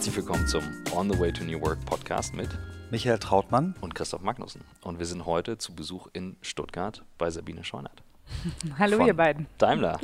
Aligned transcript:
Herzlich 0.00 0.16
willkommen 0.16 0.46
zum 0.46 0.62
On 0.96 1.12
the 1.12 1.20
Way 1.20 1.30
to 1.30 1.44
New 1.44 1.60
Work 1.60 1.84
Podcast 1.84 2.34
mit 2.34 2.48
Michael 2.90 3.18
Trautmann 3.18 3.74
und 3.82 3.94
Christoph 3.94 4.22
Magnussen. 4.22 4.62
Und 4.80 4.98
wir 4.98 5.04
sind 5.04 5.26
heute 5.26 5.58
zu 5.58 5.74
Besuch 5.74 6.08
in 6.14 6.38
Stuttgart 6.40 7.04
bei 7.18 7.28
Sabine 7.28 7.64
Scheunert. 7.64 8.02
Hallo 8.78 9.04
ihr 9.04 9.12
beiden. 9.12 9.46
Daimler. 9.58 10.00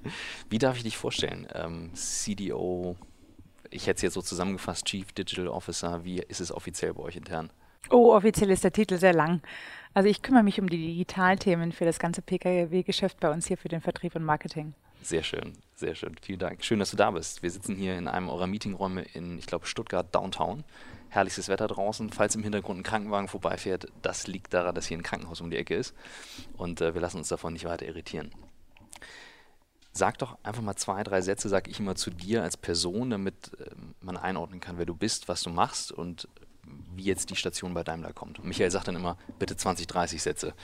Wie 0.50 0.58
darf 0.58 0.76
ich 0.76 0.82
dich 0.82 0.98
vorstellen? 0.98 1.48
Ähm, 1.54 1.94
CDO, 1.94 2.96
ich 3.70 3.86
hätte 3.86 3.96
es 3.96 4.02
jetzt 4.02 4.14
so 4.14 4.20
zusammengefasst, 4.20 4.84
Chief 4.84 5.10
Digital 5.12 5.48
Officer. 5.48 6.04
Wie 6.04 6.18
ist 6.18 6.42
es 6.42 6.52
offiziell 6.52 6.92
bei 6.92 7.04
euch 7.04 7.16
intern? 7.16 7.48
Oh, 7.88 8.12
offiziell 8.12 8.50
ist 8.50 8.64
der 8.64 8.72
Titel 8.72 8.98
sehr 8.98 9.14
lang. 9.14 9.40
Also 9.94 10.10
ich 10.10 10.20
kümmere 10.20 10.42
mich 10.42 10.60
um 10.60 10.68
die 10.68 10.88
Digitalthemen 10.88 11.72
für 11.72 11.86
das 11.86 11.98
ganze 11.98 12.20
PKW-Geschäft 12.20 13.18
bei 13.18 13.30
uns 13.30 13.46
hier 13.46 13.56
für 13.56 13.68
den 13.68 13.80
Vertrieb 13.80 14.14
und 14.14 14.24
Marketing. 14.24 14.74
Sehr 15.02 15.22
schön, 15.22 15.52
sehr 15.74 15.94
schön. 15.94 16.16
Vielen 16.20 16.38
Dank. 16.38 16.64
Schön, 16.64 16.78
dass 16.78 16.90
du 16.90 16.96
da 16.96 17.10
bist. 17.10 17.42
Wir 17.42 17.50
sitzen 17.50 17.76
hier 17.76 17.96
in 17.96 18.08
einem 18.08 18.28
eurer 18.28 18.46
Meetingräume 18.46 19.02
in, 19.14 19.38
ich 19.38 19.46
glaube, 19.46 19.66
Stuttgart 19.66 20.14
Downtown. 20.14 20.64
Herrliches 21.08 21.48
Wetter 21.48 21.68
draußen. 21.68 22.10
Falls 22.10 22.34
im 22.34 22.42
Hintergrund 22.42 22.80
ein 22.80 22.82
Krankenwagen 22.82 23.28
vorbeifährt, 23.28 23.88
das 24.02 24.26
liegt 24.26 24.52
daran, 24.52 24.74
dass 24.74 24.86
hier 24.86 24.98
ein 24.98 25.02
Krankenhaus 25.02 25.40
um 25.40 25.50
die 25.50 25.56
Ecke 25.56 25.74
ist. 25.74 25.94
Und 26.56 26.80
äh, 26.80 26.94
wir 26.94 27.00
lassen 27.00 27.18
uns 27.18 27.28
davon 27.28 27.54
nicht 27.54 27.64
weiter 27.64 27.86
irritieren. 27.86 28.30
Sag 29.92 30.18
doch 30.18 30.36
einfach 30.42 30.62
mal 30.62 30.76
zwei, 30.76 31.02
drei 31.02 31.22
Sätze, 31.22 31.48
sag 31.48 31.66
ich 31.68 31.80
immer 31.80 31.96
zu 31.96 32.10
dir 32.10 32.42
als 32.42 32.56
Person, 32.56 33.10
damit 33.10 33.52
äh, 33.58 33.70
man 34.00 34.16
einordnen 34.16 34.60
kann, 34.60 34.78
wer 34.78 34.86
du 34.86 34.94
bist, 34.94 35.28
was 35.28 35.42
du 35.42 35.50
machst 35.50 35.90
und 35.90 36.28
wie 36.94 37.04
jetzt 37.04 37.30
die 37.30 37.36
Station 37.36 37.72
bei 37.72 37.82
Daimler 37.82 38.12
kommt. 38.12 38.38
Und 38.38 38.46
Michael 38.46 38.70
sagt 38.70 38.88
dann 38.88 38.96
immer, 38.96 39.16
bitte 39.38 39.56
20, 39.56 39.86
30 39.86 40.22
Sätze. 40.22 40.54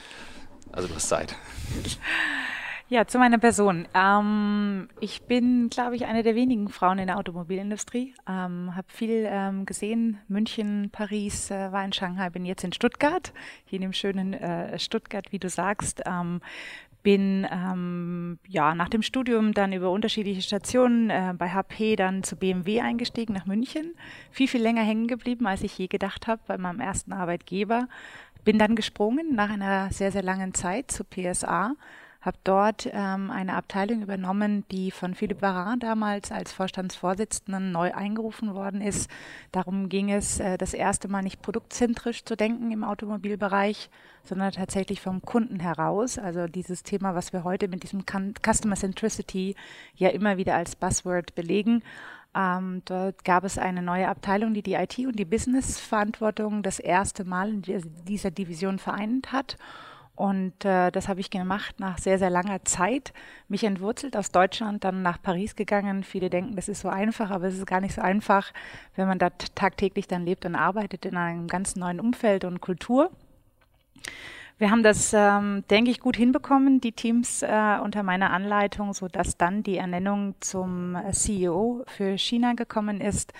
Also 0.71 0.87
du 0.87 0.95
hast 0.95 1.09
Zeit. 1.09 1.35
Ja, 2.87 3.07
zu 3.07 3.17
meiner 3.17 3.39
Person. 3.39 3.87
Ähm, 3.95 4.89
ich 4.99 5.23
bin, 5.23 5.69
glaube 5.69 5.95
ich, 5.95 6.05
eine 6.05 6.21
der 6.21 6.35
wenigen 6.35 6.69
Frauen 6.69 6.99
in 6.99 7.07
der 7.07 7.17
Automobilindustrie. 7.17 8.13
Ähm, 8.29 8.75
habe 8.75 8.87
viel 8.89 9.25
ähm, 9.27 9.65
gesehen, 9.65 10.19
München, 10.27 10.91
Paris, 10.91 11.49
äh, 11.49 11.71
war 11.71 11.83
in 11.83 11.93
Shanghai, 11.93 12.29
bin 12.29 12.45
jetzt 12.45 12.63
in 12.63 12.73
Stuttgart, 12.73 13.33
hier 13.65 13.77
in 13.77 13.81
dem 13.81 13.93
schönen 13.93 14.35
äh, 14.35 14.77
Stuttgart, 14.77 15.31
wie 15.31 15.39
du 15.39 15.49
sagst. 15.49 16.03
Ähm, 16.05 16.41
bin 17.01 17.47
ähm, 17.51 18.37
ja 18.47 18.75
nach 18.75 18.89
dem 18.89 19.01
Studium 19.01 19.55
dann 19.55 19.73
über 19.73 19.89
unterschiedliche 19.89 20.43
Stationen 20.43 21.09
äh, 21.09 21.33
bei 21.35 21.49
HP 21.49 21.95
dann 21.95 22.21
zu 22.21 22.35
BMW 22.35 22.81
eingestiegen 22.81 23.33
nach 23.33 23.47
München. 23.47 23.95
Viel, 24.29 24.47
viel 24.47 24.61
länger 24.61 24.83
hängen 24.83 25.07
geblieben, 25.07 25.47
als 25.47 25.63
ich 25.63 25.75
je 25.75 25.87
gedacht 25.87 26.27
habe 26.27 26.41
bei 26.45 26.59
meinem 26.59 26.81
ersten 26.81 27.13
Arbeitgeber. 27.13 27.87
Bin 28.43 28.59
dann 28.59 28.75
gesprungen 28.75 29.33
nach 29.33 29.49
einer 29.49 29.91
sehr, 29.91 30.11
sehr 30.11 30.21
langen 30.21 30.53
Zeit 30.53 30.91
zu 30.91 31.03
PSA 31.03 31.73
habe 32.25 32.37
dort 32.43 32.89
ähm, 32.91 33.29
eine 33.29 33.53
Abteilung 33.53 34.01
übernommen, 34.01 34.65
die 34.71 34.89
von 34.89 35.13
Philipp 35.13 35.41
Varin 35.41 35.79
damals 35.79 36.31
als 36.31 36.51
Vorstandsvorsitzenden 36.51 37.71
neu 37.71 37.93
eingerufen 37.93 38.55
worden 38.55 38.81
ist. 38.81 39.09
Darum 39.51 39.89
ging 39.89 40.09
es, 40.11 40.39
äh, 40.39 40.57
das 40.57 40.73
erste 40.73 41.07
Mal 41.07 41.21
nicht 41.21 41.43
produktzentrisch 41.43 42.25
zu 42.25 42.35
denken 42.35 42.71
im 42.71 42.83
Automobilbereich, 42.83 43.89
sondern 44.23 44.51
tatsächlich 44.51 45.01
vom 45.01 45.21
Kunden 45.21 45.59
heraus. 45.59 46.17
Also 46.17 46.47
dieses 46.47 46.81
Thema, 46.81 47.13
was 47.13 47.31
wir 47.31 47.43
heute 47.43 47.67
mit 47.67 47.83
diesem 47.83 48.03
Customer 48.05 48.75
Centricity 48.75 49.55
ja 49.95 50.09
immer 50.09 50.37
wieder 50.37 50.55
als 50.55 50.75
Buzzword 50.75 51.35
belegen. 51.35 51.83
Ähm, 52.35 52.81
dort 52.85 53.23
gab 53.23 53.43
es 53.43 53.57
eine 53.57 53.81
neue 53.81 54.09
Abteilung, 54.09 54.53
die 54.53 54.63
die 54.63 54.73
IT 54.73 54.97
und 54.99 55.17
die 55.17 55.25
Business-Verantwortung 55.25 56.63
das 56.63 56.79
erste 56.79 57.23
Mal 57.23 57.49
in 57.49 57.61
dieser 58.07 58.31
Division 58.31 58.79
vereint 58.79 59.31
hat. 59.31 59.57
Und 60.15 60.63
äh, 60.63 60.91
das 60.91 61.09
habe 61.09 61.19
ich 61.19 61.29
gemacht 61.29 61.79
nach 61.79 61.97
sehr, 61.97 62.17
sehr 62.17 62.29
langer 62.29 62.63
Zeit. 62.63 63.13
Mich 63.49 63.65
entwurzelt 63.65 64.15
aus 64.15 64.31
Deutschland, 64.31 64.83
dann 64.83 65.01
nach 65.01 65.21
Paris 65.21 65.55
gegangen. 65.55 66.03
Viele 66.03 66.29
denken, 66.29 66.55
das 66.55 66.69
ist 66.69 66.81
so 66.81 66.89
einfach, 66.89 67.31
aber 67.31 67.47
es 67.47 67.57
ist 67.57 67.67
gar 67.67 67.81
nicht 67.81 67.93
so 67.93 68.01
einfach, 68.01 68.53
wenn 68.95 69.07
man 69.07 69.19
da 69.19 69.29
tagtäglich 69.55 70.07
dann 70.07 70.25
lebt 70.25 70.45
und 70.45 70.55
arbeitet 70.55 71.05
in 71.05 71.17
einem 71.17 71.47
ganz 71.47 71.75
neuen 71.75 71.99
Umfeld 71.99 72.45
und 72.45 72.61
Kultur. 72.61 73.11
Wir 74.57 74.71
haben 74.71 74.83
das, 74.83 75.11
ähm, 75.13 75.65
denke 75.69 75.91
ich, 75.91 75.99
gut 75.99 76.15
hinbekommen, 76.15 76.79
die 76.79 76.93
Teams 76.93 77.41
äh, 77.41 77.77
unter 77.83 78.03
meiner 78.03 78.31
Anleitung, 78.31 78.93
so 78.93 79.09
dass 79.09 79.35
dann 79.35 79.63
die 79.63 79.75
Ernennung 79.75 80.35
zum 80.39 80.95
CEO 81.11 81.83
für 81.87 82.17
China 82.17 82.53
gekommen 82.53 83.01
ist. 83.01 83.33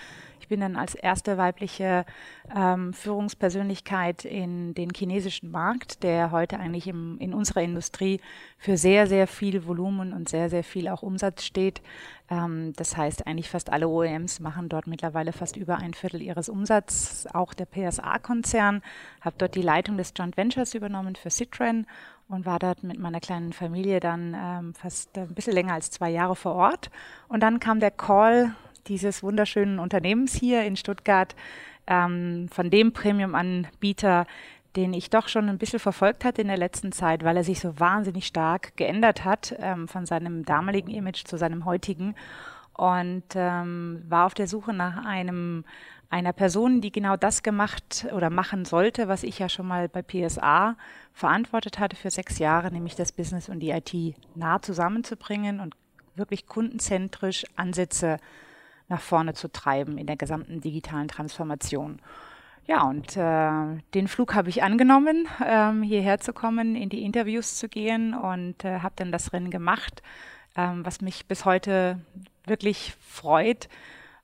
Ich 0.46 0.48
bin 0.48 0.60
dann 0.60 0.76
als 0.76 0.94
erste 0.94 1.38
weibliche 1.38 2.06
ähm, 2.54 2.92
Führungspersönlichkeit 2.92 4.24
in 4.24 4.74
den 4.74 4.90
chinesischen 4.94 5.50
Markt, 5.50 6.04
der 6.04 6.30
heute 6.30 6.60
eigentlich 6.60 6.86
im, 6.86 7.18
in 7.18 7.34
unserer 7.34 7.62
Industrie 7.62 8.20
für 8.56 8.76
sehr, 8.76 9.08
sehr 9.08 9.26
viel 9.26 9.66
Volumen 9.66 10.12
und 10.12 10.28
sehr, 10.28 10.48
sehr 10.48 10.62
viel 10.62 10.86
auch 10.86 11.02
Umsatz 11.02 11.42
steht. 11.42 11.82
Ähm, 12.30 12.74
das 12.76 12.96
heißt, 12.96 13.26
eigentlich 13.26 13.50
fast 13.50 13.72
alle 13.72 13.88
OEMs 13.88 14.38
machen 14.38 14.68
dort 14.68 14.86
mittlerweile 14.86 15.32
fast 15.32 15.56
über 15.56 15.78
ein 15.78 15.94
Viertel 15.94 16.22
ihres 16.22 16.48
Umsatzes. 16.48 17.26
Auch 17.34 17.52
der 17.52 17.66
PSA-Konzern 17.66 18.82
habe 19.22 19.34
dort 19.38 19.56
die 19.56 19.62
Leitung 19.62 19.96
des 19.96 20.12
Joint 20.16 20.36
Ventures 20.36 20.74
übernommen 20.74 21.16
für 21.16 21.30
Citroën 21.30 21.86
und 22.28 22.46
war 22.46 22.60
dort 22.60 22.84
mit 22.84 23.00
meiner 23.00 23.18
kleinen 23.18 23.52
Familie 23.52 23.98
dann 23.98 24.36
ähm, 24.40 24.74
fast 24.74 25.18
ein 25.18 25.34
bisschen 25.34 25.54
länger 25.54 25.74
als 25.74 25.90
zwei 25.90 26.10
Jahre 26.10 26.36
vor 26.36 26.54
Ort. 26.54 26.92
Und 27.26 27.40
dann 27.40 27.58
kam 27.58 27.80
der 27.80 27.90
Call 27.90 28.54
dieses 28.88 29.22
wunderschönen 29.22 29.78
Unternehmens 29.78 30.34
hier 30.34 30.64
in 30.64 30.76
Stuttgart, 30.76 31.34
ähm, 31.86 32.48
von 32.50 32.70
dem 32.70 32.92
Premium-Anbieter, 32.92 34.26
den 34.76 34.92
ich 34.92 35.08
doch 35.10 35.28
schon 35.28 35.48
ein 35.48 35.58
bisschen 35.58 35.78
verfolgt 35.78 36.24
hatte 36.24 36.42
in 36.42 36.48
der 36.48 36.58
letzten 36.58 36.92
Zeit, 36.92 37.24
weil 37.24 37.36
er 37.36 37.44
sich 37.44 37.60
so 37.60 37.78
wahnsinnig 37.80 38.26
stark 38.26 38.76
geändert 38.76 39.24
hat 39.24 39.54
ähm, 39.58 39.88
von 39.88 40.04
seinem 40.04 40.44
damaligen 40.44 40.90
Image 40.90 41.24
zu 41.24 41.38
seinem 41.38 41.64
heutigen. 41.64 42.14
Und 42.74 43.24
ähm, 43.34 44.04
war 44.06 44.26
auf 44.26 44.34
der 44.34 44.46
Suche 44.46 44.74
nach 44.74 45.06
einem 45.06 45.64
einer 46.08 46.32
Person, 46.32 46.80
die 46.80 46.92
genau 46.92 47.16
das 47.16 47.42
gemacht 47.42 48.06
oder 48.12 48.30
machen 48.30 48.64
sollte, 48.64 49.08
was 49.08 49.22
ich 49.22 49.38
ja 49.38 49.48
schon 49.48 49.66
mal 49.66 49.88
bei 49.88 50.02
PSA 50.02 50.76
verantwortet 51.12 51.78
hatte 51.78 51.96
für 51.96 52.10
sechs 52.10 52.38
Jahre, 52.38 52.70
nämlich 52.70 52.94
das 52.94 53.10
Business 53.10 53.48
und 53.48 53.58
die 53.60 53.70
IT 53.70 53.92
nah 54.36 54.62
zusammenzubringen 54.62 55.58
und 55.58 55.74
wirklich 56.14 56.46
kundenzentrisch 56.46 57.44
Ansätze 57.56 58.18
nach 58.88 59.00
vorne 59.00 59.34
zu 59.34 59.50
treiben 59.50 59.98
in 59.98 60.06
der 60.06 60.16
gesamten 60.16 60.60
digitalen 60.60 61.08
Transformation. 61.08 62.00
Ja, 62.66 62.82
und 62.82 63.16
äh, 63.16 63.80
den 63.94 64.08
Flug 64.08 64.34
habe 64.34 64.48
ich 64.48 64.62
angenommen, 64.64 65.28
ähm, 65.44 65.82
hierher 65.82 66.18
zu 66.18 66.32
kommen, 66.32 66.74
in 66.74 66.88
die 66.88 67.04
Interviews 67.04 67.56
zu 67.56 67.68
gehen 67.68 68.12
und 68.12 68.64
äh, 68.64 68.80
habe 68.80 68.94
dann 68.96 69.12
das 69.12 69.32
Rennen 69.32 69.50
gemacht, 69.50 70.02
ähm, 70.56 70.84
was 70.84 71.00
mich 71.00 71.26
bis 71.26 71.44
heute 71.44 72.00
wirklich 72.44 72.94
freut, 73.00 73.68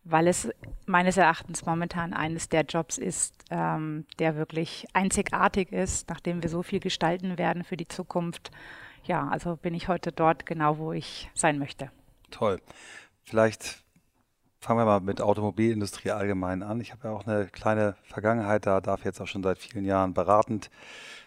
weil 0.03 0.27
es 0.27 0.51
meines 0.87 1.17
Erachtens 1.17 1.67
momentan 1.67 2.13
eines 2.13 2.49
der 2.49 2.63
Jobs 2.63 2.99
ist, 2.99 3.45
ähm, 3.51 4.07
der 4.19 4.35
wirklich 4.35 4.87
einzigartig 4.93 5.71
ist, 5.71 6.09
nachdem 6.09 6.43
wir 6.43 6.51
so 6.51 6.65
viel 6.65 6.81
gestalten 6.81 7.39
werden 7.39 7.63
für 7.63 7.77
die 7.77 7.87
Zukunft. 7.87 8.51
Ja, 9.05 9.29
also 9.29 9.55
bin 9.55 9.75
ich 9.75 9.87
heute 9.87 10.11
dort 10.11 10.47
genau, 10.47 10.79
wo 10.79 10.93
ich 10.93 11.31
sein 11.35 11.61
möchte. 11.61 11.93
Toll. 12.33 12.61
Vielleicht 13.23 13.85
Fangen 14.63 14.79
wir 14.79 14.85
mal 14.85 15.01
mit 15.01 15.21
Automobilindustrie 15.21 16.13
allgemein 16.13 16.63
an. 16.63 16.81
Ich 16.81 16.93
habe 16.93 17.09
ja 17.09 17.15
auch 17.15 17.27
eine 17.27 17.47
kleine 17.47 17.97
Vergangenheit 18.05 18.65
da, 18.65 18.81
darf 18.81 19.05
jetzt 19.05 19.21
auch 19.21 19.27
schon 19.27 19.43
seit 19.43 19.59
vielen 19.59 19.85
Jahren 19.85 20.15
beratend 20.15 20.71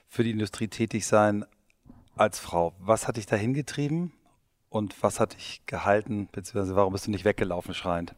für 0.07 0.23
die 0.23 0.31
Industrie 0.31 0.69
tätig 0.69 1.05
sein 1.05 1.43
als 2.15 2.39
Frau. 2.39 2.71
Was 2.79 3.09
hat 3.09 3.17
dich 3.17 3.25
da 3.25 3.35
hingetrieben 3.35 4.13
und 4.69 5.03
was 5.03 5.19
hat 5.19 5.33
dich 5.33 5.63
gehalten, 5.65 6.29
beziehungsweise 6.31 6.77
warum 6.77 6.93
bist 6.93 7.07
du 7.07 7.11
nicht 7.11 7.25
weggelaufen 7.25 7.73
schreiend? 7.73 8.15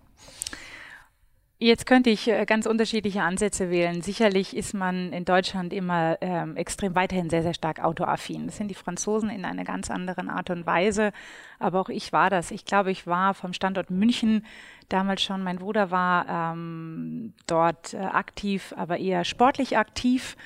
Jetzt 1.60 1.88
könnte 1.88 2.12
ich 2.12 2.28
äh, 2.28 2.46
ganz 2.46 2.68
unterschiedliche 2.68 3.24
Ansätze 3.24 3.72
wählen. 3.72 4.04
Sicherlich 4.04 4.56
ist 4.56 4.76
man 4.76 5.12
in 5.12 5.26
Deutschland 5.26 5.74
immer 5.74 6.16
ähm, 6.22 6.56
extrem 6.56 6.94
weiterhin 6.94 7.32
sehr, 7.32 7.42
sehr 7.42 7.56
stark 7.56 7.84
autoaffin. 7.84 8.46
Das 8.46 8.58
sind 8.58 8.68
die 8.68 8.76
Franzosen 8.76 9.32
in 9.32 9.44
einer 9.44 9.64
ganz 9.64 9.90
anderen 9.90 10.30
Art 10.30 10.52
und 10.52 10.68
Weise. 10.68 11.14
Aber 11.58 11.80
auch 11.80 11.90
ich 11.90 12.14
war 12.14 12.30
das. 12.30 12.52
Ich 12.52 12.66
glaube, 12.66 12.92
ich 12.92 13.08
war 13.08 13.34
vom 13.34 13.54
Standort 13.54 13.90
München 13.90 14.46
damals 14.90 15.24
schon. 15.24 15.42
Mein 15.42 15.58
Bruder 15.58 15.90
war 15.90 16.54
ähm, 16.54 17.34
dort 17.48 17.96
äh, 17.96 17.98
aktiv, 17.98 18.76
aber 18.78 19.00
eher 19.00 19.26
sportlich 19.26 19.80
aktiv. 19.80 20.38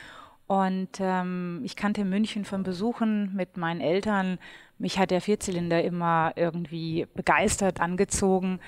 Und 0.47 0.99
ähm, 1.01 1.59
ich 1.65 1.75
kannte 1.75 2.05
München 2.05 2.45
von 2.45 2.63
Besuchen 2.63 3.35
mit 3.35 3.57
meinen 3.57 3.81
Eltern. 3.81 4.39
Mich 4.77 4.97
hat 4.97 5.11
der 5.11 5.21
Vierzylinder 5.21 5.83
immer 5.83 6.31
irgendwie 6.37 7.05
begeistert 7.15 7.81
angezogen. 7.81 8.61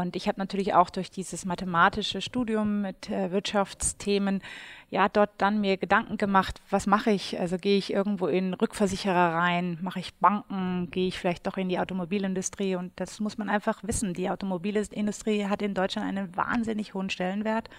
Und 0.00 0.14
ich 0.14 0.28
habe 0.28 0.38
natürlich 0.38 0.74
auch 0.74 0.90
durch 0.90 1.10
dieses 1.10 1.44
mathematische 1.44 2.20
Studium 2.20 2.82
mit 2.82 3.08
äh, 3.08 3.30
Wirtschaftsthemen 3.30 4.42
ja 4.90 5.08
dort 5.08 5.30
dann 5.38 5.60
mir 5.60 5.78
Gedanken 5.78 6.16
gemacht, 6.16 6.60
was 6.70 6.86
mache 6.86 7.10
ich? 7.10 7.40
Also 7.40 7.56
gehe 7.56 7.78
ich 7.78 7.92
irgendwo 7.92 8.26
in 8.26 8.54
Rückversicherer 8.54 9.34
rein, 9.34 9.78
mache 9.80 10.00
ich 10.00 10.14
Banken, 10.16 10.90
gehe 10.90 11.08
ich 11.08 11.18
vielleicht 11.18 11.46
doch 11.46 11.56
in 11.56 11.68
die 11.68 11.78
Automobilindustrie 11.78 12.76
und 12.76 12.92
das 12.96 13.20
muss 13.20 13.38
man 13.38 13.48
einfach 13.48 13.82
wissen. 13.84 14.12
Die 14.12 14.28
Automobilindustrie 14.30 15.46
hat 15.46 15.62
in 15.62 15.74
Deutschland 15.74 16.06
einen 16.06 16.36
wahnsinnig 16.36 16.94
hohen 16.94 17.10
Stellenwert 17.10 17.70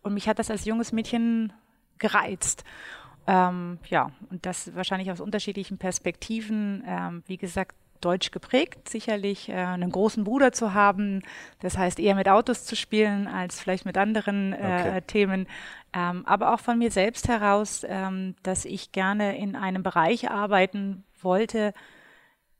und 0.00 0.14
mich 0.14 0.28
hat 0.28 0.38
das 0.38 0.50
als 0.50 0.64
junges 0.64 0.92
Mädchen 0.92 1.52
gereizt. 1.98 2.64
Ähm, 3.26 3.78
ja, 3.88 4.10
und 4.30 4.46
das 4.46 4.74
wahrscheinlich 4.74 5.12
aus 5.12 5.20
unterschiedlichen 5.20 5.78
Perspektiven. 5.78 6.82
Ähm, 6.86 7.22
wie 7.26 7.36
gesagt, 7.36 7.76
deutsch 8.04 8.30
geprägt, 8.30 8.88
sicherlich 8.88 9.48
äh, 9.48 9.54
einen 9.54 9.90
großen 9.90 10.24
Bruder 10.24 10.52
zu 10.52 10.74
haben. 10.74 11.22
Das 11.60 11.78
heißt, 11.78 11.98
eher 11.98 12.14
mit 12.14 12.28
Autos 12.28 12.64
zu 12.64 12.76
spielen 12.76 13.26
als 13.26 13.60
vielleicht 13.60 13.84
mit 13.84 13.96
anderen 13.96 14.52
äh, 14.52 14.56
okay. 14.56 15.00
Themen. 15.06 15.46
Ähm, 15.92 16.26
aber 16.26 16.54
auch 16.54 16.60
von 16.60 16.78
mir 16.78 16.90
selbst 16.90 17.28
heraus, 17.28 17.84
ähm, 17.88 18.34
dass 18.42 18.64
ich 18.64 18.92
gerne 18.92 19.36
in 19.36 19.56
einem 19.56 19.82
Bereich 19.82 20.30
arbeiten 20.30 21.04
wollte, 21.20 21.72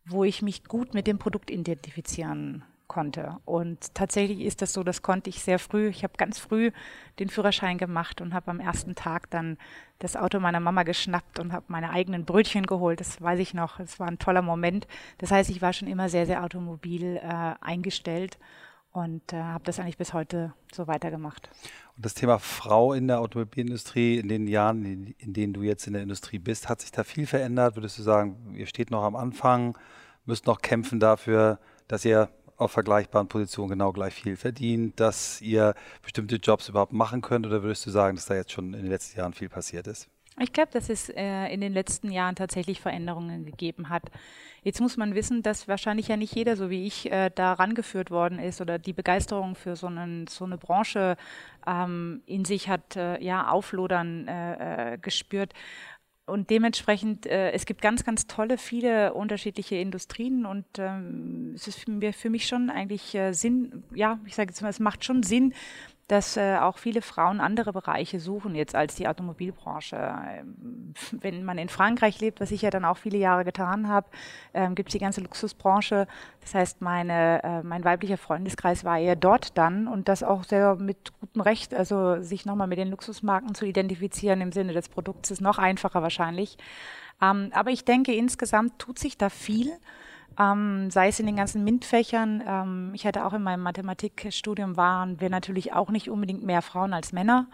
wo 0.05 0.25
ich 0.25 0.43
mich 0.43 0.65
gut 0.65 0.95
mit 0.95 1.07
dem 1.07 1.19
Produkt 1.19 1.51
identifizieren 1.51 2.65
konnte. 2.93 3.39
Und 3.47 3.95
tatsächlich 3.95 4.41
ist 4.41 4.61
das 4.61 4.75
so, 4.75 4.83
das 4.83 5.01
konnte 5.01 5.31
ich 5.31 5.43
sehr 5.43 5.59
früh. 5.59 5.89
Ich 5.89 6.05
habe 6.05 6.13
ganz 6.19 6.39
früh 6.39 6.71
den 7.19 7.31
Führerschein 7.31 7.79
gemacht 7.79 8.21
und 8.21 8.35
habe 8.35 8.51
am 8.51 8.61
ersten 8.61 8.95
Tag 8.95 9.31
dann 9.31 9.57
das 9.99 10.15
Auto 10.15 10.41
meiner 10.41 10.61
Mama 10.61 10.83
geschnappt 10.83 11.39
und 11.39 11.53
habe 11.53 11.65
meine 11.69 11.91
eigenen 11.91 12.27
Brötchen 12.27 12.67
geholt. 12.67 13.01
Das 13.01 13.21
weiß 13.21 13.39
ich 13.39 13.55
noch. 13.55 13.81
Es 13.81 13.99
war 13.99 14.09
ein 14.09 14.19
toller 14.19 14.43
Moment. 14.43 14.87
Das 15.19 15.31
heißt, 15.31 15.49
ich 15.49 15.63
war 15.63 15.73
schon 15.73 15.89
immer 15.89 16.11
sehr, 16.11 16.27
sehr 16.27 16.45
automobil 16.45 17.17
äh, 17.17 17.55
eingestellt 17.63 18.39
und 18.93 19.33
äh, 19.33 19.43
habe 19.43 19.65
das 19.65 19.81
eigentlich 19.81 19.97
bis 19.97 20.13
heute 20.13 20.53
so 20.71 20.87
weitergemacht. 20.87 21.49
Und 21.97 22.05
das 22.05 22.13
Thema 22.13 22.39
Frau 22.39 22.93
in 22.93 23.09
der 23.09 23.21
Automobilindustrie 23.21 24.19
in 24.19 24.29
den 24.29 24.47
Jahren, 24.47 24.85
in, 24.85 25.15
in 25.19 25.33
denen 25.33 25.55
du 25.55 25.63
jetzt 25.63 25.87
in 25.87 25.95
der 25.95 26.03
Industrie 26.03 26.39
bist, 26.39 26.69
hat 26.69 26.83
sich 26.83 26.91
da 26.91 27.05
viel 27.05 27.27
verändert? 27.27 27.77
Würdest 27.77 27.99
du 27.99 28.03
sagen, 28.03 28.55
ihr 28.55 28.67
steht 28.67 28.91
noch 28.91 29.03
am 29.03 29.17
Anfang, 29.17 29.79
müsst 30.27 30.47
noch 30.47 30.61
kämpfen 30.61 31.01
dafür, 31.01 31.59
dass 31.89 32.05
ihr 32.05 32.29
auf 32.57 32.73
vergleichbaren 32.73 33.29
Positionen 33.29 33.71
genau 33.71 33.93
gleich 33.93 34.15
viel 34.15 34.37
verdient, 34.37 34.99
dass 35.01 35.41
ihr 35.41 35.75
bestimmte 36.03 36.37
Jobs 36.37 36.69
überhaupt 36.69 36.93
machen 36.93 37.23
könnt? 37.23 37.47
Oder 37.47 37.63
würdest 37.63 37.87
du 37.87 37.91
sagen, 37.91 38.17
dass 38.17 38.27
da 38.27 38.35
jetzt 38.35 38.53
schon 38.53 38.75
in 38.75 38.83
den 38.83 38.91
letzten 38.91 39.19
Jahren 39.19 39.35
viel 39.35 39.49
passiert 39.49 39.87
ist? 39.87 40.09
Ich 40.41 40.53
glaube, 40.53 40.71
dass 40.73 40.89
es 40.89 41.11
äh, 41.11 41.53
in 41.53 41.61
den 41.61 41.75
letzten 41.75 42.11
Jahren 42.11 42.35
tatsächlich 42.35 42.81
Veränderungen 42.81 43.45
gegeben 43.45 43.91
hat. 43.91 44.05
Jetzt 44.63 44.81
muss 44.81 44.97
man 44.97 45.15
wissen, 45.15 45.43
dass 45.43 45.69
wahrscheinlich 45.69 46.09
ja 46.09 46.17
nicht 46.17 46.35
jeder, 46.35 46.57
so 46.57 46.71
wie 46.71 46.87
ich, 46.87 47.13
äh, 47.13 47.31
da 47.35 47.53
rangeführt 47.53 48.11
worden 48.11 48.39
ist 48.39 48.61
oder 48.61 48.79
die 48.79 48.95
Begeisterung 48.95 49.55
für 49.57 49.77
so, 49.77 49.89
einen, 49.89 50.27
so 50.29 50.47
eine 50.47 50.57
Branche 50.57 51.17
ähm, 51.67 52.23
in 52.27 52.47
sich 52.47 52.69
hat 52.69 52.97
äh, 52.97 53.23
ja 53.23 53.49
auflodern 53.49 54.27
äh, 54.27 54.95
äh, 54.95 54.99
gespürt. 54.99 55.53
Und 56.33 56.49
dementsprechend, 56.49 57.27
äh, 57.27 57.51
es 57.51 57.67
gibt 57.67 57.83
ganz, 57.83 58.05
ganz 58.05 58.27
tolle, 58.27 58.57
viele 58.57 59.13
unterschiedliche 59.13 59.77
Industrien 59.77 60.47
und 60.47 60.65
ähm, 60.79 61.53
es 61.55 61.69
ist 61.69 61.81
für, 61.81 61.91
mir, 61.91 62.15
für 62.15 62.31
mich 62.31 62.47
schon 62.47 62.71
eigentlich 62.71 63.15
äh, 63.15 63.35
Sinn, 63.35 63.85
ja, 63.95 64.19
ich 64.25 64.35
sage 64.35 64.49
jetzt 64.51 64.63
mal, 64.63 64.71
es 64.71 64.81
macht 64.81 65.05
schon 65.05 65.23
Sinn, 65.23 65.53
dass 66.09 66.37
äh, 66.37 66.57
auch 66.59 66.79
viele 66.79 67.01
Frauen 67.01 67.41
andere 67.41 67.73
Bereiche 67.73 68.21
suchen 68.21 68.55
jetzt 68.55 68.75
als 68.75 68.95
die 68.97 69.09
Automobilbranche. 69.09 69.97
Ähm, 69.97 70.95
wenn 71.13 71.45
man 71.45 71.59
in 71.59 71.69
Frankreich 71.69 72.21
lebt, 72.21 72.41
was 72.41 72.51
ich 72.51 72.63
ja 72.63 72.71
dann 72.71 72.85
auch 72.85 72.97
viele 72.97 73.19
Jahre 73.19 73.45
getan 73.45 73.89
habe, 73.89 74.09
ähm, 74.55 74.75
gibt 74.75 74.91
es 74.91 74.93
die 74.93 74.99
ganze 74.99 75.21
Luxusbranche. 75.21 76.07
Das 76.41 76.55
heißt, 76.55 76.81
meine, 76.81 77.43
äh, 77.43 77.63
mein 77.63 77.85
weiblicher 77.85 78.19
Freundeskreis 78.19 78.85
war 78.85 78.99
eher 78.99 79.17
dort 79.17 79.57
dann 79.57 79.87
und 79.87 80.09
das 80.09 80.23
auch 80.23 80.45
sehr 80.45 80.77
mit 80.77 81.13
gutem 81.21 81.41
Recht, 81.43 81.75
also 81.75 82.21
sich 82.21 82.45
nochmal 82.47 82.67
mit 82.67 82.79
den 82.79 82.91
Luxusmarken 82.91 83.55
zu 83.55 83.65
identifizieren 83.65 84.41
im 84.41 84.53
Sinne 84.53 84.73
des 84.73 84.89
Produkts 84.89 85.31
ist 85.31 85.41
noch 85.41 85.59
einfacher 85.59 86.03
wahrscheinlich. 86.03 86.59
Ähm, 87.23 87.51
aber 87.55 87.71
ich 87.71 87.85
denke, 87.85 88.13
insgesamt 88.15 88.79
tut 88.79 88.99
sich 88.99 89.17
da 89.17 89.29
viel 89.29 89.73
ähm, 90.39 90.91
sei 90.91 91.09
es 91.09 91.21
in 91.21 91.27
den 91.27 91.37
ganzen 91.37 91.65
MINT-Fächern. 91.65 92.43
Ähm, 92.47 92.91
ich 92.95 93.07
hatte 93.07 93.25
auch 93.25 93.33
in 93.33 93.43
meinem 93.43 93.63
Mathematikstudium 93.63 94.77
waren 94.77 95.21
wir 95.21 95.31
natürlich 95.31 95.73
auch 95.73 95.91
nicht 95.91 96.11
unbedingt 96.11 96.43
mehr 96.43 96.63
Frauen 96.63 96.93
als 96.93 97.13
Männer. 97.13 97.47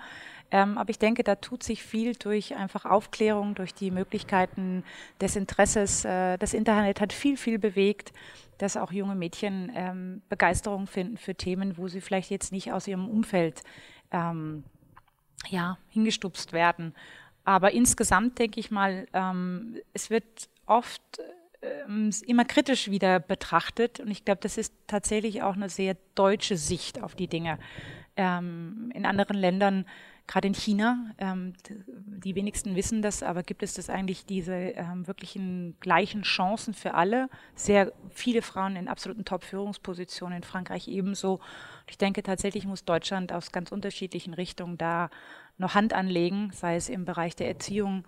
Ähm, 0.51 0.79
aber 0.79 0.91
ich 0.91 0.99
denke, 0.99 1.25
da 1.25 1.35
tut 1.35 1.63
sich 1.63 1.83
viel 1.83 2.15
durch 2.15 2.57
einfach 2.57 2.87
Aufklärung, 2.87 3.55
durch 3.55 3.75
die 3.75 3.91
Möglichkeiten 3.91 4.83
des 5.21 5.37
Interesses. 5.37 6.05
Äh, 6.05 6.39
das 6.39 6.55
Internet 6.55 7.01
hat 7.01 7.13
viel, 7.13 7.37
viel 7.37 7.59
bewegt, 7.59 8.13
dass 8.57 8.77
auch 8.77 8.91
junge 8.91 9.15
Mädchen 9.15 9.71
ähm, 9.75 10.23
Begeisterung 10.29 10.87
finden 10.87 11.19
für 11.19 11.35
Themen, 11.35 11.77
wo 11.77 11.89
sie 11.89 12.01
vielleicht 12.01 12.31
jetzt 12.31 12.53
nicht 12.53 12.73
aus 12.73 12.89
ihrem 12.89 13.09
Umfeld 13.09 13.63
ähm, 14.11 14.65
ja, 15.49 15.79
hingestupst 15.91 16.53
werden. 16.53 16.95
Aber 17.45 17.73
insgesamt 17.73 18.39
denke 18.39 18.59
ich 18.59 18.71
mal, 18.71 19.07
ähm, 19.13 19.77
es 19.93 20.11
wird 20.11 20.49
oft 20.67 21.21
ähm, 21.63 22.11
immer 22.27 22.45
kritisch 22.45 22.91
wieder 22.91 23.21
betrachtet. 23.21 24.01
Und 24.01 24.11
ich 24.11 24.25
glaube, 24.25 24.41
das 24.43 24.59
ist 24.59 24.75
tatsächlich 24.87 25.43
auch 25.43 25.55
eine 25.55 25.69
sehr 25.69 25.97
deutsche 26.15 26.57
Sicht 26.57 27.03
auf 27.03 27.15
die 27.15 27.29
Dinge. 27.29 27.59
Ähm, 28.17 28.93
in 28.95 29.07
anderen 29.07 29.37
Ländern, 29.37 29.85
gerade 30.27 30.49
in 30.49 30.55
China, 30.55 31.15
ähm, 31.19 31.55
die 31.69 32.35
wenigsten 32.35 32.77
wissen 32.77 33.03
das, 33.03 33.23
aber 33.23 33.43
gibt 33.43 33.63
es 33.63 33.75
das 33.75 33.91
eigentlich 33.91 34.27
diese 34.27 34.53
ähm, 34.53 35.07
wirklichen 35.07 35.77
gleichen 35.81 36.23
Chancen 36.23 36.75
für 36.75 36.95
alle? 36.95 37.29
Sehr 37.55 37.93
viele 38.11 38.43
Frauen 38.43 38.77
in 38.77 38.87
absoluten 38.87 39.25
Top-Führungspositionen, 39.25 40.39
in 40.39 40.43
Frankreich 40.45 40.87
ebenso. 40.87 41.41
Ich 41.89 41.99
denke, 41.99 42.23
tatsächlich 42.23 42.67
muss 42.67 42.85
Deutschland 42.85 43.33
aus 43.33 43.51
ganz 43.51 43.73
unterschiedlichen 43.73 44.35
Richtungen 44.35 44.79
da 44.79 45.11
noch 45.57 45.75
Hand 45.75 45.93
anlegen, 45.93 46.51
sei 46.53 46.77
es 46.77 46.89
im 46.89 47.05
Bereich 47.05 47.35
der 47.35 47.49
Erziehung, 47.49 48.05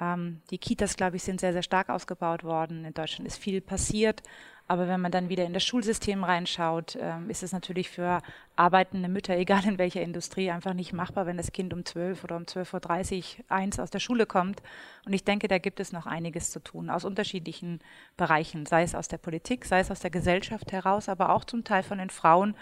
ähm, 0.00 0.40
die 0.50 0.58
Kitas, 0.58 0.96
glaube 0.96 1.16
ich, 1.16 1.22
sind 1.22 1.40
sehr, 1.40 1.52
sehr 1.52 1.62
stark 1.62 1.88
ausgebaut 1.88 2.44
worden. 2.44 2.84
In 2.84 2.94
Deutschland 2.94 3.26
ist 3.26 3.38
viel 3.38 3.60
passiert. 3.60 4.22
Aber 4.66 4.88
wenn 4.88 5.00
man 5.00 5.12
dann 5.12 5.28
wieder 5.28 5.44
in 5.44 5.52
das 5.52 5.62
Schulsystem 5.62 6.24
reinschaut, 6.24 6.96
ähm, 6.98 7.28
ist 7.28 7.42
es 7.42 7.52
natürlich 7.52 7.90
für 7.90 8.22
arbeitende 8.56 9.10
Mütter, 9.10 9.36
egal 9.38 9.64
in 9.66 9.78
welcher 9.78 10.00
Industrie, 10.00 10.50
einfach 10.50 10.72
nicht 10.72 10.92
machbar, 10.92 11.26
wenn 11.26 11.36
das 11.36 11.52
Kind 11.52 11.74
um 11.74 11.84
12 11.84 12.24
oder 12.24 12.36
um 12.36 12.44
12.30 12.44 13.40
Uhr 13.40 13.44
eins 13.48 13.78
aus 13.78 13.90
der 13.90 13.98
Schule 13.98 14.24
kommt. 14.26 14.62
Und 15.04 15.12
ich 15.12 15.24
denke, 15.24 15.48
da 15.48 15.58
gibt 15.58 15.80
es 15.80 15.92
noch 15.92 16.06
einiges 16.06 16.50
zu 16.50 16.60
tun, 16.60 16.88
aus 16.88 17.04
unterschiedlichen 17.04 17.80
Bereichen, 18.16 18.64
sei 18.64 18.82
es 18.82 18.94
aus 18.94 19.08
der 19.08 19.18
Politik, 19.18 19.66
sei 19.66 19.80
es 19.80 19.90
aus 19.90 20.00
der 20.00 20.10
Gesellschaft 20.10 20.72
heraus, 20.72 21.08
aber 21.08 21.30
auch 21.30 21.44
zum 21.44 21.64
Teil 21.64 21.82
von 21.82 21.98
den 21.98 22.10
Frauen, 22.10 22.56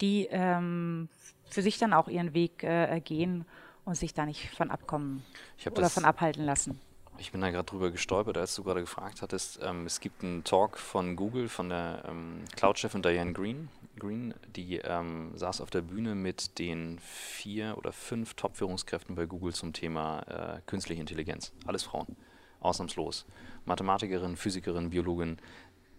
die 0.00 0.26
ähm, 0.32 1.08
für 1.48 1.62
sich 1.62 1.78
dann 1.78 1.92
auch 1.92 2.08
ihren 2.08 2.34
Weg 2.34 2.64
äh, 2.64 3.00
gehen 3.00 3.44
und 3.84 3.96
sich 3.96 4.14
da 4.14 4.26
nicht 4.26 4.50
von 4.50 4.70
abkommen 4.70 5.24
oder 5.66 5.82
das, 5.82 5.94
von 5.94 6.04
abhalten 6.04 6.44
lassen. 6.44 6.80
Ich 7.18 7.30
bin 7.30 7.40
da 7.40 7.50
gerade 7.50 7.66
drüber 7.66 7.90
gestolpert, 7.90 8.36
als 8.36 8.54
du 8.56 8.64
gerade 8.64 8.80
gefragt 8.80 9.22
hattest. 9.22 9.60
Ähm, 9.62 9.86
es 9.86 10.00
gibt 10.00 10.24
einen 10.24 10.42
Talk 10.42 10.78
von 10.78 11.14
Google, 11.14 11.48
von 11.48 11.68
der 11.68 12.04
ähm, 12.08 12.44
Cloud-Chefin 12.56 13.02
Diane 13.02 13.32
Green. 13.32 13.68
Green, 13.98 14.34
die 14.56 14.78
ähm, 14.78 15.30
saß 15.36 15.60
auf 15.60 15.70
der 15.70 15.82
Bühne 15.82 16.16
mit 16.16 16.58
den 16.58 16.98
vier 16.98 17.78
oder 17.78 17.92
fünf 17.92 18.34
Top-Führungskräften 18.34 19.14
bei 19.14 19.26
Google 19.26 19.54
zum 19.54 19.72
Thema 19.72 20.22
äh, 20.22 20.60
künstliche 20.66 21.00
Intelligenz. 21.00 21.52
Alles 21.66 21.84
Frauen, 21.84 22.16
ausnahmslos. 22.60 23.26
Mathematikerin, 23.64 24.36
Physikerin, 24.36 24.90
Biologin. 24.90 25.38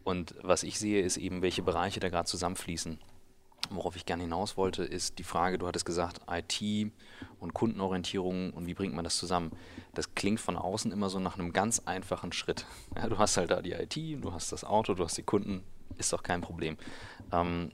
Und 0.04 0.36
was 0.42 0.64
ich 0.64 0.78
sehe, 0.78 1.02
ist 1.02 1.16
eben, 1.16 1.42
welche 1.42 1.62
Bereiche 1.62 2.02
da 2.02 2.10
gerade 2.10 2.28
zusammenfließen. 2.28 3.00
Worauf 3.70 3.96
ich 3.96 4.06
gerne 4.06 4.24
hinaus 4.24 4.58
wollte, 4.58 4.84
ist 4.84 5.20
die 5.20 5.24
Frage, 5.24 5.58
du 5.58 5.68
hattest 5.68 5.86
gesagt, 5.86 6.22
IT 6.30 6.92
und 7.40 7.54
Kundenorientierung 7.54 8.52
und 8.54 8.68
wie 8.68 8.74
bringt 8.74 8.94
man 8.94 9.04
das 9.04 9.18
zusammen? 9.18 9.52
Das 9.94 10.16
klingt 10.16 10.40
von 10.40 10.58
außen 10.58 10.92
immer 10.92 11.10
so 11.10 11.20
nach 11.20 11.38
einem 11.38 11.54
ganz 11.54 11.80
einfachen 11.86 12.32
Schritt. 12.32 12.66
Ja, 12.96 13.08
du 13.08 13.18
hast 13.18 13.38
halt 13.38 13.52
da 13.52 13.62
die 13.62 13.74
IT, 13.74 13.96
du 13.96 14.34
hast 14.34 14.52
das 14.52 14.64
Auto, 14.64 14.94
du 14.94 15.04
hast 15.04 15.18
die 15.18 15.24
Kunden, 15.24 15.64
ist 15.98 16.14
doch 16.14 16.24
kein 16.24 16.42
Problem. 16.42 16.78
Ähm, 17.32 17.72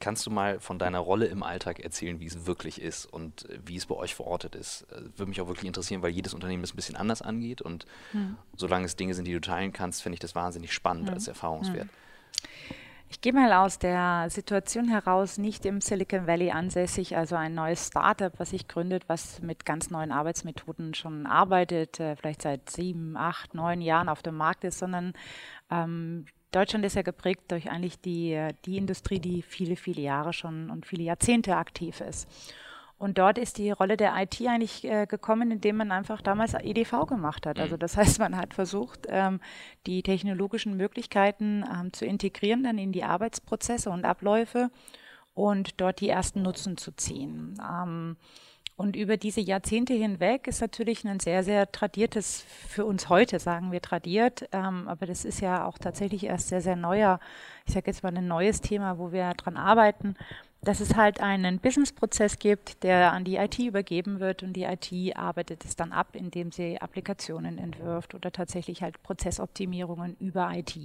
kannst 0.00 0.26
du 0.26 0.30
mal 0.30 0.60
von 0.60 0.78
deiner 0.78 0.98
Rolle 0.98 1.26
im 1.26 1.42
Alltag 1.42 1.80
erzählen, 1.80 2.20
wie 2.20 2.26
es 2.26 2.46
wirklich 2.46 2.80
ist 2.80 3.06
und 3.06 3.46
wie 3.64 3.76
es 3.76 3.86
bei 3.86 3.94
euch 3.94 4.14
verortet 4.14 4.54
ist? 4.54 4.86
Äh, 4.90 5.02
würde 5.16 5.26
mich 5.26 5.40
auch 5.40 5.48
wirklich 5.48 5.66
interessieren, 5.66 6.02
weil 6.02 6.10
jedes 6.10 6.34
Unternehmen 6.34 6.62
das 6.62 6.72
ein 6.72 6.76
bisschen 6.76 6.96
anders 6.96 7.22
angeht 7.22 7.62
und 7.62 7.86
hm. 8.12 8.36
solange 8.56 8.86
es 8.86 8.96
Dinge 8.96 9.14
sind, 9.14 9.26
die 9.26 9.32
du 9.32 9.40
teilen 9.40 9.72
kannst, 9.72 10.02
finde 10.02 10.14
ich 10.14 10.20
das 10.20 10.34
wahnsinnig 10.34 10.72
spannend 10.72 11.08
hm. 11.08 11.14
als 11.14 11.28
Erfahrungswert. 11.28 11.88
Hm. 11.88 12.76
Ich 13.10 13.22
gehe 13.22 13.32
mal 13.32 13.52
aus 13.54 13.78
der 13.78 14.26
Situation 14.28 14.86
heraus, 14.88 15.38
nicht 15.38 15.64
im 15.64 15.80
Silicon 15.80 16.26
Valley 16.26 16.50
ansässig, 16.50 17.16
also 17.16 17.36
ein 17.36 17.54
neues 17.54 17.86
Startup, 17.86 18.32
was 18.38 18.50
sich 18.50 18.68
gründet, 18.68 19.04
was 19.08 19.40
mit 19.40 19.64
ganz 19.64 19.90
neuen 19.90 20.12
Arbeitsmethoden 20.12 20.92
schon 20.92 21.26
arbeitet, 21.26 22.00
äh, 22.00 22.16
vielleicht 22.16 22.42
seit 22.42 22.68
sieben, 22.68 23.16
acht, 23.16 23.54
neun 23.54 23.80
Jahren 23.80 24.10
auf 24.10 24.22
dem 24.22 24.36
Markt 24.36 24.64
ist, 24.64 24.78
sondern 24.78 25.14
ähm, 25.70 26.26
Deutschland 26.50 26.84
ist 26.84 26.96
ja 26.96 27.02
geprägt 27.02 27.50
durch 27.50 27.70
eigentlich 27.70 27.98
die, 28.00 28.48
die 28.66 28.76
Industrie, 28.76 29.20
die 29.20 29.42
viele, 29.42 29.76
viele 29.76 30.02
Jahre 30.02 30.34
schon 30.34 30.70
und 30.70 30.84
viele 30.84 31.02
Jahrzehnte 31.04 31.56
aktiv 31.56 32.00
ist. 32.02 32.28
Und 32.98 33.18
dort 33.18 33.38
ist 33.38 33.58
die 33.58 33.70
Rolle 33.70 33.96
der 33.96 34.14
IT 34.16 34.40
eigentlich 34.46 34.84
äh, 34.84 35.06
gekommen, 35.06 35.52
indem 35.52 35.76
man 35.76 35.92
einfach 35.92 36.20
damals 36.20 36.54
EDV 36.54 37.06
gemacht 37.06 37.46
hat. 37.46 37.60
Also 37.60 37.76
mhm. 37.76 37.80
das 37.80 37.96
heißt, 37.96 38.18
man 38.18 38.36
hat 38.36 38.54
versucht, 38.54 39.06
ähm, 39.08 39.40
die 39.86 40.02
technologischen 40.02 40.76
Möglichkeiten 40.76 41.64
ähm, 41.72 41.92
zu 41.92 42.04
integrieren 42.04 42.64
dann 42.64 42.78
in 42.78 42.92
die 42.92 43.04
Arbeitsprozesse 43.04 43.90
und 43.90 44.04
Abläufe 44.04 44.70
und 45.34 45.80
dort 45.80 46.00
die 46.00 46.08
ersten 46.08 46.42
Nutzen 46.42 46.76
zu 46.76 46.90
ziehen. 46.92 47.54
Ähm, 47.62 48.16
und 48.78 48.94
über 48.94 49.16
diese 49.16 49.40
Jahrzehnte 49.40 49.92
hinweg 49.92 50.46
ist 50.46 50.60
natürlich 50.60 51.04
ein 51.04 51.18
sehr, 51.18 51.42
sehr 51.42 51.72
tradiertes, 51.72 52.44
für 52.68 52.84
uns 52.84 53.08
heute 53.08 53.40
sagen 53.40 53.72
wir 53.72 53.82
tradiert, 53.82 54.48
ähm, 54.52 54.86
aber 54.86 55.04
das 55.04 55.24
ist 55.24 55.40
ja 55.40 55.64
auch 55.66 55.78
tatsächlich 55.78 56.24
erst 56.24 56.48
sehr, 56.48 56.60
sehr 56.60 56.76
neuer, 56.76 57.18
ich 57.66 57.74
sage 57.74 57.88
jetzt 57.88 58.04
mal 58.04 58.16
ein 58.16 58.28
neues 58.28 58.60
Thema, 58.60 58.96
wo 58.98 59.10
wir 59.10 59.34
dran 59.34 59.56
arbeiten, 59.56 60.14
dass 60.60 60.80
es 60.80 60.96
halt 60.96 61.20
einen 61.20 61.60
Businessprozess 61.60 62.38
gibt, 62.38 62.82
der 62.82 63.12
an 63.12 63.24
die 63.24 63.36
IT 63.36 63.58
übergeben 63.58 64.20
wird 64.20 64.42
und 64.42 64.54
die 64.54 64.64
IT 64.64 65.16
arbeitet 65.16 65.64
es 65.64 65.76
dann 65.76 65.92
ab, 65.92 66.08
indem 66.14 66.50
sie 66.50 66.80
Applikationen 66.80 67.58
entwirft 67.58 68.14
oder 68.14 68.32
tatsächlich 68.32 68.82
halt 68.82 69.02
Prozessoptimierungen 69.02 70.16
über 70.18 70.50
IT 70.52 70.76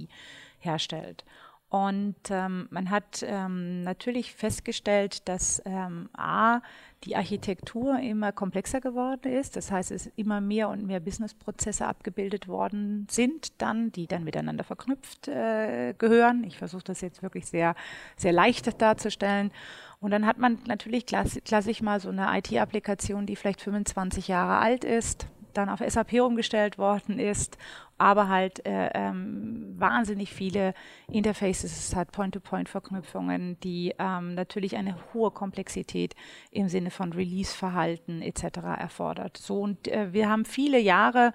herstellt. 0.58 1.24
Und 1.68 2.14
ähm, 2.30 2.68
man 2.70 2.88
hat 2.88 3.24
ähm, 3.26 3.82
natürlich 3.82 4.32
festgestellt, 4.32 5.28
dass 5.28 5.60
ähm, 5.64 6.08
A, 6.12 6.60
die 7.04 7.16
Architektur 7.16 7.98
immer 7.98 8.32
komplexer 8.32 8.80
geworden 8.80 9.30
ist. 9.32 9.56
Das 9.56 9.70
heißt, 9.70 9.90
es 9.90 10.06
immer 10.16 10.40
mehr 10.40 10.68
und 10.68 10.86
mehr 10.86 11.00
Businessprozesse 11.00 11.86
abgebildet 11.86 12.48
worden 12.48 13.06
sind, 13.10 13.60
dann, 13.60 13.92
die 13.92 14.06
dann 14.06 14.24
miteinander 14.24 14.64
verknüpft 14.64 15.28
äh, 15.28 15.94
gehören. 15.96 16.44
Ich 16.44 16.58
versuche 16.58 16.84
das 16.84 17.00
jetzt 17.00 17.22
wirklich 17.22 17.46
sehr, 17.46 17.74
sehr 18.16 18.32
leicht 18.32 18.80
darzustellen. 18.80 19.52
Und 20.00 20.10
dann 20.10 20.26
hat 20.26 20.38
man 20.38 20.58
natürlich 20.66 21.06
klassisch 21.06 21.82
mal 21.82 22.00
so 22.00 22.10
eine 22.10 22.38
IT-Applikation, 22.38 23.26
die 23.26 23.36
vielleicht 23.36 23.60
25 23.60 24.28
Jahre 24.28 24.58
alt 24.58 24.84
ist, 24.84 25.26
dann 25.54 25.68
auf 25.68 25.80
SAP 25.80 26.14
umgestellt 26.20 26.78
worden 26.78 27.18
ist, 27.18 27.58
aber 27.96 28.28
halt 28.28 28.66
äh, 28.66 28.90
ähm, 28.94 29.74
wahnsinnig 29.78 30.32
viele 30.32 30.74
Interfaces 31.10 31.94
hat, 31.94 32.12
Point-to-Point-Verknüpfungen, 32.12 33.58
die 33.60 33.94
ähm, 33.98 34.34
natürlich 34.34 34.76
eine 34.76 34.96
hohe 35.12 35.30
Komplexität 35.30 36.14
im 36.50 36.68
Sinne 36.68 36.90
von 36.90 37.12
Release-Verhalten 37.12 38.20
etc. 38.22 38.58
erfordert. 38.78 39.36
So 39.36 39.60
und 39.60 39.88
äh, 39.88 40.12
wir 40.12 40.28
haben 40.28 40.44
viele 40.44 40.78
Jahre 40.78 41.32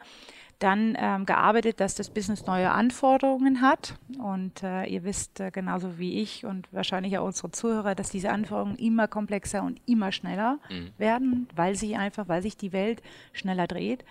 dann 0.59 0.95
ähm, 0.99 1.25
gearbeitet, 1.25 1.79
dass 1.79 1.95
das 1.95 2.09
Business 2.09 2.45
neue 2.45 2.69
Anforderungen 2.71 3.61
hat. 3.61 3.95
Und 4.19 4.61
äh, 4.61 4.85
ihr 4.85 5.05
wisst 5.05 5.39
äh, 5.39 5.51
genauso 5.51 5.97
wie 5.97 6.21
ich 6.21 6.45
und 6.45 6.71
wahrscheinlich 6.73 7.17
auch 7.17 7.25
unsere 7.25 7.51
Zuhörer, 7.51 7.95
dass 7.95 8.09
diese 8.09 8.29
Anforderungen 8.29 8.75
immer 8.75 9.07
komplexer 9.07 9.63
und 9.63 9.81
immer 9.85 10.11
schneller 10.11 10.59
mhm. 10.69 10.91
werden, 10.97 11.47
weil 11.55 11.75
sie 11.75 11.95
einfach, 11.95 12.27
weil 12.27 12.41
sich 12.41 12.57
die 12.57 12.73
Welt 12.73 13.01
schneller 13.31 13.67
dreht. 13.67 14.03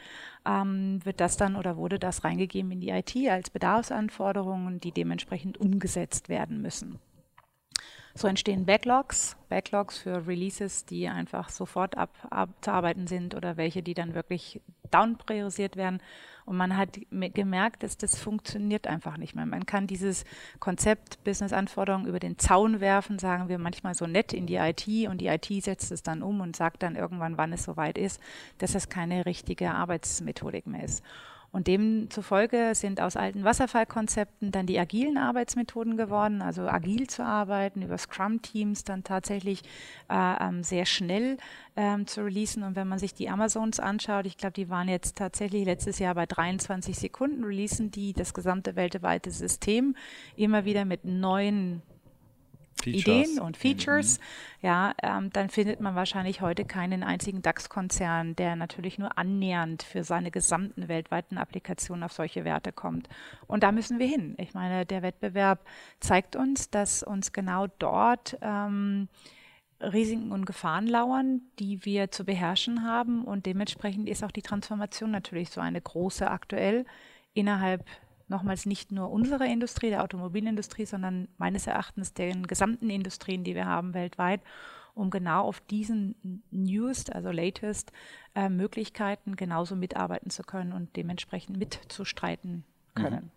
Ähm, 0.46 1.00
wird 1.04 1.20
das 1.20 1.36
dann 1.36 1.54
oder 1.54 1.76
wurde 1.76 1.98
das 1.98 2.24
reingegeben 2.24 2.72
in 2.72 2.80
die 2.80 2.90
IT 2.90 3.14
als 3.28 3.50
Bedarfsanforderungen, 3.50 4.80
die 4.80 4.92
dementsprechend 4.92 5.58
umgesetzt 5.58 6.30
werden 6.30 6.62
müssen. 6.62 6.98
So 8.18 8.26
entstehen 8.26 8.66
Backlogs, 8.66 9.36
Backlogs 9.48 9.98
für 9.98 10.26
Releases, 10.26 10.84
die 10.84 11.06
einfach 11.08 11.50
sofort 11.50 11.96
abzuarbeiten 11.96 13.06
sind 13.06 13.36
oder 13.36 13.56
welche, 13.56 13.80
die 13.80 13.94
dann 13.94 14.14
wirklich 14.14 14.60
down 14.90 15.16
priorisiert 15.18 15.76
werden. 15.76 16.02
Und 16.48 16.56
man 16.56 16.78
hat 16.78 16.98
gemerkt, 17.10 17.82
dass 17.82 17.98
das 17.98 18.18
funktioniert 18.18 18.86
einfach 18.86 19.18
nicht 19.18 19.34
mehr. 19.34 19.44
Man 19.44 19.66
kann 19.66 19.86
dieses 19.86 20.24
Konzept 20.60 21.22
Business-Anforderungen 21.22 22.06
über 22.06 22.20
den 22.20 22.38
Zaun 22.38 22.80
werfen, 22.80 23.18
sagen 23.18 23.50
wir 23.50 23.58
manchmal 23.58 23.94
so 23.94 24.06
nett 24.06 24.32
in 24.32 24.46
die 24.46 24.54
IT 24.54 24.86
und 25.10 25.20
die 25.20 25.26
IT 25.26 25.46
setzt 25.62 25.92
es 25.92 26.02
dann 26.02 26.22
um 26.22 26.40
und 26.40 26.56
sagt 26.56 26.82
dann 26.82 26.96
irgendwann, 26.96 27.36
wann 27.36 27.52
es 27.52 27.64
soweit 27.64 27.98
ist, 27.98 28.18
dass 28.56 28.72
das 28.72 28.88
keine 28.88 29.26
richtige 29.26 29.72
Arbeitsmethodik 29.72 30.66
mehr 30.66 30.84
ist. 30.84 31.04
Und 31.50 31.66
demzufolge 31.66 32.74
sind 32.74 33.00
aus 33.00 33.16
alten 33.16 33.42
Wasserfallkonzepten 33.42 34.52
dann 34.52 34.66
die 34.66 34.78
agilen 34.78 35.16
Arbeitsmethoden 35.16 35.96
geworden, 35.96 36.42
also 36.42 36.68
agil 36.68 37.06
zu 37.06 37.24
arbeiten, 37.24 37.80
über 37.80 37.96
Scrum-Teams 37.96 38.84
dann 38.84 39.02
tatsächlich 39.02 39.62
äh, 40.10 40.44
ähm, 40.44 40.62
sehr 40.62 40.84
schnell 40.84 41.38
ähm, 41.74 42.06
zu 42.06 42.22
releasen. 42.22 42.62
Und 42.64 42.76
wenn 42.76 42.86
man 42.86 42.98
sich 42.98 43.14
die 43.14 43.30
Amazons 43.30 43.80
anschaut, 43.80 44.26
ich 44.26 44.36
glaube, 44.36 44.52
die 44.52 44.68
waren 44.68 44.88
jetzt 44.88 45.16
tatsächlich 45.16 45.64
letztes 45.64 45.98
Jahr 45.98 46.14
bei 46.14 46.26
23 46.26 46.98
Sekunden, 46.98 47.42
releasen 47.42 47.90
die 47.90 48.12
das 48.12 48.34
gesamte 48.34 48.76
weltweite 48.76 49.30
System 49.30 49.96
immer 50.36 50.66
wieder 50.66 50.84
mit 50.84 51.06
neuen 51.06 51.82
Features. 52.92 53.28
Ideen 53.28 53.40
und 53.40 53.56
Features, 53.56 54.18
mhm. 54.18 54.66
ja, 54.66 54.94
ähm, 55.02 55.30
dann 55.32 55.48
findet 55.48 55.80
man 55.80 55.94
wahrscheinlich 55.94 56.40
heute 56.40 56.64
keinen 56.64 57.02
einzigen 57.02 57.42
DAX-Konzern, 57.42 58.36
der 58.36 58.56
natürlich 58.56 58.98
nur 58.98 59.16
annähernd 59.18 59.82
für 59.82 60.04
seine 60.04 60.30
gesamten 60.30 60.88
weltweiten 60.88 61.38
Applikationen 61.38 62.04
auf 62.04 62.12
solche 62.12 62.44
Werte 62.44 62.72
kommt. 62.72 63.08
Und 63.46 63.62
da 63.62 63.72
müssen 63.72 63.98
wir 63.98 64.06
hin. 64.06 64.34
Ich 64.38 64.54
meine, 64.54 64.86
der 64.86 65.02
Wettbewerb 65.02 65.64
zeigt 66.00 66.36
uns, 66.36 66.70
dass 66.70 67.02
uns 67.02 67.32
genau 67.32 67.66
dort 67.78 68.36
ähm, 68.40 69.08
Risiken 69.80 70.32
und 70.32 70.44
Gefahren 70.44 70.86
lauern, 70.86 71.42
die 71.58 71.84
wir 71.84 72.10
zu 72.10 72.24
beherrschen 72.24 72.84
haben. 72.84 73.24
Und 73.24 73.46
dementsprechend 73.46 74.08
ist 74.08 74.24
auch 74.24 74.32
die 74.32 74.42
Transformation 74.42 75.10
natürlich 75.10 75.50
so 75.50 75.60
eine 75.60 75.80
große 75.80 76.28
aktuell 76.28 76.84
innerhalb 77.34 77.84
nochmals 78.28 78.66
nicht 78.66 78.92
nur 78.92 79.10
unsere 79.10 79.46
Industrie, 79.46 79.90
der 79.90 80.02
Automobilindustrie, 80.02 80.86
sondern 80.86 81.28
meines 81.38 81.66
Erachtens 81.66 82.14
den 82.14 82.46
gesamten 82.46 82.90
Industrien, 82.90 83.44
die 83.44 83.54
wir 83.54 83.66
haben 83.66 83.94
weltweit, 83.94 84.40
um 84.94 85.10
genau 85.10 85.42
auf 85.44 85.60
diesen 85.60 86.42
newest, 86.50 87.12
also 87.12 87.30
latest 87.30 87.92
äh, 88.34 88.48
Möglichkeiten 88.48 89.36
genauso 89.36 89.76
mitarbeiten 89.76 90.30
zu 90.30 90.42
können 90.42 90.72
und 90.72 90.96
dementsprechend 90.96 91.56
mitzustreiten 91.56 92.64
können. 92.94 93.24
Mhm. 93.24 93.30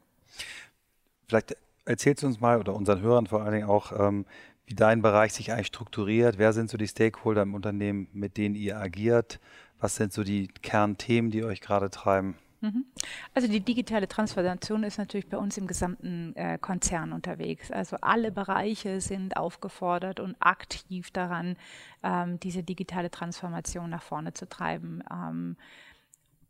Vielleicht 1.28 1.56
erzählst 1.86 2.24
du 2.24 2.28
uns 2.28 2.40
mal 2.40 2.60
oder 2.60 2.76
unseren 2.76 3.02
Hörern 3.02 3.28
vor 3.28 3.44
allen 3.44 3.54
Dingen 3.54 3.70
auch, 3.70 3.92
ähm, 3.98 4.26
wie 4.66 4.76
dein 4.76 5.02
Bereich 5.02 5.34
sich 5.34 5.52
eigentlich 5.52 5.68
strukturiert. 5.68 6.38
Wer 6.38 6.54
sind 6.54 6.70
so 6.70 6.78
die 6.78 6.88
Stakeholder 6.88 7.42
im 7.42 7.54
Unternehmen, 7.54 8.08
mit 8.14 8.38
denen 8.38 8.56
ihr 8.56 8.78
agiert? 8.78 9.40
Was 9.80 9.96
sind 9.96 10.14
so 10.14 10.24
die 10.24 10.48
Kernthemen, 10.48 11.32
die 11.32 11.44
euch 11.44 11.62
gerade 11.62 11.90
treiben? 11.90 12.38
Mhm. 12.62 12.86
Also 13.34 13.48
die 13.48 13.60
digitale 13.60 14.08
Transformation 14.08 14.84
ist 14.84 15.00
natürlich 15.00 15.28
bei 15.28 15.38
uns 15.38 15.58
im 15.58 15.66
gesamten 15.66 16.36
äh, 16.36 16.60
Konzern 16.60 17.12
unterwegs. 17.12 17.72
Also 17.72 17.98
alle 18.02 18.32
Bereiche 18.32 19.02
sind 19.02 19.36
aufgefordert 19.36 20.20
und 20.20 20.36
aktiv 20.40 21.10
daran, 21.12 21.58
ähm, 22.04 22.40
diese 22.40 22.64
digitale 22.64 23.10
Transformation 23.10 23.90
nach 23.90 24.04
vorne 24.04 24.34
zu 24.34 24.48
treiben. 24.48 25.04
Ähm, 25.12 25.58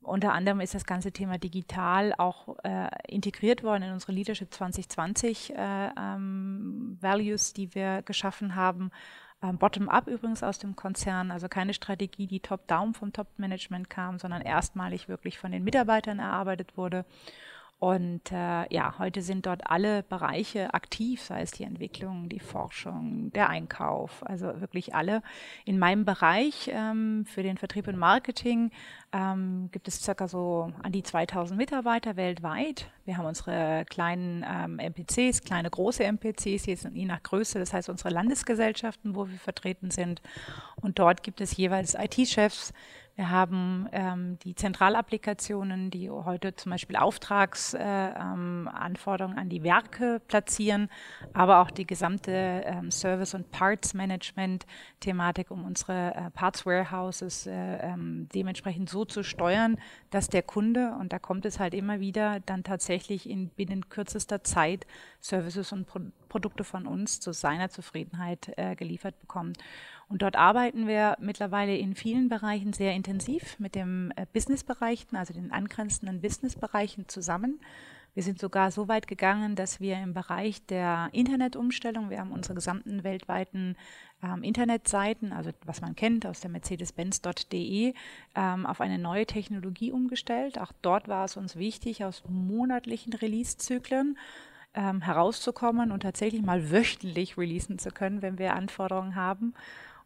unter 0.02 0.34
anderem 0.34 0.60
ist 0.60 0.74
das 0.74 0.86
ganze 0.86 1.12
Thema 1.12 1.38
digital 1.38 2.14
auch 2.18 2.58
äh, 2.64 2.90
integriert 3.08 3.64
worden 3.64 3.84
in 3.84 3.94
unsere 3.94 4.12
Leadership 4.12 4.54
2020 4.54 5.54
äh, 5.56 5.90
ähm, 5.98 6.98
Values, 7.00 7.54
die 7.54 7.74
wir 7.74 8.02
geschaffen 8.02 8.56
haben 8.56 8.92
bottom-up 9.42 10.08
übrigens 10.08 10.44
aus 10.44 10.60
dem 10.60 10.76
Konzern, 10.76 11.32
also 11.32 11.48
keine 11.50 11.74
Strategie, 11.74 12.28
die 12.28 12.40
top-down 12.40 12.94
vom 12.94 13.12
Top-Management 13.12 13.90
kam, 13.90 14.20
sondern 14.20 14.42
erstmalig 14.42 15.08
wirklich 15.08 15.40
von 15.40 15.52
den 15.52 15.64
Mitarbeitern 15.64 16.20
erarbeitet 16.20 16.78
wurde. 16.78 17.06
Und 17.82 18.32
äh, 18.32 18.72
ja, 18.72 19.00
heute 19.00 19.24
sind 19.24 19.48
dort 19.48 19.66
alle 19.66 20.04
Bereiche 20.04 20.72
aktiv, 20.76 21.20
sei 21.20 21.42
es 21.42 21.50
die 21.50 21.64
Entwicklung, 21.64 22.30
die 22.30 22.40
Forschung, 22.40 23.32
der 23.34 23.50
Einkauf, 23.50 24.24
also 24.24 24.62
wirklich 24.62 24.94
alle. 24.94 25.24
In 25.66 25.80
meinem 25.80 26.06
Bereich 26.06 26.70
ähm, 26.72 27.26
für 27.26 27.42
den 27.42 27.58
Vertrieb 27.58 27.88
und 27.88 27.98
Marketing 27.98 28.70
ähm, 29.12 29.70
gibt 29.72 29.88
es 29.88 30.00
circa 30.00 30.28
so 30.28 30.72
an 30.84 30.92
die 30.92 31.02
2000 31.02 31.58
Mitarbeiter 31.58 32.18
weltweit. 32.18 32.92
Wir 33.06 33.18
haben 33.18 33.26
unsere 33.26 33.84
kleinen 33.90 34.46
ähm, 34.48 34.76
MPCs, 34.76 35.42
kleine 35.42 35.72
große 35.72 36.04
MPCs, 36.04 36.68
je 36.94 37.06
nach 37.06 37.24
Größe, 37.24 37.58
das 37.58 37.74
heißt 37.74 37.90
unsere 37.90 38.12
Landesgesellschaften, 38.12 39.16
wo 39.16 39.28
wir 39.28 39.40
vertreten 39.40 39.90
sind. 39.90 40.22
Und 40.76 41.00
dort 41.00 41.24
gibt 41.24 41.42
es 41.42 41.58
jeweils 41.58 41.96
IT-Chefs, 41.96 42.74
wir 43.22 43.30
haben 43.30 43.88
ähm, 43.92 44.40
die 44.40 44.56
Zentralapplikationen, 44.56 45.92
die 45.92 46.10
heute 46.10 46.56
zum 46.56 46.72
Beispiel 46.72 46.96
Auftragsanforderungen 46.96 49.38
äh, 49.38 49.42
ähm, 49.42 49.44
an 49.44 49.48
die 49.48 49.62
Werke 49.62 50.20
platzieren, 50.28 50.90
aber 51.32 51.62
auch 51.62 51.70
die 51.70 51.86
gesamte 51.86 52.32
ähm, 52.32 52.90
Service- 52.90 53.36
und 53.36 53.52
Parts-Management-Thematik, 53.52 55.52
um 55.52 55.66
unsere 55.66 56.16
äh, 56.16 56.32
Parts-Warehouses 56.32 57.46
äh, 57.46 57.52
ähm, 57.52 58.28
dementsprechend 58.34 58.90
so 58.90 59.06
zu 59.06 59.22
steuern, 59.22 59.78
dass 60.10 60.28
der 60.28 60.42
Kunde, 60.42 60.96
und 61.00 61.14
da 61.14 61.20
kommt 61.20 61.46
es 61.46 61.60
halt 61.60 61.76
immer 61.76 62.00
wieder, 62.00 62.40
dann 62.48 62.64
tatsächlich 62.64 63.30
in 63.30 63.50
binnen 63.50 63.88
kürzester 63.90 64.44
Zeit 64.44 64.88
Services 65.20 65.72
und 65.72 65.86
Pro 65.86 66.00
Produkte 66.28 66.64
von 66.64 66.88
uns 66.88 67.20
zu 67.20 67.34
seiner 67.34 67.70
Zufriedenheit 67.70 68.52
äh, 68.56 68.76
geliefert 68.78 69.20
bekommt. 69.20 69.60
Und 70.12 70.22
dort 70.24 70.36
arbeiten 70.36 70.88
wir 70.88 71.16
mittlerweile 71.22 71.78
in 71.78 71.96
vielen 71.96 72.28
Bereichen 72.28 72.74
sehr 72.74 72.94
intensiv 72.94 73.58
mit 73.60 73.76
dem 73.76 74.12
äh, 74.18 74.26
Businessbereichen, 74.34 75.18
also 75.18 75.34
den 75.34 75.54
angrenzenden 75.54 76.20
Businessbereichen 76.20 77.08
zusammen. 77.08 77.62
Wir 78.14 78.22
sind 78.22 78.38
sogar 78.38 78.72
so 78.72 78.90
weit 78.90 79.08
gegangen, 79.08 79.56
dass 79.56 79.80
wir 79.80 79.96
im 79.96 80.14
Bereich 80.14 80.66
der 80.66 81.08
Internetumstellung, 81.14 82.10
wir 82.10 82.20
haben 82.20 82.34
unsere 82.34 82.56
gesamten 82.56 83.06
weltweiten 83.06 83.78
ähm, 84.22 84.44
Internetseiten, 84.44 85.32
also 85.32 85.52
was 85.64 85.80
man 85.80 85.96
kennt 85.96 86.26
aus 86.26 86.42
der 86.42 86.52
Mercedes-Benz.de, 86.52 87.94
ähm, 88.36 88.66
auf 88.66 88.82
eine 88.82 88.98
neue 89.00 89.26
Technologie 89.26 89.94
umgestellt. 89.94 90.60
Auch 90.60 90.74
dort 90.82 91.08
war 91.08 91.24
es 91.24 91.38
uns 91.38 91.56
wichtig, 91.56 92.04
aus 92.04 92.22
monatlichen 92.28 93.14
Release-Zyklen 93.14 94.18
ähm, 94.74 95.00
herauszukommen 95.00 95.94
und 95.94 96.02
tatsächlich 96.02 96.42
mal 96.42 96.70
wöchentlich 96.70 97.38
releasen 97.38 97.80
zu 97.80 97.92
können, 97.92 98.22
wenn 98.22 98.38
wir 98.38 98.56
Anforderungen 98.56 99.16
haben. 99.16 99.54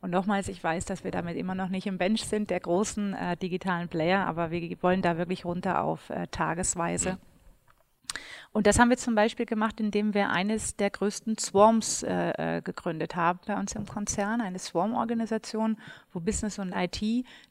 Und 0.05 0.12
nochmals, 0.12 0.50
ich 0.50 0.63
weiß, 0.63 0.85
dass 0.85 1.03
wir 1.03 1.09
damit 1.09 1.35
immer 1.35 1.55
noch 1.55 1.69
nicht 1.69 1.88
im 1.88 1.97
Bench 1.97 2.27
sind, 2.27 2.51
der 2.51 2.59
großen 2.59 3.15
äh, 3.15 3.38
digitalen 3.38 3.88
Player, 3.88 4.27
aber 4.27 4.51
wir 4.51 4.77
wollen 4.83 5.01
da 5.01 5.17
wirklich 5.17 5.45
runter 5.45 5.83
auf 5.83 6.12
äh, 6.12 6.27
Tagesweise. 6.27 7.17
Und 8.51 8.67
das 8.67 8.77
haben 8.77 8.91
wir 8.91 8.97
zum 8.97 9.15
Beispiel 9.15 9.47
gemacht, 9.47 9.79
indem 9.79 10.13
wir 10.13 10.29
eines 10.29 10.75
der 10.75 10.91
größten 10.91 11.39
Swarms 11.39 12.03
äh, 12.03 12.57
äh 12.57 12.62
gegründet 12.62 13.15
haben 13.15 13.39
bei 13.47 13.57
uns 13.57 13.74
im 13.74 13.88
Konzern, 13.88 14.41
eine 14.41 14.59
Swarm-Organisation, 14.59 15.77
wo 16.13 16.19
Business 16.19 16.59
und 16.59 16.71
IT 16.71 17.01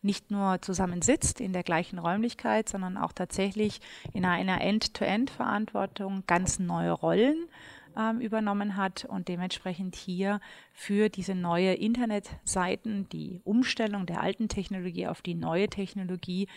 nicht 0.03 0.31
nur 0.31 0.63
zusammen 0.63 1.03
sitzt 1.03 1.41
in 1.41 1.53
der 1.53 1.65
gleichen 1.65 1.99
Räumlichkeit, 1.99 2.69
sondern 2.69 2.97
auch 2.97 3.13
tatsächlich 3.13 3.81
in 4.13 4.25
einer 4.25 4.61
End-to-End-Verantwortung 4.61 6.23
ganz 6.29 6.61
neue 6.61 6.93
Rollen 6.93 7.49
ähm, 7.97 8.21
übernommen 8.21 8.77
hat 8.77 9.05
und 9.05 9.29
dementsprechend 9.29 9.97
hier 9.97 10.41
für 10.73 11.09
diese 11.09 11.35
neue 11.35 11.75
Internetseiten 11.75 13.09
die 13.09 13.41
Umstellung 13.45 14.07
der 14.07 14.21
alten 14.21 14.49
Technologie 14.49 15.07
auf 15.07 15.23
die 15.23 15.35
neue 15.35 15.69
Technologie. 15.69 16.49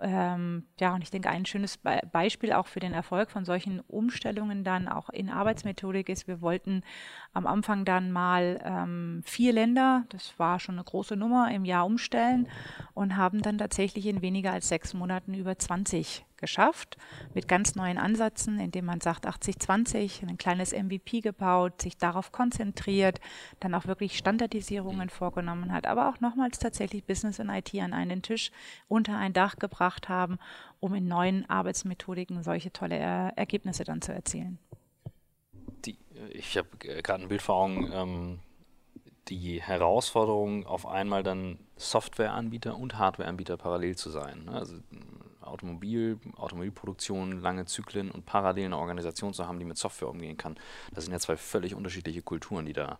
Ähm, 0.00 0.64
ja, 0.78 0.94
und 0.94 1.02
ich 1.02 1.10
denke, 1.10 1.28
ein 1.28 1.44
schönes 1.44 1.76
Be 1.76 2.00
Beispiel 2.12 2.52
auch 2.52 2.66
für 2.66 2.80
den 2.80 2.92
Erfolg 2.92 3.30
von 3.30 3.44
solchen 3.44 3.80
Umstellungen 3.80 4.62
dann 4.62 4.86
auch 4.88 5.10
in 5.10 5.28
Arbeitsmethodik 5.28 6.08
ist, 6.08 6.28
wir 6.28 6.40
wollten 6.40 6.82
am 7.32 7.46
Anfang 7.46 7.84
dann 7.84 8.10
mal 8.10 8.60
ähm, 8.64 9.22
vier 9.24 9.52
Länder, 9.52 10.04
das 10.08 10.34
war 10.38 10.58
schon 10.58 10.76
eine 10.76 10.84
große 10.84 11.16
Nummer, 11.16 11.50
im 11.52 11.64
Jahr 11.64 11.86
umstellen 11.86 12.48
und 12.94 13.16
haben 13.16 13.42
dann 13.42 13.58
tatsächlich 13.58 14.06
in 14.06 14.22
weniger 14.22 14.52
als 14.52 14.68
sechs 14.68 14.94
Monaten 14.94 15.34
über 15.34 15.58
20 15.58 16.24
geschafft, 16.38 16.96
mit 17.34 17.48
ganz 17.48 17.74
neuen 17.74 17.98
Ansätzen, 17.98 18.58
indem 18.58 18.86
man 18.86 19.00
sagt 19.00 19.26
80-20, 19.26 20.26
ein 20.26 20.38
kleines 20.38 20.72
MVP 20.72 21.20
gebaut, 21.20 21.82
sich 21.82 21.96
darauf 21.98 22.32
konzentriert, 22.32 23.20
dann 23.60 23.74
auch 23.74 23.86
wirklich 23.86 24.16
Standardisierungen 24.16 25.10
vorgenommen 25.10 25.72
hat, 25.72 25.86
aber 25.86 26.08
auch 26.08 26.20
nochmals 26.20 26.58
tatsächlich 26.58 27.04
Business 27.04 27.40
und 27.40 27.50
IT 27.50 27.74
an 27.74 27.92
einen 27.92 28.22
Tisch 28.22 28.50
unter 28.86 29.16
ein 29.18 29.32
Dach 29.32 29.56
gebracht 29.56 30.08
haben, 30.08 30.38
um 30.80 30.94
in 30.94 31.08
neuen 31.08 31.48
Arbeitsmethodiken 31.50 32.42
solche 32.42 32.72
tolle 32.72 32.96
er 32.96 33.32
Ergebnisse 33.36 33.84
dann 33.84 34.00
zu 34.00 34.12
erzielen. 34.12 34.58
Die, 35.84 35.96
ich 36.30 36.56
habe 36.56 36.68
gerade 36.78 37.22
ein 37.22 37.28
Bild 37.28 37.42
vor 37.42 37.56
Augen, 37.56 37.90
ähm, 37.92 38.38
die 39.28 39.60
Herausforderung, 39.60 40.66
auf 40.66 40.86
einmal 40.86 41.22
dann 41.22 41.58
Softwareanbieter 41.76 42.76
und 42.76 42.98
Hardwareanbieter 42.98 43.56
parallel 43.56 43.96
zu 43.96 44.10
sein. 44.10 44.44
Ne? 44.44 44.52
Also 44.52 44.76
Automobil, 45.40 46.18
Automobilproduktion, 46.36 47.40
lange 47.40 47.66
Zyklen 47.66 48.10
und 48.10 48.26
parallel 48.26 48.66
eine 48.66 48.78
Organisation 48.78 49.32
zu 49.32 49.46
haben, 49.46 49.58
die 49.58 49.64
mit 49.64 49.78
Software 49.78 50.08
umgehen 50.08 50.36
kann. 50.36 50.56
Das 50.92 51.04
sind 51.04 51.12
ja 51.12 51.18
zwei 51.18 51.36
völlig 51.36 51.74
unterschiedliche 51.74 52.22
Kulturen, 52.22 52.66
die 52.66 52.72
da 52.72 52.98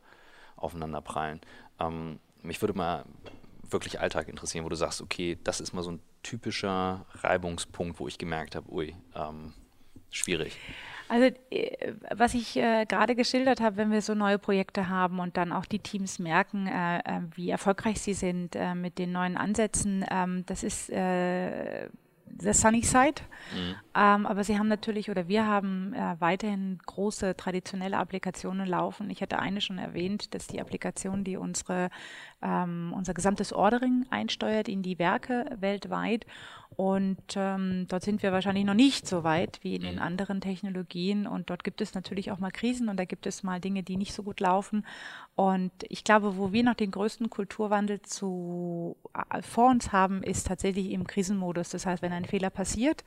aufeinander 0.56 1.00
prallen. 1.00 1.40
Ähm, 1.78 2.18
mich 2.42 2.60
würde 2.60 2.74
mal 2.74 3.04
wirklich 3.70 4.00
Alltag 4.00 4.28
interessieren, 4.28 4.64
wo 4.64 4.68
du 4.68 4.76
sagst, 4.76 5.02
okay, 5.02 5.38
das 5.44 5.60
ist 5.60 5.72
mal 5.72 5.82
so 5.82 5.92
ein 5.92 6.00
typischer 6.22 7.06
Reibungspunkt, 7.14 8.00
wo 8.00 8.08
ich 8.08 8.18
gemerkt 8.18 8.56
habe, 8.56 8.70
ui, 8.70 8.94
ähm, 9.14 9.52
schwierig. 10.10 10.56
Also 11.08 11.30
äh, 11.50 11.94
was 12.14 12.34
ich 12.34 12.56
äh, 12.56 12.84
gerade 12.86 13.14
geschildert 13.14 13.60
habe, 13.60 13.76
wenn 13.76 13.90
wir 13.90 14.02
so 14.02 14.14
neue 14.14 14.38
Projekte 14.38 14.88
haben 14.88 15.18
und 15.18 15.36
dann 15.36 15.52
auch 15.52 15.64
die 15.64 15.78
Teams 15.78 16.18
merken, 16.18 16.66
äh, 16.66 16.98
äh 16.98 17.20
wie 17.34 17.50
erfolgreich 17.50 18.00
sie 18.00 18.14
sind 18.14 18.54
äh, 18.54 18.74
mit 18.74 18.98
den 18.98 19.12
neuen 19.12 19.36
Ansätzen, 19.36 20.04
ähm, 20.10 20.44
das 20.46 20.62
ist 20.62 20.90
äh, 20.90 21.88
the 22.40 22.52
sunny 22.52 22.82
side. 22.82 23.22
Mhm. 23.54 23.74
Ähm, 23.94 24.26
aber 24.26 24.44
sie 24.44 24.58
haben 24.58 24.68
natürlich 24.68 25.10
oder 25.10 25.28
wir 25.28 25.46
haben 25.46 25.94
äh, 25.94 26.16
weiterhin 26.18 26.78
große 26.86 27.36
traditionelle 27.36 27.96
Applikationen 27.96 28.66
laufen. 28.66 29.10
Ich 29.10 29.22
hatte 29.22 29.38
eine 29.38 29.60
schon 29.60 29.78
erwähnt, 29.78 30.34
dass 30.34 30.46
die 30.46 30.60
Applikation, 30.60 31.24
die 31.24 31.36
unsere, 31.36 31.90
ähm, 32.42 32.92
unser 32.96 33.14
gesamtes 33.14 33.52
Ordering 33.52 34.06
einsteuert 34.10 34.68
in 34.68 34.82
die 34.82 34.98
Werke 34.98 35.46
weltweit. 35.58 36.26
Und 36.76 37.34
ähm, 37.34 37.86
dort 37.88 38.04
sind 38.04 38.22
wir 38.22 38.30
wahrscheinlich 38.30 38.64
noch 38.64 38.74
nicht 38.74 39.08
so 39.08 39.24
weit 39.24 39.58
wie 39.62 39.74
in 39.74 39.82
den 39.82 39.96
mhm. 39.96 40.02
anderen 40.02 40.40
Technologien. 40.40 41.26
Und 41.26 41.50
dort 41.50 41.64
gibt 41.64 41.80
es 41.80 41.94
natürlich 41.94 42.30
auch 42.30 42.38
mal 42.38 42.52
Krisen 42.52 42.88
und 42.88 42.98
da 42.98 43.04
gibt 43.04 43.26
es 43.26 43.42
mal 43.42 43.60
Dinge, 43.60 43.82
die 43.82 43.96
nicht 43.96 44.14
so 44.14 44.22
gut 44.22 44.38
laufen. 44.38 44.86
Und 45.38 45.70
ich 45.88 46.02
glaube, 46.02 46.36
wo 46.36 46.50
wir 46.50 46.64
noch 46.64 46.74
den 46.74 46.90
größten 46.90 47.30
Kulturwandel 47.30 48.02
zu, 48.02 48.96
äh, 49.14 49.40
vor 49.40 49.70
uns 49.70 49.92
haben, 49.92 50.24
ist 50.24 50.48
tatsächlich 50.48 50.90
im 50.90 51.06
Krisenmodus. 51.06 51.68
Das 51.68 51.86
heißt, 51.86 52.02
wenn 52.02 52.10
ein 52.10 52.24
Fehler 52.24 52.50
passiert 52.50 53.04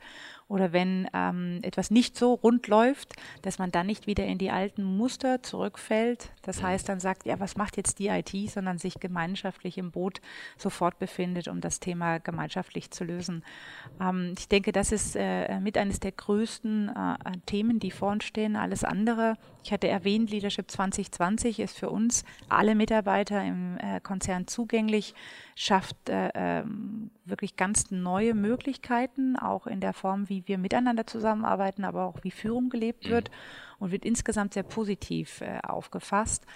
oder 0.48 0.72
wenn 0.72 1.08
ähm, 1.14 1.60
etwas 1.62 1.90
nicht 1.90 2.16
so 2.16 2.34
rund 2.34 2.68
läuft, 2.68 3.14
dass 3.42 3.58
man 3.58 3.70
dann 3.70 3.86
nicht 3.86 4.06
wieder 4.06 4.24
in 4.24 4.38
die 4.38 4.50
alten 4.50 4.82
Muster 4.84 5.42
zurückfällt. 5.42 6.30
Das 6.42 6.62
heißt, 6.62 6.88
dann 6.88 7.00
sagt, 7.00 7.26
ja, 7.26 7.40
was 7.40 7.56
macht 7.56 7.76
jetzt 7.76 7.98
die 7.98 8.08
IT, 8.08 8.32
sondern 8.50 8.78
sich 8.78 9.00
gemeinschaftlich 9.00 9.78
im 9.78 9.90
Boot 9.90 10.20
sofort 10.56 10.98
befindet, 10.98 11.48
um 11.48 11.60
das 11.60 11.80
Thema 11.80 12.18
gemeinschaftlich 12.18 12.90
zu 12.90 13.04
lösen. 13.04 13.44
Ähm, 14.00 14.34
ich 14.38 14.48
denke, 14.48 14.72
das 14.72 14.92
ist 14.92 15.16
äh, 15.16 15.60
mit 15.60 15.78
eines 15.78 16.00
der 16.00 16.12
größten 16.12 16.88
äh, 16.88 17.38
Themen, 17.46 17.78
die 17.78 17.90
vor 17.90 18.10
uns 18.10 18.24
stehen. 18.24 18.56
Alles 18.56 18.84
andere, 18.84 19.36
ich 19.64 19.72
hatte 19.72 19.88
erwähnt, 19.88 20.30
Leadership 20.30 20.70
2020 20.70 21.60
ist 21.60 21.78
für 21.78 21.90
uns 21.90 22.24
alle 22.48 22.74
Mitarbeiter 22.74 23.44
im 23.44 23.78
äh, 23.78 24.00
Konzern 24.00 24.46
zugänglich, 24.46 25.14
schafft 25.54 26.08
äh, 26.08 26.30
ähm, 26.34 27.10
wirklich 27.24 27.56
ganz 27.56 27.90
neue 27.90 28.34
Möglichkeiten, 28.34 29.36
auch 29.36 29.66
in 29.66 29.80
der 29.80 29.92
Form, 29.92 30.28
wie 30.28 30.31
wir 30.46 30.58
miteinander 30.58 31.06
zusammenarbeiten, 31.06 31.84
aber 31.84 32.04
auch 32.04 32.18
wie 32.22 32.30
Führung 32.30 32.70
gelebt 32.70 33.08
wird 33.08 33.30
und 33.78 33.90
wird 33.92 34.04
insgesamt 34.04 34.54
sehr 34.54 34.62
positiv 34.62 35.40
äh, 35.40 35.58
aufgefasst. 35.62 36.46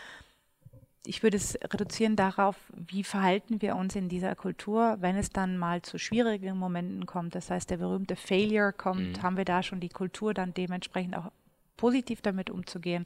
Ich 1.07 1.23
würde 1.23 1.37
es 1.37 1.57
reduzieren 1.73 2.17
darauf, 2.17 2.57
wie 2.75 3.05
verhalten 3.05 3.63
wir 3.63 3.77
uns 3.77 3.95
in 3.95 4.09
dieser 4.09 4.35
Kultur, 4.35 4.97
wenn 5.01 5.17
es 5.17 5.31
dann 5.31 5.57
mal 5.57 5.83
zu 5.83 5.99
schwierigen 5.99 6.59
Momenten 6.59 7.07
kommt. 7.07 7.35
Das 7.35 7.51
heißt, 7.51 7.71
der 7.71 7.77
berühmte 7.77 8.17
Failure 8.17 8.73
kommt, 8.73 9.19
mhm. 9.19 9.23
haben 9.23 9.37
wir 9.37 9.45
da 9.45 9.63
schon 9.63 9.79
die 9.81 9.89
Kultur 9.89 10.35
dann 10.35 10.53
dementsprechend 10.55 11.17
auch 11.17 11.31
positiv 11.77 12.23
damit 12.23 12.51
umzugehen 12.51 13.05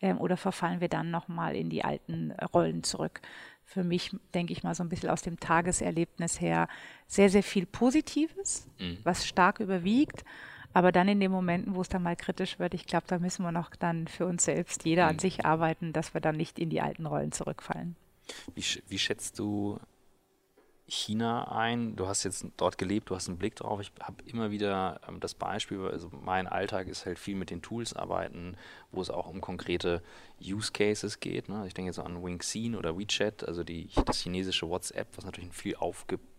ähm, 0.00 0.18
oder 0.18 0.36
verfallen 0.36 0.80
wir 0.80 0.88
dann 0.88 1.10
nochmal 1.10 1.56
in 1.56 1.70
die 1.70 1.84
alten 1.84 2.32
Rollen 2.52 2.84
zurück? 2.84 3.20
Für 3.72 3.84
mich, 3.84 4.10
denke 4.34 4.52
ich 4.52 4.64
mal, 4.64 4.74
so 4.74 4.82
ein 4.82 4.88
bisschen 4.88 5.10
aus 5.10 5.22
dem 5.22 5.38
Tageserlebnis 5.38 6.40
her 6.40 6.66
sehr, 7.06 7.30
sehr 7.30 7.44
viel 7.44 7.66
Positives, 7.66 8.66
mhm. 8.80 8.98
was 9.04 9.28
stark 9.28 9.60
überwiegt. 9.60 10.24
Aber 10.72 10.90
dann 10.90 11.06
in 11.06 11.20
den 11.20 11.30
Momenten, 11.30 11.76
wo 11.76 11.80
es 11.80 11.88
dann 11.88 12.02
mal 12.02 12.16
kritisch 12.16 12.58
wird, 12.58 12.74
ich 12.74 12.86
glaube, 12.86 13.04
da 13.06 13.20
müssen 13.20 13.44
wir 13.44 13.52
noch 13.52 13.74
dann 13.76 14.08
für 14.08 14.26
uns 14.26 14.44
selbst, 14.44 14.84
jeder 14.84 15.04
mhm. 15.04 15.10
an 15.10 15.18
sich 15.20 15.44
arbeiten, 15.44 15.92
dass 15.92 16.14
wir 16.14 16.20
dann 16.20 16.36
nicht 16.36 16.58
in 16.58 16.68
die 16.68 16.80
alten 16.80 17.06
Rollen 17.06 17.30
zurückfallen. 17.30 17.94
Wie, 18.54 18.64
wie 18.88 18.98
schätzt 18.98 19.38
du 19.38 19.78
China 20.90 21.50
ein. 21.52 21.96
Du 21.96 22.06
hast 22.06 22.24
jetzt 22.24 22.44
dort 22.56 22.78
gelebt, 22.78 23.10
du 23.10 23.14
hast 23.14 23.28
einen 23.28 23.38
Blick 23.38 23.56
drauf. 23.56 23.80
Ich 23.80 23.92
habe 24.00 24.22
immer 24.26 24.50
wieder 24.50 25.00
ähm, 25.08 25.20
das 25.20 25.34
Beispiel, 25.34 25.86
also 25.86 26.10
mein 26.22 26.46
Alltag 26.46 26.88
ist 26.88 27.06
halt 27.06 27.18
viel 27.18 27.36
mit 27.36 27.50
den 27.50 27.62
Tools 27.62 27.94
arbeiten, 27.94 28.56
wo 28.90 29.00
es 29.00 29.10
auch 29.10 29.28
um 29.28 29.40
konkrete 29.40 30.02
Use 30.40 30.72
Cases 30.72 31.20
geht. 31.20 31.48
Ne? 31.48 31.64
Ich 31.66 31.74
denke 31.74 31.90
jetzt 31.90 31.98
an 31.98 32.22
Wingxin 32.22 32.76
oder 32.76 32.98
WeChat, 32.98 33.46
also 33.46 33.64
die, 33.64 33.88
das 34.04 34.18
chinesische 34.18 34.68
WhatsApp, 34.68 35.16
was 35.16 35.24
natürlich 35.24 35.50
ein 35.50 35.54
viel 35.54 35.76
aufgibt 35.76 36.29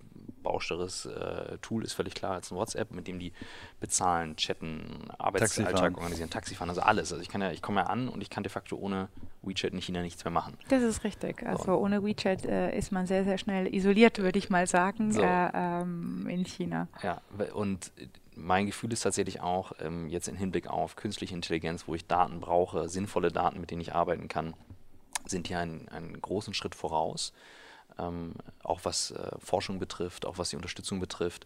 bauscheres 0.43 1.06
äh, 1.06 1.58
Tool 1.62 1.84
ist 1.84 1.93
völlig 1.93 2.13
klar 2.13 2.34
als 2.34 2.51
ein 2.51 2.56
WhatsApp, 2.56 2.91
mit 2.91 3.08
dem 3.08 3.19
die 3.19 3.34
bezahlen, 3.80 4.36
chatten, 4.36 5.10
Arbeitsalltag 5.17 5.97
organisieren, 5.97 6.30
Taxifahren, 6.30 6.69
also 6.69 6.82
alles. 6.82 7.12
Also 7.12 7.21
ich 7.21 7.30
kann 7.30 7.41
ja, 7.41 7.51
ich 7.51 7.62
komme 7.62 7.82
ja 7.82 7.88
an 7.88 8.10
und 8.10 8.21
ich 8.21 8.30
kann 8.30 8.43
de 8.43 8.51
facto 8.51 8.77
ohne 8.77 9.10
WeChat 9.41 9.73
in 9.73 9.82
China 9.82 10.01
nichts 10.01 10.23
mehr 10.23 10.32
machen. 10.32 10.58
Das 10.69 10.84
ist 10.84 11.04
richtig. 11.04 11.45
Also 11.45 11.63
so. 11.63 11.77
ohne 11.77 12.04
WeChat 12.04 12.45
äh, 12.45 12.77
ist 12.77 12.91
man 12.91 13.06
sehr, 13.08 13.23
sehr 13.23 13.38
schnell 13.38 13.73
isoliert, 13.73 14.19
würde 14.19 14.39
ich 14.39 14.49
mal 14.49 14.67
sagen, 14.67 15.12
so. 15.12 15.21
äh, 15.21 15.51
ähm, 15.54 16.27
in 16.30 16.45
China. 16.45 16.88
Ja, 17.01 17.21
und 17.54 17.91
mein 18.36 18.65
Gefühl 18.65 18.91
ist 18.93 19.01
tatsächlich 19.01 19.41
auch, 19.41 19.73
ähm, 19.80 20.08
jetzt 20.10 20.27
im 20.27 20.36
Hinblick 20.36 20.67
auf 20.67 20.95
künstliche 20.95 21.36
Intelligenz, 21.36 21.88
wo 21.88 21.95
ich 21.95 22.08
Daten 22.08 22.39
brauche, 22.39 22.89
sinnvolle 22.89 23.32
Daten, 23.32 23.60
mit 23.60 23.71
denen 23.71 23.82
ich 23.82 23.93
arbeiten 23.93 24.27
kann, 24.27 24.54
sind 25.25 25.47
hier 25.47 25.60
einen, 25.60 25.88
einen 25.89 26.19
großen 26.19 26.54
Schritt 26.54 26.75
voraus 26.75 27.34
ähm, 27.97 28.34
auch 28.63 28.82
was 28.84 29.12
äh, 29.12 29.32
Forschung 29.39 29.80
betrifft, 29.80 30.25
auch 30.25 30.38
was 30.38 30.49
die 30.49 30.56
Unterstützung 30.56 30.99
betrifft. 30.99 31.45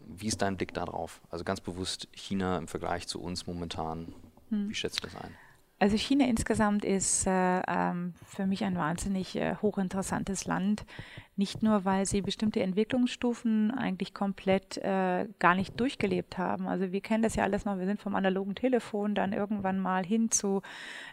Wie 0.00 0.28
ist 0.28 0.42
dein 0.42 0.56
Blick 0.56 0.72
darauf? 0.74 1.20
Also 1.30 1.44
ganz 1.44 1.60
bewusst 1.60 2.08
China 2.12 2.58
im 2.58 2.68
Vergleich 2.68 3.06
zu 3.08 3.20
uns 3.20 3.46
momentan. 3.46 4.14
Hm. 4.50 4.68
Wie 4.68 4.74
schätzt 4.74 5.02
du 5.02 5.08
das 5.08 5.16
ein? 5.16 5.34
Also 5.78 5.96
China 5.96 6.24
insgesamt 6.26 6.84
ist 6.84 7.26
äh, 7.26 7.60
ähm, 7.66 8.14
für 8.24 8.46
mich 8.46 8.64
ein 8.64 8.76
wahnsinnig 8.76 9.36
äh, 9.36 9.56
hochinteressantes 9.60 10.46
Land. 10.46 10.86
Nicht 11.38 11.62
nur, 11.62 11.84
weil 11.84 12.06
sie 12.06 12.22
bestimmte 12.22 12.60
Entwicklungsstufen 12.60 13.70
eigentlich 13.70 14.14
komplett 14.14 14.78
äh, 14.78 15.26
gar 15.38 15.54
nicht 15.54 15.78
durchgelebt 15.78 16.38
haben. 16.38 16.66
Also 16.66 16.92
wir 16.92 17.02
kennen 17.02 17.22
das 17.22 17.36
ja 17.36 17.44
alles 17.44 17.66
noch, 17.66 17.78
wir 17.78 17.84
sind 17.84 18.00
vom 18.00 18.14
analogen 18.14 18.54
Telefon 18.54 19.14
dann 19.14 19.34
irgendwann 19.34 19.78
mal 19.78 20.02
hin 20.02 20.30
zu, 20.30 20.62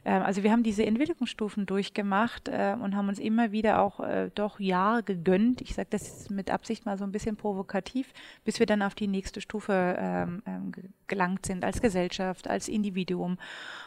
äh, 0.06 0.12
also 0.12 0.44
wir 0.44 0.54
haben 0.54 0.64
diese 0.64 0.86
Entwicklungsstufen 0.86 1.66
durchgemacht 1.66 2.48
äh, 2.48 2.78
und 2.82 2.96
haben 2.96 3.10
uns 3.10 3.20
immer 3.20 3.52
wieder 3.52 3.82
auch 3.82 4.00
äh, 4.00 4.32
doch 4.34 4.62
Jahre 4.62 5.04
gegönnt. 5.04 5.60
Ich 5.60 5.76
sage 5.76 5.90
das 5.92 6.30
mit 6.30 6.50
Absicht 6.50 6.86
mal 6.86 6.98
so 6.98 7.04
ein 7.04 7.12
bisschen 7.12 7.36
provokativ, 7.36 8.14
bis 8.46 8.60
wir 8.60 8.66
dann 8.66 8.82
auf 8.82 8.96
die 8.96 9.08
nächste 9.08 9.42
Stufe 9.42 9.98
ähm, 10.00 10.42
ähm, 10.46 10.72
gelangt 11.08 11.46
sind 11.46 11.66
als 11.66 11.82
Gesellschaft, 11.82 12.50
als 12.50 12.70
Individuum. 12.70 13.38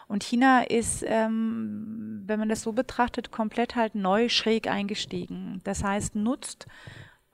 Und 0.07 0.22
China 0.22 0.62
ist, 0.62 1.03
ähm, 1.07 2.22
wenn 2.27 2.38
man 2.38 2.49
das 2.49 2.62
so 2.62 2.72
betrachtet, 2.72 3.33
komplett 3.33 3.75
halt 3.75 3.94
neu 3.94 4.29
schräg 4.29 4.68
eingestiegen. 4.68 5.61
Das 5.64 5.83
heißt, 5.83 6.14
nutzt 6.27 6.67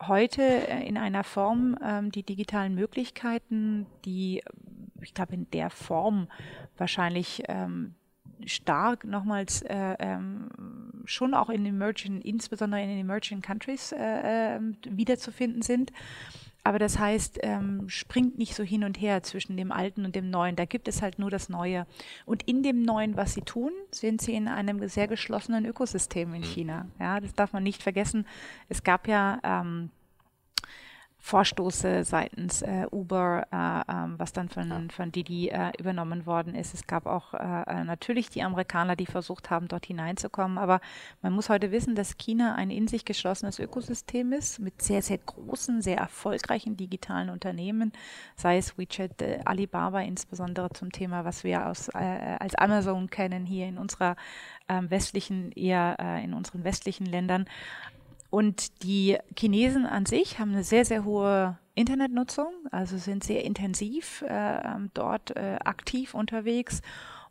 heute 0.06 0.42
äh, 0.42 0.86
in 0.86 0.96
einer 0.96 1.24
Form 1.24 1.76
ähm, 1.82 2.12
die 2.12 2.22
digitalen 2.22 2.74
Möglichkeiten, 2.74 3.86
die 4.04 4.42
ich 5.00 5.14
glaube, 5.14 5.34
in 5.34 5.50
der 5.50 5.70
Form 5.70 6.28
wahrscheinlich 6.76 7.42
ähm, 7.48 7.94
stark 8.46 9.04
nochmals 9.04 9.62
äh, 9.62 9.96
ähm, 9.98 10.48
schon 11.04 11.34
auch 11.34 11.50
in 11.50 11.66
emerging, 11.66 12.20
insbesondere 12.20 12.82
in 12.82 12.88
den 12.88 12.98
emerging 12.98 13.42
countries 13.42 13.92
äh, 13.92 14.56
äh, 14.56 14.60
wiederzufinden 14.88 15.62
sind. 15.62 15.92
Aber 16.64 16.78
das 16.78 16.98
heißt, 16.98 17.40
ähm, 17.42 17.88
springt 17.88 18.38
nicht 18.38 18.54
so 18.54 18.62
hin 18.62 18.84
und 18.84 19.00
her 19.00 19.22
zwischen 19.22 19.56
dem 19.56 19.72
Alten 19.72 20.04
und 20.04 20.14
dem 20.14 20.30
Neuen. 20.30 20.54
Da 20.54 20.64
gibt 20.64 20.86
es 20.86 21.02
halt 21.02 21.18
nur 21.18 21.30
das 21.30 21.48
Neue. 21.48 21.86
Und 22.24 22.44
in 22.44 22.62
dem 22.62 22.82
Neuen, 22.82 23.16
was 23.16 23.34
sie 23.34 23.42
tun, 23.42 23.72
sind 23.90 24.20
sie 24.20 24.34
in 24.34 24.46
einem 24.46 24.88
sehr 24.88 25.08
geschlossenen 25.08 25.64
Ökosystem 25.64 26.34
in 26.34 26.42
hm. 26.42 26.48
China. 26.48 26.86
Ja, 27.00 27.18
das 27.18 27.34
darf 27.34 27.52
man 27.52 27.64
nicht 27.64 27.82
vergessen. 27.82 28.26
Es 28.68 28.84
gab 28.84 29.08
ja 29.08 29.40
ähm, 29.42 29.90
Vorstoße 31.24 32.02
seitens 32.02 32.62
äh, 32.62 32.84
Uber, 32.90 33.46
äh, 33.52 33.92
ähm, 33.92 34.14
was 34.18 34.32
dann 34.32 34.48
von, 34.48 34.90
von 34.90 35.12
Didi 35.12 35.50
äh, 35.50 35.70
übernommen 35.78 36.26
worden 36.26 36.56
ist. 36.56 36.74
Es 36.74 36.88
gab 36.88 37.06
auch 37.06 37.32
äh, 37.32 37.62
äh, 37.68 37.84
natürlich 37.84 38.28
die 38.28 38.42
Amerikaner, 38.42 38.96
die 38.96 39.06
versucht 39.06 39.48
haben, 39.48 39.68
dort 39.68 39.86
hineinzukommen. 39.86 40.58
Aber 40.58 40.80
man 41.22 41.32
muss 41.32 41.48
heute 41.48 41.70
wissen, 41.70 41.94
dass 41.94 42.18
China 42.18 42.56
ein 42.56 42.70
in 42.70 42.88
sich 42.88 43.04
geschlossenes 43.04 43.60
Ökosystem 43.60 44.32
ist 44.32 44.58
mit 44.58 44.82
sehr, 44.82 45.00
sehr 45.00 45.18
großen, 45.18 45.80
sehr 45.80 45.98
erfolgreichen 45.98 46.76
digitalen 46.76 47.30
Unternehmen, 47.30 47.92
sei 48.34 48.58
es 48.58 48.76
WeChat, 48.76 49.22
äh, 49.22 49.40
Alibaba 49.44 50.00
insbesondere 50.00 50.70
zum 50.70 50.90
Thema, 50.90 51.24
was 51.24 51.44
wir 51.44 51.68
aus, 51.68 51.88
als 51.88 52.56
Amazon 52.56 53.08
kennen 53.10 53.46
hier 53.46 53.68
in 53.68 53.78
unserer 53.78 54.16
ähm, 54.68 54.90
westlichen, 54.90 55.52
eher 55.52 56.20
in 56.22 56.34
unseren 56.34 56.64
westlichen 56.64 57.06
Ländern. 57.06 57.46
Und 58.32 58.82
die 58.82 59.18
Chinesen 59.38 59.84
an 59.84 60.06
sich 60.06 60.38
haben 60.38 60.52
eine 60.52 60.64
sehr, 60.64 60.86
sehr 60.86 61.04
hohe 61.04 61.58
Internetnutzung, 61.74 62.50
also 62.70 62.96
sind 62.96 63.22
sehr 63.22 63.44
intensiv 63.44 64.22
äh, 64.22 64.58
dort 64.94 65.36
äh, 65.36 65.58
aktiv 65.62 66.14
unterwegs 66.14 66.80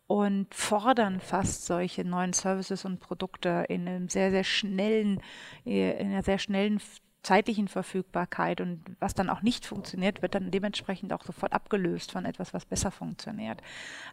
und 0.05 0.53
fordern 0.53 1.19
fast 1.19 1.65
solche 1.65 2.05
neuen 2.05 2.33
Services 2.33 2.85
und 2.85 2.99
Produkte 2.99 3.65
in 3.67 3.87
einem 3.87 4.09
sehr, 4.09 4.29
sehr 4.29 4.43
schnellen, 4.43 5.21
äh, 5.65 5.99
in 5.99 6.11
einer 6.11 6.21
sehr 6.21 6.37
schnellen 6.37 6.79
zeitlichen 7.23 7.67
Verfügbarkeit 7.67 8.61
und 8.61 8.83
was 8.99 9.15
dann 9.15 9.31
auch 9.31 9.41
nicht 9.41 9.65
funktioniert, 9.65 10.21
wird 10.21 10.35
dann 10.35 10.51
dementsprechend 10.51 11.13
auch 11.13 11.23
sofort 11.23 11.53
abgelöst 11.53 12.11
von 12.11 12.25
etwas, 12.25 12.53
was 12.53 12.65
besser 12.65 12.91
funktioniert. 12.91 13.59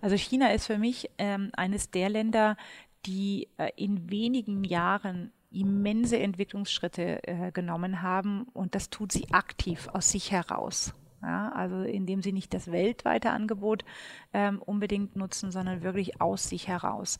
Also 0.00 0.16
China 0.16 0.52
ist 0.52 0.64
für 0.64 0.78
mich 0.78 1.10
ähm, 1.18 1.50
eines 1.54 1.90
der 1.90 2.08
Länder, 2.08 2.56
die 3.04 3.48
äh, 3.58 3.68
in 3.76 4.08
wenigen 4.08 4.64
Jahren 4.64 5.32
immense 5.50 6.18
Entwicklungsschritte 6.18 7.26
äh, 7.26 7.52
genommen 7.52 8.02
haben 8.02 8.44
und 8.52 8.74
das 8.74 8.90
tut 8.90 9.12
sie 9.12 9.30
aktiv 9.32 9.88
aus 9.92 10.10
sich 10.10 10.30
heraus. 10.30 10.94
Ja, 11.22 11.50
also 11.50 11.82
indem 11.82 12.22
sie 12.22 12.32
nicht 12.32 12.54
das 12.54 12.70
weltweite 12.70 13.30
Angebot 13.30 13.84
ähm, 14.32 14.62
unbedingt 14.62 15.16
nutzen, 15.16 15.50
sondern 15.50 15.82
wirklich 15.82 16.20
aus 16.20 16.48
sich 16.48 16.68
heraus. 16.68 17.18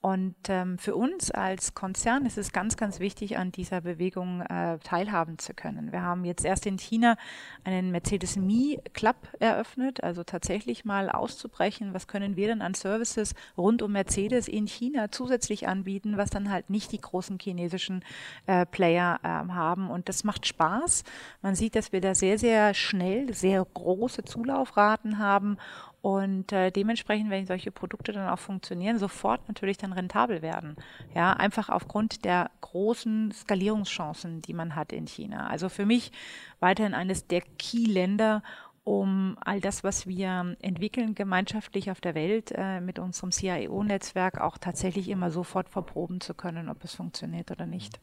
Und 0.00 0.36
ähm, 0.48 0.78
für 0.78 0.94
uns 0.94 1.32
als 1.32 1.74
Konzern 1.74 2.24
ist 2.24 2.38
es 2.38 2.52
ganz, 2.52 2.76
ganz 2.76 3.00
wichtig, 3.00 3.36
an 3.36 3.50
dieser 3.50 3.80
Bewegung 3.80 4.42
äh, 4.42 4.78
teilhaben 4.78 5.38
zu 5.38 5.54
können. 5.54 5.90
Wir 5.90 6.02
haben 6.02 6.24
jetzt 6.24 6.44
erst 6.44 6.66
in 6.66 6.78
China 6.78 7.16
einen 7.64 7.90
Mercedes 7.90 8.36
Me 8.36 8.80
Club 8.92 9.16
eröffnet, 9.40 10.04
also 10.04 10.22
tatsächlich 10.22 10.84
mal 10.84 11.10
auszubrechen, 11.10 11.94
was 11.94 12.06
können 12.06 12.36
wir 12.36 12.46
denn 12.46 12.62
an 12.62 12.74
Services 12.74 13.34
rund 13.56 13.82
um 13.82 13.90
Mercedes 13.90 14.46
in 14.46 14.68
China 14.68 15.10
zusätzlich 15.10 15.66
anbieten, 15.66 16.16
was 16.16 16.30
dann 16.30 16.48
halt 16.48 16.70
nicht 16.70 16.92
die 16.92 17.00
großen 17.00 17.36
chinesischen 17.40 18.04
äh, 18.46 18.66
Player 18.66 19.18
äh, 19.24 19.26
haben. 19.26 19.90
Und 19.90 20.08
das 20.08 20.22
macht 20.22 20.46
Spaß. 20.46 21.02
Man 21.42 21.56
sieht, 21.56 21.74
dass 21.74 21.90
wir 21.90 22.00
da 22.00 22.14
sehr, 22.14 22.38
sehr 22.38 22.72
schnell 22.72 23.34
sehr 23.34 23.64
große 23.64 24.22
Zulaufraten 24.22 25.18
haben 25.18 25.58
und 26.00 26.52
äh, 26.52 26.70
dementsprechend, 26.70 27.30
wenn 27.30 27.46
solche 27.46 27.72
Produkte 27.72 28.12
dann 28.12 28.28
auch 28.28 28.38
funktionieren, 28.38 28.98
sofort 28.98 29.48
natürlich 29.48 29.78
dann 29.78 29.92
rentabel 29.92 30.42
werden. 30.42 30.76
Ja, 31.14 31.32
einfach 31.32 31.68
aufgrund 31.68 32.24
der 32.24 32.50
großen 32.60 33.32
Skalierungschancen, 33.32 34.40
die 34.42 34.54
man 34.54 34.76
hat 34.76 34.92
in 34.92 35.06
China. 35.06 35.48
Also 35.48 35.68
für 35.68 35.86
mich 35.86 36.12
weiterhin 36.60 36.94
eines 36.94 37.26
der 37.26 37.42
Key-Länder, 37.58 38.42
um 38.84 39.36
all 39.40 39.60
das, 39.60 39.82
was 39.82 40.06
wir 40.06 40.56
entwickeln 40.60 41.14
gemeinschaftlich 41.14 41.90
auf 41.90 42.00
der 42.00 42.14
Welt 42.14 42.52
äh, 42.54 42.80
mit 42.80 42.98
unserem 42.98 43.32
CIO-Netzwerk 43.32 44.40
auch 44.40 44.56
tatsächlich 44.56 45.08
immer 45.08 45.30
sofort 45.30 45.68
verproben 45.68 46.20
zu 46.20 46.32
können, 46.32 46.68
ob 46.68 46.82
es 46.84 46.94
funktioniert 46.94 47.50
oder 47.50 47.66
nicht. 47.66 48.00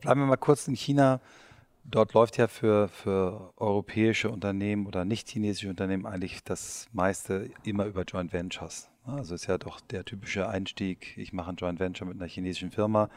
Bleiben 0.00 0.20
wir 0.20 0.26
mal 0.26 0.36
kurz 0.36 0.68
in 0.68 0.74
China 0.74 1.20
dort 1.90 2.14
läuft 2.14 2.36
ja 2.36 2.48
für, 2.48 2.88
für 2.88 3.52
europäische 3.56 4.30
Unternehmen 4.30 4.86
oder 4.86 5.04
nicht 5.04 5.28
chinesische 5.28 5.68
Unternehmen 5.70 6.06
eigentlich 6.06 6.42
das 6.44 6.88
meiste 6.92 7.50
immer 7.64 7.86
über 7.86 8.02
Joint 8.02 8.32
Ventures. 8.32 8.88
Also 9.04 9.34
ist 9.34 9.46
ja 9.46 9.58
doch 9.58 9.80
der 9.80 10.04
typische 10.04 10.48
Einstieg, 10.48 11.16
ich 11.16 11.32
mache 11.32 11.50
ein 11.50 11.56
Joint 11.56 11.78
Venture 11.78 12.08
mit 12.08 12.16
einer 12.16 12.28
chinesischen 12.28 12.70
Firma. 12.70 13.08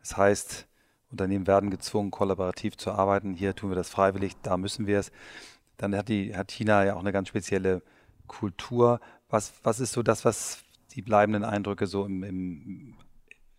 Das 0.00 0.16
heißt, 0.16 0.66
Unternehmen 1.10 1.46
werden 1.46 1.70
gezwungen, 1.70 2.10
kollaborativ 2.10 2.76
zu 2.76 2.92
arbeiten. 2.92 3.34
Hier 3.34 3.54
tun 3.54 3.70
wir 3.70 3.76
das 3.76 3.90
freiwillig, 3.90 4.34
da 4.42 4.56
müssen 4.56 4.86
wir 4.86 4.98
es. 4.98 5.12
Dann 5.76 5.94
hat, 5.94 6.08
die, 6.08 6.34
hat 6.34 6.52
China 6.52 6.84
ja 6.84 6.94
auch 6.94 7.00
eine 7.00 7.12
ganz 7.12 7.28
spezielle 7.28 7.82
Kultur. 8.26 9.00
Was, 9.28 9.52
was 9.62 9.80
ist 9.80 9.92
so 9.92 10.02
das, 10.02 10.24
was 10.24 10.62
die 10.92 11.02
bleibenden 11.02 11.44
Eindrücke 11.44 11.86
so 11.86 12.04
im, 12.04 12.22
im 12.22 12.94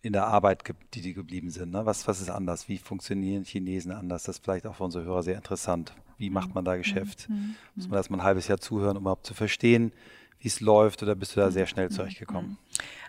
in 0.02 0.12
der 0.12 0.26
Arbeit, 0.26 0.64
die 0.94 1.00
die 1.00 1.14
geblieben 1.14 1.50
sind. 1.50 1.72
Ne? 1.72 1.86
Was, 1.86 2.06
was 2.08 2.20
ist 2.20 2.30
anders? 2.30 2.68
Wie 2.68 2.78
funktionieren 2.78 3.44
Chinesen 3.44 3.92
anders? 3.92 4.24
Das 4.24 4.36
ist 4.36 4.44
vielleicht 4.44 4.66
auch 4.66 4.74
für 4.74 4.84
unsere 4.84 5.04
Hörer 5.04 5.22
sehr 5.22 5.36
interessant. 5.36 5.94
Wie 6.18 6.28
macht 6.28 6.54
man 6.54 6.64
da 6.64 6.76
Geschäft? 6.76 7.28
Mhm. 7.28 7.36
mhm. 7.36 7.56
Muss 7.76 7.88
man 7.88 7.96
erst 7.98 8.10
mal 8.10 8.18
ein 8.18 8.24
halbes 8.24 8.48
Jahr 8.48 8.58
zuhören, 8.58 8.96
um 8.96 9.04
überhaupt 9.04 9.26
zu 9.26 9.34
verstehen, 9.34 9.92
wie 10.40 10.48
es 10.48 10.60
läuft, 10.60 11.02
oder 11.04 11.14
bist 11.14 11.36
du 11.36 11.40
da 11.40 11.50
sehr 11.52 11.66
schnell 11.66 11.86
mhm. 11.86 11.92
zurechtgekommen? 11.92 12.58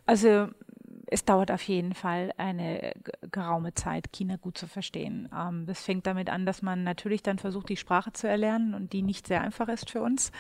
Also 0.06 0.50
es 1.08 1.26
dauert 1.26 1.52
auf 1.52 1.64
jeden 1.64 1.94
Fall 1.94 2.32
eine 2.38 2.94
geraume 3.32 3.74
Zeit, 3.74 4.12
China 4.12 4.38
gut 4.38 4.58
zu 4.58 4.68
verstehen. 4.68 5.30
Ähm, 5.36 5.66
das 5.66 5.84
fängt 5.84 6.06
damit 6.06 6.30
an, 6.30 6.46
dass 6.46 6.62
man 6.62 6.84
natürlich 6.84 7.24
dann 7.24 7.40
versucht, 7.40 7.70
die 7.70 7.78
Sprache 7.78 8.14
zu 8.14 8.28
erlernen 8.28 8.76
und 8.76 8.94
die 8.94 9.02
nicht 9.02 9.28
sehr 9.28 9.42
einfach 9.42 9.68
ist 9.68 9.90
für 9.90 10.02
uns. 10.02 10.32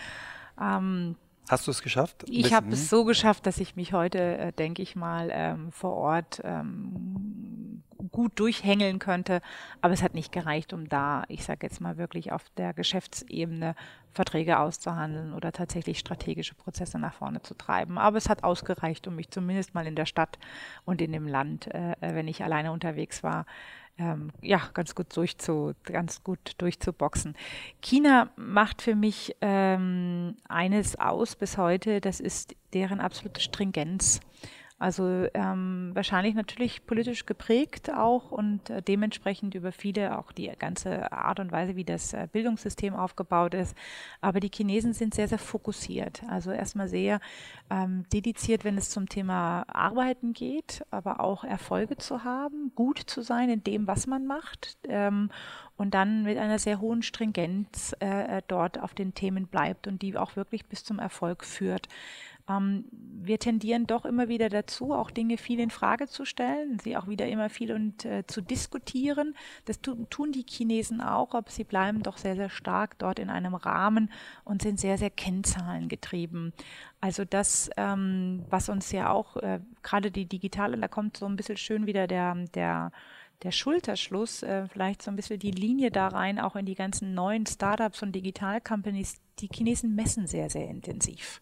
Ähm, 0.61 1.15
Hast 1.49 1.67
du 1.67 1.71
es 1.71 1.81
geschafft? 1.81 2.23
Ich 2.29 2.53
habe 2.53 2.71
es 2.71 2.89
so 2.89 3.03
geschafft, 3.03 3.45
dass 3.45 3.57
ich 3.57 3.75
mich 3.75 3.93
heute, 3.93 4.37
äh, 4.37 4.51
denke 4.53 4.81
ich 4.81 4.95
mal, 4.95 5.29
ähm, 5.31 5.71
vor 5.71 5.93
Ort 5.93 6.41
ähm, 6.43 7.83
gut 8.11 8.39
durchhängeln 8.39 8.99
könnte. 8.99 9.41
Aber 9.81 9.93
es 9.93 10.03
hat 10.03 10.13
nicht 10.13 10.31
gereicht, 10.31 10.73
um 10.73 10.87
da, 10.87 11.23
ich 11.27 11.43
sage 11.43 11.59
jetzt 11.63 11.81
mal 11.81 11.97
wirklich 11.97 12.31
auf 12.31 12.45
der 12.57 12.73
Geschäftsebene 12.73 13.75
Verträge 14.11 14.59
auszuhandeln 14.59 15.33
oder 15.33 15.51
tatsächlich 15.51 15.99
strategische 15.99 16.55
Prozesse 16.55 16.99
nach 16.99 17.13
vorne 17.13 17.41
zu 17.41 17.55
treiben. 17.55 17.97
Aber 17.97 18.17
es 18.17 18.29
hat 18.29 18.43
ausgereicht, 18.43 19.07
um 19.07 19.15
mich 19.15 19.29
zumindest 19.29 19.73
mal 19.73 19.87
in 19.87 19.95
der 19.95 20.05
Stadt 20.05 20.37
und 20.85 21.01
in 21.01 21.11
dem 21.11 21.27
Land, 21.27 21.67
äh, 21.73 21.95
wenn 21.99 22.27
ich 22.27 22.43
alleine 22.43 22.71
unterwegs 22.71 23.23
war, 23.23 23.45
ähm, 23.97 24.31
ja, 24.41 24.61
ganz 24.73 24.95
gut 24.95 25.15
durchzu, 25.15 25.73
ganz 25.83 26.23
gut 26.23 26.53
durchzuboxen. 26.57 27.35
China 27.81 28.29
macht 28.35 28.81
für 28.81 28.95
mich 28.95 29.35
ähm, 29.41 30.35
eines 30.47 30.99
aus 30.99 31.35
bis 31.35 31.57
heute, 31.57 32.01
das 32.01 32.19
ist 32.19 32.55
deren 32.73 32.99
absolute 32.99 33.41
Stringenz. 33.41 34.19
Also 34.83 35.29
ähm, 35.33 35.91
wahrscheinlich 35.93 36.35
natürlich 36.35 36.85
politisch 36.85 37.25
geprägt 37.25 37.89
auch 37.89 38.31
und 38.31 38.69
äh, 38.69 38.81
dementsprechend 38.81 39.55
über 39.55 39.71
viele 39.71 40.17
auch 40.17 40.33
die 40.33 40.51
ganze 40.59 41.09
Art 41.09 41.39
und 41.39 41.53
Weise, 41.53 41.77
wie 41.77 41.85
das 41.85 42.11
äh, 42.11 42.27
Bildungssystem 42.29 42.93
aufgebaut 42.93 43.53
ist. 43.53 43.77
Aber 44.19 44.41
die 44.41 44.51
Chinesen 44.53 44.91
sind 44.91 45.13
sehr, 45.13 45.29
sehr 45.29 45.37
fokussiert. 45.37 46.23
Also 46.27 46.51
erstmal 46.51 46.89
sehr 46.89 47.21
ähm, 47.69 48.03
dediziert, 48.11 48.65
wenn 48.65 48.77
es 48.77 48.89
zum 48.89 49.07
Thema 49.07 49.63
Arbeiten 49.69 50.33
geht, 50.33 50.83
aber 50.91 51.21
auch 51.21 51.45
Erfolge 51.45 51.95
zu 51.95 52.25
haben, 52.25 52.73
gut 52.75 52.99
zu 52.99 53.21
sein 53.21 53.49
in 53.49 53.63
dem, 53.63 53.87
was 53.87 54.05
man 54.05 54.27
macht. 54.27 54.77
Ähm, 54.89 55.29
und 55.77 55.93
dann 55.93 56.23
mit 56.23 56.37
einer 56.37 56.59
sehr 56.59 56.81
hohen 56.81 57.03
Stringenz 57.03 57.95
äh, 57.99 58.41
dort 58.47 58.79
auf 58.79 58.93
den 58.93 59.13
Themen 59.13 59.47
bleibt 59.47 59.87
und 59.87 60.01
die 60.01 60.17
auch 60.17 60.35
wirklich 60.35 60.65
bis 60.65 60.83
zum 60.83 60.99
Erfolg 60.99 61.45
führt. 61.45 61.87
Ähm, 62.49 62.85
wir 62.91 63.39
tendieren 63.39 63.87
doch 63.87 64.03
immer 64.03 64.27
wieder 64.27 64.49
dazu, 64.49 64.93
auch 64.93 65.09
Dinge 65.09 65.37
viel 65.37 65.59
in 65.59 65.69
Frage 65.69 66.07
zu 66.07 66.25
stellen, 66.25 66.77
sie 66.79 66.97
auch 66.97 67.07
wieder 67.07 67.27
immer 67.27 67.49
viel 67.49 67.71
und 67.71 68.03
äh, 68.03 68.27
zu 68.27 68.41
diskutieren. 68.41 69.35
Das 69.65 69.79
tu, 69.79 69.95
tun 70.09 70.33
die 70.33 70.45
Chinesen 70.47 70.99
auch, 70.99 71.33
aber 71.33 71.49
sie 71.49 71.63
bleiben 71.63 72.03
doch 72.03 72.17
sehr, 72.17 72.35
sehr 72.35 72.49
stark 72.49 72.99
dort 72.99 73.19
in 73.19 73.29
einem 73.29 73.55
Rahmen 73.55 74.11
und 74.43 74.61
sind 74.61 74.79
sehr, 74.79 74.97
sehr 74.97 75.09
kennzahlengetrieben. 75.09 76.51
Also 76.99 77.23
das, 77.23 77.69
ähm, 77.77 78.43
was 78.49 78.67
uns 78.67 78.91
ja 78.91 79.09
auch, 79.09 79.37
äh, 79.37 79.61
gerade 79.81 80.11
die 80.11 80.25
digitale, 80.25 80.77
da 80.77 80.89
kommt 80.89 81.15
so 81.15 81.25
ein 81.25 81.37
bisschen 81.37 81.57
schön 81.57 81.85
wieder 81.85 82.07
der, 82.07 82.35
der 82.53 82.91
der 83.43 83.51
Schulterschluss, 83.51 84.41
äh, 84.43 84.67
vielleicht 84.69 85.01
so 85.01 85.11
ein 85.11 85.17
bisschen 85.17 85.39
die 85.39 85.51
Linie 85.51 85.91
da 85.91 86.07
rein, 86.07 86.39
auch 86.39 86.55
in 86.55 86.65
die 86.65 86.75
ganzen 86.75 87.13
neuen 87.13 87.45
Startups 87.45 88.01
und 88.01 88.13
Digital-Companies. 88.13 89.15
Die 89.39 89.49
Chinesen 89.53 89.95
messen 89.95 90.27
sehr, 90.27 90.49
sehr 90.49 90.69
intensiv. 90.69 91.41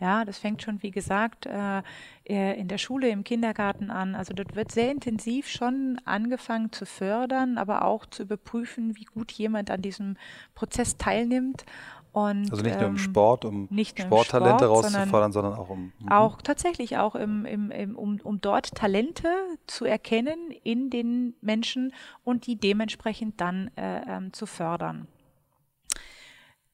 Ja, 0.00 0.24
das 0.24 0.38
fängt 0.38 0.62
schon, 0.62 0.82
wie 0.82 0.92
gesagt, 0.92 1.46
äh, 1.46 1.82
äh, 2.24 2.58
in 2.58 2.68
der 2.68 2.78
Schule, 2.78 3.08
im 3.08 3.24
Kindergarten 3.24 3.90
an. 3.90 4.14
Also 4.14 4.32
dort 4.32 4.54
wird 4.54 4.70
sehr 4.70 4.92
intensiv 4.92 5.48
schon 5.48 6.00
angefangen 6.04 6.70
zu 6.72 6.86
fördern, 6.86 7.58
aber 7.58 7.84
auch 7.84 8.06
zu 8.06 8.22
überprüfen, 8.22 8.96
wie 8.96 9.04
gut 9.04 9.32
jemand 9.32 9.70
an 9.70 9.82
diesem 9.82 10.16
Prozess 10.54 10.96
teilnimmt 10.96 11.64
Und, 12.12 12.50
also 12.50 12.62
nicht 12.62 12.76
nur 12.76 12.88
im 12.88 12.94
ähm, 12.94 12.98
Sport, 12.98 13.44
um 13.44 13.68
Sporttalente 13.68 14.64
Sport, 14.64 14.70
rauszufordern, 14.70 15.10
sondern, 15.10 15.32
sondern, 15.32 15.54
auch 15.54 15.68
um. 15.68 15.92
Mhm. 15.98 16.08
Auch 16.08 16.42
tatsächlich 16.42 16.96
auch 16.96 17.14
im, 17.14 17.44
im, 17.44 17.70
im, 17.70 17.96
um, 17.96 18.20
um 18.22 18.40
dort 18.40 18.74
Talente 18.74 19.28
zu 19.66 19.84
erkennen 19.84 20.52
in 20.62 20.90
den 20.90 21.34
Menschen 21.40 21.92
und 22.24 22.46
die 22.46 22.56
dementsprechend 22.56 23.40
dann 23.40 23.70
äh, 23.76 24.00
ähm, 24.08 24.32
zu 24.32 24.46
fördern. 24.46 25.06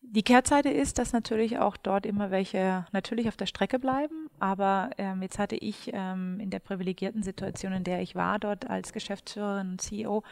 Die 0.06 0.22
Kehrseite 0.22 0.68
ist, 0.68 0.98
dass 0.98 1.12
natürlich 1.12 1.58
auch 1.58 1.76
dort 1.76 2.06
immer 2.06 2.30
welche 2.30 2.86
natürlich 2.92 3.26
auf 3.26 3.36
der 3.36 3.46
Strecke 3.46 3.78
bleiben. 3.78 4.28
Aber 4.38 4.90
ähm, 4.98 5.22
jetzt 5.22 5.38
hatte 5.38 5.56
ich 5.56 5.90
ähm, 5.92 6.38
in 6.40 6.50
der 6.50 6.58
privilegierten 6.58 7.22
Situation, 7.22 7.72
in 7.72 7.84
der 7.84 8.00
ich 8.02 8.14
war, 8.14 8.38
dort 8.38 8.68
als 8.68 8.92
Geschäftsführerin 8.92 9.70
und 9.72 9.80
CEO 9.80 10.22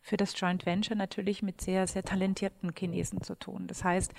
für 0.00 0.16
das 0.16 0.38
Joint 0.38 0.64
Venture 0.64 0.96
natürlich 0.96 1.42
mit 1.42 1.60
sehr, 1.60 1.86
sehr 1.86 2.02
talentierten 2.02 2.72
Chinesen 2.76 3.22
zu 3.22 3.34
tun. 3.34 3.66
Das 3.66 3.84
heißt, 3.84 4.12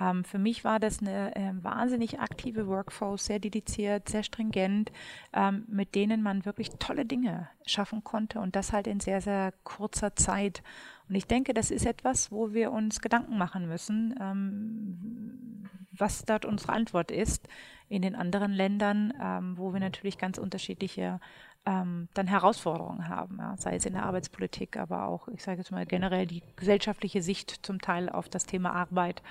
ähm, 0.00 0.24
für 0.24 0.38
mich 0.38 0.64
war 0.64 0.80
das 0.80 1.00
eine 1.00 1.34
äh, 1.36 1.52
wahnsinnig 1.62 2.20
aktive 2.20 2.66
Workforce, 2.66 3.26
sehr 3.26 3.38
dediziert, 3.38 4.08
sehr 4.08 4.24
stringent, 4.24 4.90
ähm, 5.32 5.64
mit 5.68 5.94
denen 5.94 6.22
man 6.22 6.44
wirklich 6.44 6.70
tolle 6.78 7.06
Dinge 7.06 7.48
schaffen 7.64 8.02
konnte 8.02 8.40
und 8.40 8.56
das 8.56 8.72
halt 8.72 8.86
in 8.86 9.00
sehr, 9.00 9.20
sehr 9.20 9.52
kurzer 9.62 10.16
Zeit. 10.16 10.62
Und 11.08 11.14
ich 11.14 11.26
denke, 11.26 11.54
das 11.54 11.70
ist 11.70 11.86
etwas, 11.86 12.32
wo 12.32 12.52
wir 12.52 12.72
uns 12.72 13.00
Gedanken 13.00 13.38
machen 13.38 13.68
müssen, 13.68 14.14
ähm, 14.20 15.68
was 15.92 16.24
dort 16.24 16.44
unsere 16.44 16.72
Antwort 16.72 17.10
ist 17.10 17.48
in 17.88 18.02
den 18.02 18.16
anderen 18.16 18.52
Ländern, 18.52 19.12
ähm, 19.20 19.56
wo 19.56 19.72
wir 19.72 19.80
natürlich 19.80 20.18
ganz 20.18 20.38
unterschiedliche 20.38 21.20
ähm, 21.64 22.08
dann 22.14 22.26
Herausforderungen 22.26 23.08
haben, 23.08 23.38
ja, 23.38 23.56
sei 23.56 23.76
es 23.76 23.86
in 23.86 23.94
der 23.94 24.04
Arbeitspolitik, 24.04 24.76
aber 24.76 25.06
auch, 25.06 25.28
ich 25.28 25.42
sage 25.42 25.58
jetzt 25.58 25.72
mal 25.72 25.86
generell 25.86 26.26
die 26.26 26.42
gesellschaftliche 26.54 27.22
Sicht 27.22 27.50
zum 27.62 27.80
Teil 27.80 28.08
auf 28.08 28.28
das 28.28 28.46
Thema 28.46 28.72
Arbeit. 28.72 29.22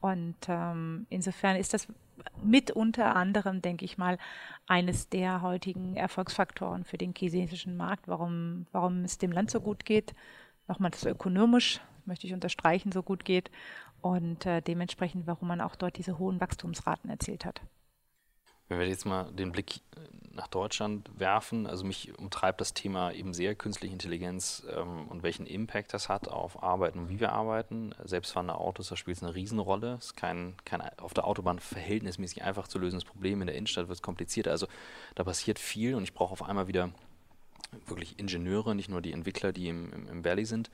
Und 0.00 0.36
ähm, 0.48 1.06
insofern 1.10 1.56
ist 1.56 1.74
das 1.74 1.88
mit 2.42 2.70
unter 2.70 3.14
anderem, 3.14 3.62
denke 3.62 3.84
ich 3.84 3.98
mal, 3.98 4.18
eines 4.66 5.08
der 5.08 5.42
heutigen 5.42 5.96
Erfolgsfaktoren 5.96 6.84
für 6.84 6.98
den 6.98 7.14
chinesischen 7.16 7.76
Markt, 7.76 8.08
warum, 8.08 8.66
warum 8.72 9.04
es 9.04 9.18
dem 9.18 9.32
Land 9.32 9.50
so 9.50 9.60
gut 9.60 9.84
geht 9.84 10.14
nochmal 10.68 10.90
das 10.90 11.04
ökonomisch, 11.04 11.80
möchte 12.04 12.26
ich 12.26 12.34
unterstreichen, 12.34 12.92
so 12.92 13.02
gut 13.02 13.24
geht 13.24 13.50
und 14.00 14.46
äh, 14.46 14.60
dementsprechend, 14.60 15.26
warum 15.26 15.48
man 15.48 15.60
auch 15.60 15.76
dort 15.76 15.96
diese 15.98 16.18
hohen 16.18 16.40
Wachstumsraten 16.40 17.10
erzielt 17.10 17.44
hat. 17.44 17.60
Wenn 18.68 18.80
wir 18.80 18.88
jetzt 18.88 19.06
mal 19.06 19.30
den 19.32 19.52
Blick 19.52 19.76
äh, 19.76 20.00
nach 20.34 20.48
Deutschland 20.48 21.08
werfen, 21.18 21.66
also 21.66 21.84
mich 21.84 22.18
umtreibt 22.18 22.60
das 22.60 22.74
Thema 22.74 23.12
eben 23.12 23.32
sehr 23.32 23.54
künstliche 23.54 23.92
Intelligenz 23.92 24.64
ähm, 24.76 25.06
und 25.08 25.22
welchen 25.22 25.46
Impact 25.46 25.94
das 25.94 26.08
hat 26.08 26.28
auf 26.28 26.62
Arbeiten 26.62 26.98
und 26.98 27.08
wie 27.08 27.20
wir 27.20 27.32
arbeiten. 27.32 27.94
Selbstfahrende 28.04 28.56
Autos, 28.56 28.88
da 28.88 28.96
spielt 28.96 29.16
es 29.16 29.22
eine 29.22 29.34
Riesenrolle. 29.34 29.94
Es 29.94 30.06
ist 30.06 30.16
kein, 30.16 30.54
kein 30.64 30.82
auf 30.98 31.14
der 31.14 31.26
Autobahn 31.26 31.60
verhältnismäßig 31.60 32.42
einfach 32.42 32.66
zu 32.66 32.78
lösendes 32.78 33.04
Problem. 33.04 33.40
In 33.40 33.46
der 33.46 33.56
Innenstadt 33.56 33.88
wird 33.88 33.98
es 33.98 34.02
komplizierter. 34.02 34.50
Also 34.50 34.66
da 35.14 35.22
passiert 35.22 35.58
viel 35.60 35.94
und 35.94 36.02
ich 36.02 36.12
brauche 36.12 36.32
auf 36.32 36.42
einmal 36.42 36.66
wieder 36.66 36.90
wirklich 37.86 38.18
Ingenieure, 38.18 38.74
nicht 38.74 38.88
nur 38.88 39.00
die 39.00 39.12
Entwickler, 39.12 39.52
die 39.52 39.68
im, 39.68 39.92
im, 39.92 40.08
im 40.08 40.24
Valley 40.24 40.44
sind. 40.44 40.70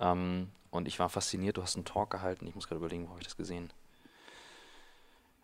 Ähm, 0.00 0.48
und 0.70 0.88
ich 0.88 0.98
war 0.98 1.08
fasziniert, 1.08 1.56
du 1.56 1.62
hast 1.62 1.76
einen 1.76 1.84
Talk 1.84 2.10
gehalten, 2.10 2.46
ich 2.46 2.54
muss 2.54 2.68
gerade 2.68 2.78
überlegen, 2.78 3.06
wo 3.06 3.10
habe 3.10 3.20
ich 3.20 3.26
das 3.26 3.36
gesehen? 3.36 3.72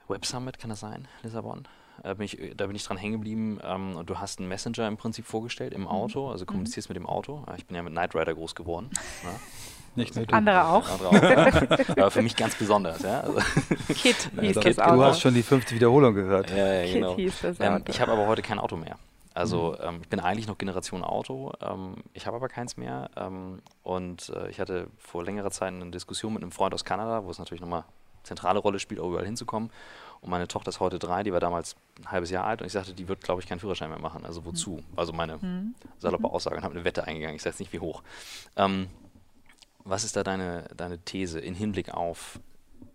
Web 0.08 0.26
Summit, 0.26 0.58
kann 0.58 0.70
das 0.70 0.80
sein, 0.80 1.08
Lissabon? 1.22 1.66
Da 2.02 2.14
bin 2.14 2.24
ich, 2.24 2.38
da 2.56 2.66
bin 2.66 2.74
ich 2.74 2.84
dran 2.84 2.96
hängen 2.96 3.12
geblieben 3.12 3.60
ähm, 3.62 3.96
und 3.96 4.10
du 4.10 4.18
hast 4.18 4.38
einen 4.38 4.48
Messenger 4.48 4.88
im 4.88 4.96
Prinzip 4.96 5.26
vorgestellt 5.26 5.72
im 5.72 5.82
mhm. 5.82 5.88
Auto, 5.88 6.30
also 6.30 6.44
kommunizierst 6.44 6.88
mhm. 6.88 6.94
mit 6.94 7.02
dem 7.02 7.06
Auto. 7.06 7.44
Ich 7.56 7.66
bin 7.66 7.76
ja 7.76 7.82
mit 7.82 7.92
Knight 7.92 8.14
Rider 8.14 8.34
groß 8.34 8.54
geworden. 8.54 8.90
Ja. 9.22 9.30
Nicht 9.94 10.16
nur 10.16 10.24
du. 10.24 10.34
Andere 10.34 10.64
auch. 10.64 10.88
Andere 10.88 11.08
auch 11.08 11.12
ja. 11.12 11.86
Aber 11.90 12.10
für 12.10 12.22
mich 12.22 12.34
ganz 12.34 12.54
besonders. 12.54 13.02
Ja. 13.02 13.20
Also 13.20 13.40
Kit 13.88 14.30
hieß 14.40 14.54
das 14.54 14.78
Auto. 14.78 14.96
Du 14.96 15.04
hast 15.04 15.20
schon 15.20 15.34
die 15.34 15.42
fünfte 15.42 15.74
Wiederholung 15.74 16.14
gehört. 16.14 16.50
Ja, 16.50 16.82
ja, 16.82 16.92
genau. 16.92 17.14
Kit 17.14 17.24
hieß 17.24 17.40
das 17.42 17.60
ähm, 17.60 17.66
Auto. 17.66 17.76
Ähm, 17.76 17.84
ich 17.88 18.00
habe 18.00 18.12
aber 18.12 18.26
heute 18.26 18.40
kein 18.40 18.58
Auto 18.58 18.76
mehr. 18.76 18.98
Also 19.34 19.72
mhm. 19.72 19.84
ähm, 19.86 19.98
ich 20.02 20.08
bin 20.08 20.20
eigentlich 20.20 20.46
noch 20.46 20.58
Generation 20.58 21.02
Auto, 21.04 21.52
ähm, 21.60 21.96
ich 22.12 22.26
habe 22.26 22.36
aber 22.36 22.48
keins 22.48 22.76
mehr. 22.76 23.10
Ähm, 23.16 23.62
und 23.82 24.30
äh, 24.30 24.50
ich 24.50 24.60
hatte 24.60 24.88
vor 24.98 25.24
längerer 25.24 25.50
Zeit 25.50 25.72
eine 25.72 25.90
Diskussion 25.90 26.34
mit 26.34 26.42
einem 26.42 26.52
Freund 26.52 26.74
aus 26.74 26.84
Kanada, 26.84 27.24
wo 27.24 27.30
es 27.30 27.38
natürlich 27.38 27.60
nochmal 27.60 27.84
zentrale 28.22 28.58
Rolle 28.58 28.78
spielt, 28.78 29.00
auch 29.00 29.08
überall 29.08 29.24
hinzukommen. 29.24 29.70
Und 30.20 30.30
meine 30.30 30.46
Tochter 30.46 30.68
ist 30.68 30.78
heute 30.78 30.98
drei, 30.98 31.24
die 31.24 31.32
war 31.32 31.40
damals 31.40 31.74
ein 31.98 32.10
halbes 32.10 32.30
Jahr 32.30 32.44
alt 32.44 32.60
und 32.60 32.66
ich 32.66 32.72
sagte, 32.72 32.94
die 32.94 33.08
wird, 33.08 33.22
glaube 33.22 33.40
ich, 33.40 33.48
keinen 33.48 33.58
Führerschein 33.58 33.90
mehr 33.90 33.98
machen. 33.98 34.24
Also 34.24 34.44
wozu? 34.44 34.76
Mhm. 34.76 34.84
Also 34.96 35.12
meine 35.12 35.38
mhm. 35.38 35.74
saloppe 35.98 36.28
mhm. 36.28 36.32
Aussage 36.32 36.56
und 36.56 36.62
habe 36.62 36.74
eine 36.74 36.84
Wette 36.84 37.04
eingegangen. 37.04 37.34
Ich 37.34 37.42
sage 37.42 37.54
jetzt 37.54 37.60
nicht, 37.60 37.72
wie 37.72 37.80
hoch. 37.80 38.02
Ähm, 38.56 38.88
was 39.84 40.04
ist 40.04 40.14
da 40.14 40.22
deine, 40.22 40.68
deine 40.76 40.98
These 40.98 41.40
in 41.40 41.54
Hinblick 41.54 41.92
auf 41.92 42.38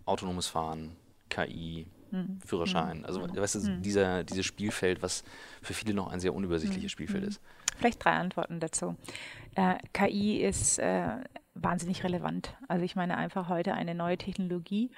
autonomes 0.06 0.48
Fahren, 0.48 0.96
KI, 1.30 1.86
mhm. 2.12 2.40
Führerschein. 2.46 3.06
Also 3.06 3.22
mhm. 3.22 3.36
weißt 3.36 3.56
du, 3.56 3.60
mhm. 3.60 3.82
dieser, 3.82 4.24
dieses 4.24 4.46
Spielfeld, 4.46 5.02
was 5.02 5.24
für 5.62 5.74
viele 5.74 5.94
noch 5.94 6.08
ein 6.12 6.20
sehr 6.20 6.34
unübersichtliches 6.34 6.92
Spielfeld 6.92 7.26
ist. 7.26 7.42
Vielleicht 7.78 8.04
drei 8.04 8.12
Antworten 8.12 8.60
dazu. 8.60 8.96
Äh, 9.56 9.76
KI 9.94 10.42
ist 10.42 10.80
äh, 10.80 11.18
wahnsinnig 11.54 12.04
relevant. 12.04 12.56
Also 12.68 12.84
ich 12.86 12.96
meine 12.96 13.18
einfach 13.18 13.50
heute 13.50 13.74
eine 13.74 13.96
neue 13.96 14.18
Technologie, 14.18 14.92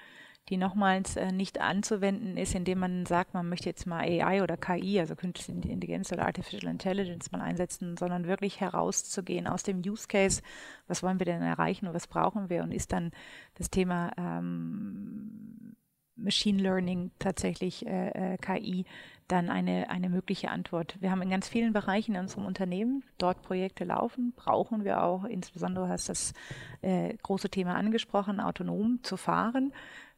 die 0.49 0.57
nochmals 0.57 1.15
äh, 1.15 1.31
nicht 1.31 1.61
anzuwenden 1.61 2.35
ist, 2.35 2.55
indem 2.55 2.79
man 2.79 3.05
sagt, 3.05 3.33
man 3.33 3.47
möchte 3.47 3.69
jetzt 3.69 3.85
mal 3.85 4.01
AI 4.01 4.41
oder 4.41 4.57
KI, 4.57 4.99
also 4.99 5.15
künstliche 5.15 5.51
Intelligenz 5.51 6.11
oder 6.11 6.25
Artificial 6.25 6.71
Intelligence 6.71 7.31
mal 7.31 7.41
einsetzen, 7.41 7.97
sondern 7.97 8.25
wirklich 8.27 8.59
herauszugehen 8.59 9.47
aus 9.47 9.63
dem 9.63 9.79
Use 9.79 10.07
Case, 10.07 10.41
was 10.87 11.03
wollen 11.03 11.19
wir 11.19 11.25
denn 11.25 11.41
erreichen 11.41 11.87
und 11.87 11.93
was 11.93 12.07
brauchen 12.07 12.49
wir 12.49 12.63
und 12.63 12.71
ist 12.71 12.91
dann 12.91 13.11
das 13.55 13.69
Thema 13.69 14.11
ähm, 14.17 15.75
Machine 16.21 16.61
Learning, 16.61 17.11
tatsächlich 17.19 17.85
äh, 17.85 18.33
äh 18.33 18.37
KI, 18.37 18.85
dann 19.27 19.49
eine, 19.49 19.89
eine 19.89 20.09
mögliche 20.09 20.49
Antwort. 20.49 20.97
Wir 20.99 21.11
haben 21.11 21.21
in 21.21 21.29
ganz 21.29 21.47
vielen 21.47 21.71
Bereichen 21.71 22.15
in 22.15 22.21
unserem 22.21 22.45
Unternehmen 22.45 23.03
dort 23.17 23.41
Projekte 23.43 23.83
laufen, 23.83 24.33
brauchen 24.35 24.83
wir 24.83 25.03
auch, 25.03 25.23
insbesondere 25.23 25.87
hast 25.87 26.09
das 26.09 26.33
äh, 26.81 27.15
große 27.21 27.49
Thema 27.49 27.75
angesprochen, 27.75 28.39
autonom 28.39 28.99
zu 29.03 29.17
fahren. 29.17 29.71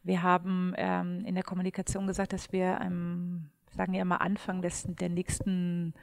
Wir 0.04 0.24
haben 0.24 0.74
ähm, 0.78 1.26
in 1.26 1.36
der 1.36 1.44
Kommunikation 1.44 2.08
gesagt, 2.08 2.34
dass 2.34 2.52
wir, 2.52 2.80
ähm, 2.82 3.50
sagen 3.76 3.94
wir 3.94 4.06
mal, 4.06 4.18
Anfang 4.18 4.62
des, 4.62 4.86
der 4.88 5.10
nächsten 5.10 5.94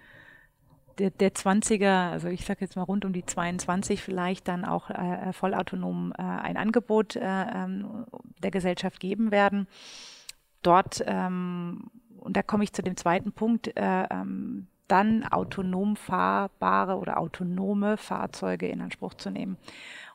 der, 0.99 1.11
der 1.11 1.35
20er, 1.35 2.11
also 2.11 2.29
ich 2.29 2.45
sage 2.45 2.61
jetzt 2.61 2.77
mal 2.77 2.83
rund 2.83 3.05
um 3.05 3.13
die 3.13 3.25
22 3.25 4.03
vielleicht 4.03 4.49
dann 4.49 4.65
auch 4.65 4.91
äh, 4.91 5.33
vollautonom 5.33 6.13
äh, 6.17 6.23
ein 6.23 6.57
Angebot 6.57 7.17
äh, 7.17 7.21
ähm, 7.23 8.07
der 8.43 8.51
Gesellschaft 8.51 9.01
geben 9.01 9.31
werden. 9.31 9.69
Dort, 10.63 11.03
ähm, 11.07 11.91
und 12.19 12.37
da 12.37 12.43
komme 12.43 12.65
ich 12.65 12.73
zu 12.73 12.83
dem 12.83 12.97
zweiten 12.97 13.33
Punkt, 13.33 13.69
äh, 13.77 14.05
ähm, 14.11 14.67
dann 14.89 15.25
autonom 15.25 15.97
fahrbare 15.97 16.97
oder 16.97 17.19
autonome 17.19 17.97
Fahrzeuge 17.97 18.69
in 18.69 18.81
Anspruch 18.81 19.15
zu 19.15 19.31
nehmen. 19.31 19.59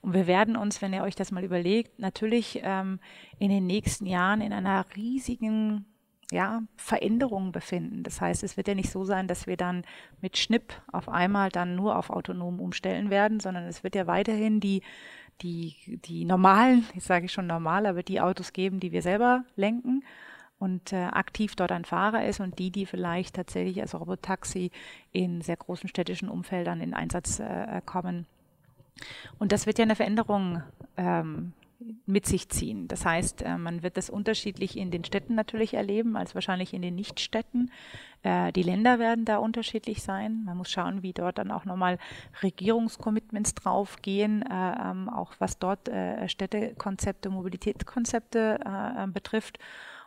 Und 0.01 0.13
wir 0.13 0.27
werden 0.27 0.57
uns, 0.57 0.81
wenn 0.81 0.93
ihr 0.93 1.03
euch 1.03 1.15
das 1.15 1.31
mal 1.31 1.43
überlegt, 1.43 1.99
natürlich 1.99 2.59
ähm, 2.63 2.99
in 3.39 3.49
den 3.49 3.67
nächsten 3.67 4.05
Jahren 4.05 4.41
in 4.41 4.51
einer 4.51 4.85
riesigen 4.95 5.85
ja, 6.33 6.63
Veränderungen 6.75 7.51
befinden. 7.51 8.03
Das 8.03 8.19
heißt, 8.19 8.43
es 8.43 8.57
wird 8.57 8.67
ja 8.67 8.75
nicht 8.75 8.89
so 8.89 9.05
sein, 9.05 9.27
dass 9.27 9.45
wir 9.45 9.55
dann 9.55 9.83
mit 10.19 10.37
Schnipp 10.37 10.73
auf 10.91 11.07
einmal 11.07 11.49
dann 11.49 11.75
nur 11.75 11.97
auf 11.97 12.09
autonom 12.09 12.59
umstellen 12.59 13.09
werden, 13.11 13.39
sondern 13.39 13.65
es 13.65 13.83
wird 13.83 13.95
ja 13.95 14.07
weiterhin 14.07 14.59
die, 14.59 14.81
die, 15.41 15.75
die 16.05 16.25
normalen, 16.25 16.85
ich 16.95 17.03
sage 17.03 17.29
schon 17.29 17.45
normal, 17.47 17.85
aber 17.85 18.01
die 18.01 18.19
Autos 18.19 18.51
geben, 18.51 18.79
die 18.79 18.91
wir 18.91 19.03
selber 19.03 19.43
lenken 19.55 20.03
und 20.57 20.91
äh, 20.91 21.03
aktiv 21.03 21.55
dort 21.55 21.71
ein 21.71 21.85
Fahrer 21.85 22.25
ist 22.25 22.39
und 22.39 22.57
die, 22.57 22.71
die 22.71 22.87
vielleicht 22.87 23.35
tatsächlich 23.35 23.79
als 23.79 23.93
Robotaxi 23.93 24.71
in 25.11 25.41
sehr 25.41 25.57
großen 25.57 25.87
städtischen 25.87 26.29
Umfeldern 26.29 26.81
in 26.81 26.95
Einsatz 26.95 27.39
äh, 27.39 27.81
kommen. 27.85 28.25
Und 29.37 29.51
das 29.51 29.67
wird 29.67 29.77
ja 29.77 29.83
eine 29.83 29.95
Veränderung 29.95 30.63
ähm, 30.97 31.53
mit 32.05 32.25
sich 32.25 32.49
ziehen. 32.49 32.87
Das 32.87 33.05
heißt, 33.05 33.41
äh, 33.41 33.57
man 33.57 33.83
wird 33.83 33.97
das 33.97 34.09
unterschiedlich 34.09 34.77
in 34.77 34.91
den 34.91 35.03
Städten 35.03 35.35
natürlich 35.35 35.73
erleben, 35.73 36.15
als 36.15 36.35
wahrscheinlich 36.35 36.73
in 36.73 36.81
den 36.81 36.95
Nichtstädten. 36.95 37.71
Äh, 38.23 38.51
die 38.51 38.63
Länder 38.63 38.99
werden 38.99 39.25
da 39.25 39.37
unterschiedlich 39.37 40.03
sein. 40.03 40.43
Man 40.45 40.57
muss 40.57 40.71
schauen, 40.71 41.03
wie 41.03 41.13
dort 41.13 41.37
dann 41.37 41.51
auch 41.51 41.65
nochmal 41.65 41.97
Regierungskommitments 42.41 43.55
draufgehen, 43.55 44.41
äh, 44.43 44.91
ähm, 44.91 45.09
auch 45.09 45.33
was 45.39 45.59
dort 45.59 45.89
Städtekonzepte, 46.27 47.29
Mobilitätskonzepte 47.29 49.09
betrifft. 49.13 49.59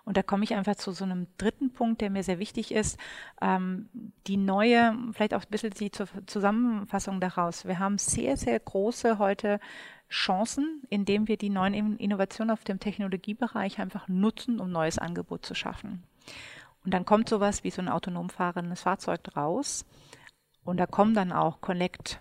Und 0.06 0.16
da 0.16 0.22
komme 0.22 0.44
ich 0.44 0.54
einfach 0.54 0.76
zu 0.76 0.92
so 0.92 1.04
einem 1.04 1.26
dritten 1.36 1.72
Punkt, 1.72 2.00
der 2.00 2.10
mir 2.10 2.22
sehr 2.22 2.38
wichtig 2.38 2.72
ist. 2.72 2.96
Ähm, 3.42 3.88
die 4.28 4.36
neue, 4.36 4.96
vielleicht 5.12 5.34
auch 5.34 5.42
ein 5.42 5.50
bisschen 5.50 5.72
die 5.72 5.90
Zusammenfassung 5.90 7.20
daraus. 7.20 7.64
Wir 7.66 7.80
haben 7.80 7.98
sehr, 7.98 8.36
sehr 8.36 8.58
große 8.60 9.18
heute 9.18 9.58
Chancen, 10.08 10.82
indem 10.90 11.26
wir 11.26 11.36
die 11.36 11.50
neuen 11.50 11.98
Innovationen 11.98 12.52
auf 12.52 12.62
dem 12.62 12.78
Technologiebereich 12.78 13.80
einfach 13.80 14.06
nutzen, 14.06 14.60
um 14.60 14.70
neues 14.70 14.98
Angebot 14.98 15.44
zu 15.44 15.56
schaffen. 15.56 16.04
Und 16.84 16.94
dann 16.94 17.04
kommt 17.04 17.28
sowas 17.28 17.64
wie 17.64 17.70
so 17.70 17.82
ein 17.82 17.88
autonom 17.88 18.30
fahrendes 18.30 18.82
Fahrzeug 18.82 19.36
raus. 19.36 19.84
Und 20.64 20.76
da 20.78 20.86
kommen 20.86 21.14
dann 21.14 21.32
auch 21.32 21.60
Connect 21.60 22.20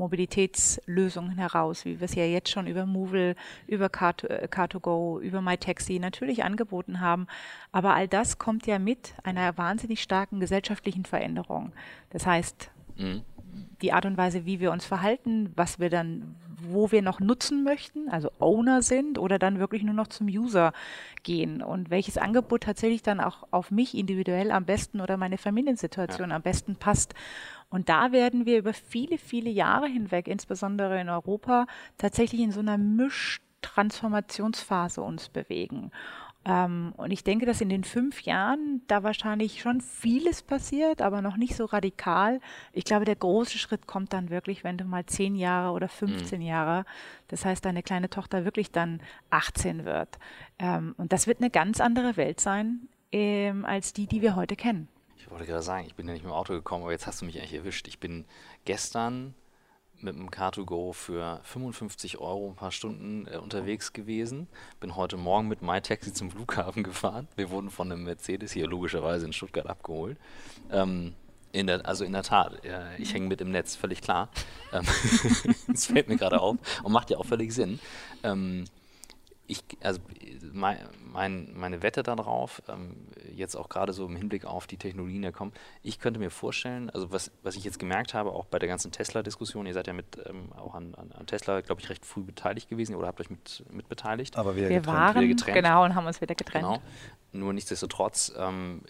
Mobilitätslösungen 0.00 1.38
heraus, 1.38 1.84
wie 1.84 2.00
wir 2.00 2.06
es 2.06 2.14
ja 2.14 2.24
jetzt 2.24 2.50
schon 2.50 2.66
über 2.66 2.86
Movil, 2.86 3.36
über 3.66 3.86
Car2Go, 3.86 5.20
über 5.20 5.40
MyTaxi 5.40 5.98
natürlich 6.00 6.42
angeboten 6.42 7.00
haben. 7.00 7.26
Aber 7.70 7.94
all 7.94 8.08
das 8.08 8.38
kommt 8.38 8.66
ja 8.66 8.78
mit 8.78 9.14
einer 9.22 9.56
wahnsinnig 9.56 10.02
starken 10.02 10.40
gesellschaftlichen 10.40 11.04
Veränderung. 11.04 11.72
Das 12.08 12.26
heißt, 12.26 12.70
mhm. 12.96 13.22
die 13.82 13.92
Art 13.92 14.06
und 14.06 14.16
Weise, 14.16 14.46
wie 14.46 14.58
wir 14.58 14.72
uns 14.72 14.84
verhalten, 14.84 15.52
was 15.54 15.78
wir 15.78 15.90
dann, 15.90 16.34
wo 16.62 16.90
wir 16.90 17.02
noch 17.02 17.20
nutzen 17.20 17.62
möchten, 17.62 18.08
also 18.08 18.30
Owner 18.38 18.82
sind 18.82 19.18
oder 19.18 19.38
dann 19.38 19.58
wirklich 19.58 19.82
nur 19.82 19.94
noch 19.94 20.08
zum 20.08 20.26
User 20.26 20.72
gehen 21.22 21.62
und 21.62 21.90
welches 21.90 22.18
Angebot 22.18 22.62
tatsächlich 22.62 23.02
dann 23.02 23.20
auch 23.20 23.46
auf 23.50 23.70
mich 23.70 23.96
individuell 23.96 24.50
am 24.50 24.64
besten 24.64 25.00
oder 25.00 25.16
meine 25.16 25.38
Familiensituation 25.38 26.30
ja. 26.30 26.36
am 26.36 26.42
besten 26.42 26.76
passt. 26.76 27.14
Und 27.70 27.88
da 27.88 28.12
werden 28.12 28.46
wir 28.46 28.58
über 28.58 28.74
viele, 28.74 29.16
viele 29.16 29.50
Jahre 29.50 29.86
hinweg, 29.86 30.28
insbesondere 30.28 31.00
in 31.00 31.08
Europa, 31.08 31.66
tatsächlich 31.96 32.40
in 32.40 32.52
so 32.52 32.60
einer 32.60 32.76
Mischtransformationsphase 32.76 35.00
uns 35.00 35.28
bewegen. 35.28 35.92
Ähm, 36.44 36.94
und 36.96 37.10
ich 37.10 37.22
denke, 37.22 37.44
dass 37.44 37.60
in 37.60 37.68
den 37.68 37.84
fünf 37.84 38.22
Jahren 38.22 38.82
da 38.86 39.02
wahrscheinlich 39.02 39.60
schon 39.60 39.80
vieles 39.80 40.42
passiert, 40.42 41.02
aber 41.02 41.20
noch 41.20 41.36
nicht 41.36 41.54
so 41.54 41.66
radikal. 41.66 42.40
Ich 42.72 42.84
glaube, 42.84 43.04
der 43.04 43.16
große 43.16 43.58
Schritt 43.58 43.86
kommt 43.86 44.14
dann 44.14 44.30
wirklich, 44.30 44.64
wenn 44.64 44.78
du 44.78 44.84
mal 44.84 45.04
zehn 45.04 45.36
Jahre 45.36 45.72
oder 45.72 45.88
15 45.88 46.40
mhm. 46.40 46.46
Jahre, 46.46 46.84
das 47.28 47.44
heißt, 47.44 47.64
deine 47.64 47.82
kleine 47.82 48.08
Tochter 48.08 48.44
wirklich 48.44 48.72
dann 48.72 49.02
18 49.28 49.84
wird. 49.84 50.18
Ähm, 50.58 50.94
und 50.96 51.12
das 51.12 51.26
wird 51.26 51.40
eine 51.40 51.50
ganz 51.50 51.80
andere 51.80 52.16
Welt 52.16 52.40
sein 52.40 52.88
ähm, 53.12 53.66
als 53.66 53.92
die, 53.92 54.06
die 54.06 54.22
wir 54.22 54.34
heute 54.34 54.56
kennen. 54.56 54.88
Ich 55.20 55.30
wollte 55.30 55.44
gerade 55.44 55.62
sagen, 55.62 55.86
ich 55.86 55.94
bin 55.94 56.06
ja 56.06 56.14
nicht 56.14 56.22
mit 56.22 56.32
dem 56.32 56.34
Auto 56.34 56.54
gekommen, 56.54 56.82
aber 56.82 56.92
jetzt 56.92 57.06
hast 57.06 57.20
du 57.20 57.26
mich 57.26 57.38
eigentlich 57.38 57.52
erwischt. 57.52 57.86
Ich 57.88 57.98
bin 57.98 58.24
gestern 58.64 59.34
mit 59.98 60.14
dem 60.14 60.30
Car2Go 60.30 60.94
für 60.94 61.40
55 61.44 62.16
Euro 62.18 62.48
ein 62.48 62.56
paar 62.56 62.72
Stunden 62.72 63.26
äh, 63.26 63.36
unterwegs 63.36 63.92
gewesen. 63.92 64.48
Bin 64.80 64.96
heute 64.96 65.18
Morgen 65.18 65.46
mit 65.46 65.60
MyTaxi 65.60 66.14
zum 66.14 66.30
Flughafen 66.30 66.82
gefahren. 66.84 67.28
Wir 67.36 67.50
wurden 67.50 67.68
von 67.70 67.92
einem 67.92 68.04
Mercedes 68.04 68.52
hier 68.52 68.66
logischerweise 68.66 69.26
in 69.26 69.34
Stuttgart 69.34 69.66
abgeholt. 69.66 70.16
Ähm, 70.70 71.12
in 71.52 71.66
der, 71.66 71.84
also 71.86 72.04
in 72.04 72.12
der 72.12 72.22
Tat, 72.22 72.64
äh, 72.64 72.96
ich 72.96 73.12
hänge 73.12 73.28
mit 73.28 73.42
im 73.42 73.50
Netz, 73.50 73.76
völlig 73.76 74.00
klar. 74.00 74.30
Ähm, 74.72 74.86
das 75.68 75.84
fällt 75.84 76.08
mir 76.08 76.16
gerade 76.16 76.40
auf 76.40 76.56
und 76.82 76.92
macht 76.92 77.10
ja 77.10 77.18
auch 77.18 77.26
völlig 77.26 77.52
Sinn. 77.52 77.78
Ähm, 78.22 78.64
ich, 79.50 79.64
also 79.82 80.00
mein, 80.52 80.78
mein, 81.12 81.52
meine 81.54 81.82
Wette 81.82 82.02
darauf, 82.02 82.62
ähm, 82.68 82.96
jetzt 83.34 83.56
auch 83.56 83.68
gerade 83.68 83.92
so 83.92 84.06
im 84.06 84.16
Hinblick 84.16 84.44
auf 84.44 84.66
die 84.66 84.76
Technologien, 84.76 85.22
die 85.22 85.32
kommen, 85.32 85.52
ich 85.82 85.98
könnte 85.98 86.20
mir 86.20 86.30
vorstellen, 86.30 86.88
also 86.90 87.10
was, 87.10 87.30
was 87.42 87.56
ich 87.56 87.64
jetzt 87.64 87.78
gemerkt 87.78 88.14
habe, 88.14 88.30
auch 88.32 88.44
bei 88.44 88.58
der 88.58 88.68
ganzen 88.68 88.92
Tesla-Diskussion, 88.92 89.66
ihr 89.66 89.74
seid 89.74 89.88
ja 89.88 89.92
mit 89.92 90.18
ähm, 90.26 90.52
auch 90.56 90.74
an, 90.74 90.94
an, 90.94 91.10
an 91.12 91.26
Tesla, 91.26 91.60
glaube 91.62 91.80
ich, 91.80 91.90
recht 91.90 92.06
früh 92.06 92.22
beteiligt 92.22 92.68
gewesen 92.68 92.94
oder 92.94 93.08
habt 93.08 93.20
euch 93.20 93.30
mit, 93.30 93.64
mit 93.70 93.88
beteiligt. 93.88 94.36
Aber 94.36 94.54
wir, 94.54 94.68
wir 94.68 94.86
waren, 94.86 95.16
wieder 95.16 95.26
getrennt. 95.26 95.56
genau, 95.56 95.84
und 95.84 95.94
haben 95.94 96.06
uns 96.06 96.20
wieder 96.20 96.34
getrennt. 96.34 96.64
Genau. 96.64 96.82
Nur 97.32 97.52
nichtsdestotrotz, 97.52 98.32
ähm, 98.38 98.82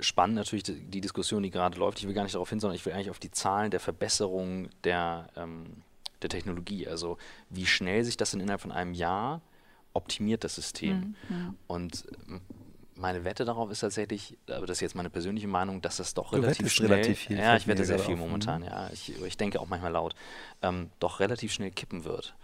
spannend 0.00 0.36
natürlich 0.36 0.62
die, 0.62 0.74
die, 0.74 1.00
Diskussion, 1.00 1.42
die 1.42 1.50
gerade 1.50 1.78
läuft. 1.78 1.98
Ich 2.00 2.06
will 2.06 2.14
gar 2.14 2.22
nicht 2.22 2.34
darauf 2.34 2.50
hin, 2.50 2.60
sondern 2.60 2.76
ich 2.76 2.84
will 2.84 2.92
eigentlich 2.92 3.10
auf 3.10 3.18
die 3.18 3.30
Zahlen 3.30 3.70
der 3.70 3.80
Verbesserung 3.80 4.68
der, 4.84 5.28
ähm, 5.36 5.82
der 6.22 6.28
Technologie, 6.28 6.86
also 6.86 7.16
wie 7.48 7.66
schnell 7.66 8.04
sich 8.04 8.16
das 8.16 8.34
innerhalb 8.34 8.60
von 8.60 8.72
einem 8.72 8.92
Jahr 8.92 9.40
optimiert 9.92 10.44
das 10.44 10.54
System. 10.54 11.16
Mhm. 11.28 11.56
Und 11.66 12.04
ähm, 12.28 12.40
meine 12.94 13.24
Wette 13.24 13.44
darauf 13.44 13.70
ist 13.70 13.80
tatsächlich, 13.80 14.36
aber 14.48 14.66
das 14.66 14.78
ist 14.78 14.82
jetzt 14.82 14.94
meine 14.94 15.10
persönliche 15.10 15.48
Meinung, 15.48 15.80
dass 15.80 15.96
das 15.96 16.14
doch 16.14 16.30
du 16.30 16.36
relativ 16.36 16.70
schnell. 16.70 16.92
Relativ 16.92 17.18
viel, 17.18 17.38
ja, 17.38 17.56
ich 17.56 17.66
wette 17.66 17.84
sehr 17.84 17.98
viel 17.98 18.16
momentan, 18.16 18.62
ja. 18.62 18.90
Ich, 18.92 19.20
ich 19.22 19.36
denke 19.36 19.60
auch 19.60 19.68
manchmal 19.68 19.92
laut, 19.92 20.14
ähm, 20.62 20.90
doch 20.98 21.20
relativ 21.20 21.52
schnell 21.52 21.70
kippen 21.70 22.04
wird. 22.04 22.34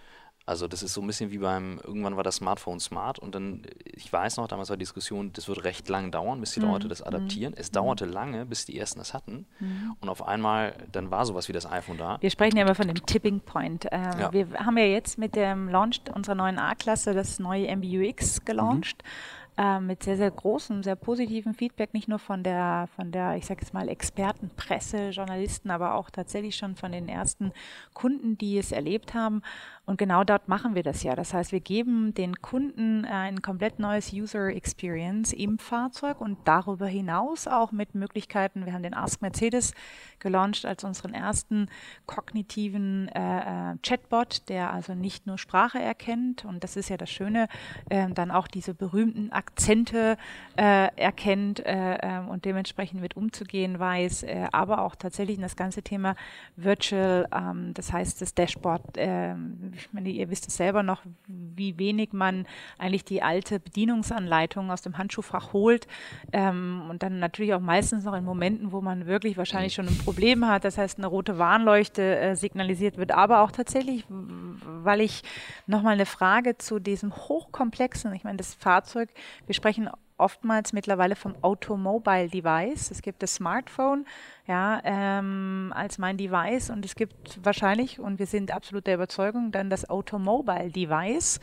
Also 0.46 0.68
das 0.68 0.84
ist 0.84 0.94
so 0.94 1.00
ein 1.00 1.06
bisschen 1.08 1.32
wie 1.32 1.38
beim, 1.38 1.80
irgendwann 1.82 2.16
war 2.16 2.22
das 2.22 2.36
Smartphone 2.36 2.78
smart 2.78 3.18
und 3.18 3.34
dann, 3.34 3.62
ich 3.84 4.12
weiß 4.12 4.36
noch, 4.36 4.46
damals 4.46 4.70
war 4.70 4.76
die 4.76 4.84
Diskussion, 4.84 5.32
das 5.32 5.48
wird 5.48 5.64
recht 5.64 5.88
lang 5.88 6.12
dauern, 6.12 6.38
bis 6.38 6.52
die 6.52 6.60
mhm. 6.60 6.66
Leute 6.66 6.88
das 6.88 7.02
adaptieren. 7.02 7.52
Mhm. 7.52 7.60
Es 7.60 7.72
dauerte 7.72 8.04
lange, 8.04 8.46
bis 8.46 8.64
die 8.64 8.78
ersten 8.78 9.00
das 9.00 9.12
hatten 9.12 9.46
mhm. 9.58 9.96
und 10.00 10.08
auf 10.08 10.26
einmal, 10.26 10.74
dann 10.92 11.10
war 11.10 11.26
sowas 11.26 11.48
wie 11.48 11.52
das 11.52 11.66
iPhone 11.66 11.98
da. 11.98 12.18
Wir 12.20 12.30
sprechen 12.30 12.56
ja 12.56 12.62
immer 12.62 12.76
von 12.76 12.86
dem 12.86 13.04
Tipping 13.04 13.40
Point. 13.40 13.88
Ähm, 13.90 14.20
ja. 14.20 14.32
Wir 14.32 14.52
haben 14.54 14.78
ja 14.78 14.84
jetzt 14.84 15.18
mit 15.18 15.34
dem 15.34 15.68
Launch 15.68 16.00
unserer 16.14 16.36
neuen 16.36 16.60
A-Klasse 16.60 17.12
das 17.12 17.40
neue 17.40 17.74
MBUX 17.76 18.44
gelauncht. 18.44 19.02
Mhm 19.02 19.36
äh, 19.58 19.80
mit 19.80 20.02
sehr, 20.02 20.16
sehr 20.16 20.30
großem, 20.30 20.82
sehr 20.82 20.96
positiven 20.96 21.54
Feedback, 21.54 21.94
nicht 21.94 22.08
nur 22.08 22.18
von 22.18 22.42
der, 22.42 22.88
von 22.94 23.10
der, 23.10 23.36
ich 23.36 23.46
sage 23.46 23.62
jetzt 23.62 23.72
mal, 23.72 23.88
Expertenpresse, 23.88 25.10
Journalisten, 25.10 25.70
aber 25.70 25.94
auch 25.94 26.10
tatsächlich 26.10 26.56
schon 26.56 26.76
von 26.76 26.92
den 26.92 27.08
ersten 27.08 27.52
Kunden, 27.94 28.36
die 28.36 28.58
es 28.58 28.72
erlebt 28.72 29.14
haben. 29.14 29.42
Und 29.86 29.98
genau 29.98 30.24
dort 30.24 30.48
machen 30.48 30.74
wir 30.74 30.82
das 30.82 31.04
ja. 31.04 31.14
Das 31.14 31.32
heißt, 31.32 31.52
wir 31.52 31.60
geben 31.60 32.12
den 32.12 32.34
Kunden 32.42 33.04
äh, 33.04 33.08
ein 33.08 33.40
komplett 33.40 33.78
neues 33.78 34.12
User 34.12 34.48
Experience 34.48 35.32
im 35.32 35.60
Fahrzeug 35.60 36.20
und 36.20 36.38
darüber 36.44 36.86
hinaus 36.88 37.46
auch 37.46 37.70
mit 37.70 37.94
Möglichkeiten. 37.94 38.66
Wir 38.66 38.72
haben 38.72 38.82
den 38.82 38.94
Ask 38.94 39.22
Mercedes 39.22 39.74
gelauncht 40.18 40.66
als 40.66 40.82
unseren 40.82 41.14
ersten 41.14 41.68
kognitiven 42.06 43.08
äh, 43.08 43.72
äh, 43.72 43.76
Chatbot, 43.80 44.48
der 44.48 44.72
also 44.72 44.94
nicht 44.94 45.28
nur 45.28 45.38
Sprache 45.38 45.78
erkennt 45.78 46.44
und 46.44 46.64
das 46.64 46.76
ist 46.76 46.88
ja 46.88 46.96
das 46.96 47.10
Schöne, 47.10 47.46
äh, 47.88 48.10
dann 48.10 48.32
auch 48.32 48.48
diese 48.48 48.74
berühmten 48.74 49.30
Akzente 49.30 50.16
äh, 50.56 50.88
erkennt 50.96 51.64
äh, 51.64 51.98
ähm, 52.02 52.28
und 52.28 52.44
dementsprechend 52.44 53.00
mit 53.00 53.16
umzugehen 53.16 53.78
weiß, 53.78 54.26
aber 54.50 54.82
auch 54.82 54.96
tatsächlich 54.96 55.38
das 55.38 55.54
ganze 55.54 55.82
Thema 55.82 56.16
Virtual, 56.56 57.28
ähm, 57.32 57.72
das 57.74 57.92
heißt 57.92 58.20
das 58.20 58.34
Dashboard 58.34 58.82
ähm, 58.96 59.75
ich 59.78 59.92
meine, 59.92 60.08
ihr 60.08 60.30
wisst 60.30 60.48
es 60.48 60.56
selber 60.56 60.82
noch, 60.82 61.02
wie 61.26 61.78
wenig 61.78 62.12
man 62.12 62.46
eigentlich 62.78 63.04
die 63.04 63.22
alte 63.22 63.60
Bedienungsanleitung 63.60 64.70
aus 64.70 64.82
dem 64.82 64.98
Handschuhfach 64.98 65.52
holt 65.52 65.86
ähm, 66.32 66.82
und 66.90 67.02
dann 67.02 67.18
natürlich 67.18 67.54
auch 67.54 67.60
meistens 67.60 68.04
noch 68.04 68.14
in 68.14 68.24
Momenten, 68.24 68.72
wo 68.72 68.80
man 68.80 69.06
wirklich 69.06 69.36
wahrscheinlich 69.36 69.74
schon 69.74 69.86
ein 69.86 69.98
Problem 69.98 70.46
hat, 70.46 70.64
das 70.64 70.78
heißt 70.78 70.98
eine 70.98 71.06
rote 71.06 71.38
Warnleuchte 71.38 72.18
äh, 72.18 72.36
signalisiert 72.36 72.96
wird, 72.96 73.12
aber 73.12 73.40
auch 73.40 73.52
tatsächlich, 73.52 74.04
weil 74.08 75.00
ich 75.00 75.22
nochmal 75.66 75.94
eine 75.94 76.06
Frage 76.06 76.58
zu 76.58 76.78
diesem 76.78 77.14
hochkomplexen, 77.14 78.12
ich 78.14 78.24
meine, 78.24 78.38
das 78.38 78.54
Fahrzeug, 78.54 79.10
wir 79.46 79.54
sprechen 79.54 79.88
oftmals 80.18 80.72
mittlerweile 80.72 81.16
vom 81.16 81.34
Automobile 81.42 82.28
Device. 82.28 82.90
Es 82.90 83.02
gibt 83.02 83.22
das 83.22 83.34
Smartphone 83.34 84.06
ja, 84.46 84.80
ähm, 84.84 85.72
als 85.74 85.98
mein 85.98 86.16
Device 86.16 86.70
und 86.70 86.84
es 86.84 86.94
gibt 86.94 87.44
wahrscheinlich, 87.44 87.98
und 87.98 88.18
wir 88.18 88.26
sind 88.26 88.50
absolut 88.50 88.86
der 88.86 88.94
Überzeugung, 88.94 89.52
dann 89.52 89.70
das 89.70 89.88
Automobile 89.88 90.70
Device, 90.70 91.40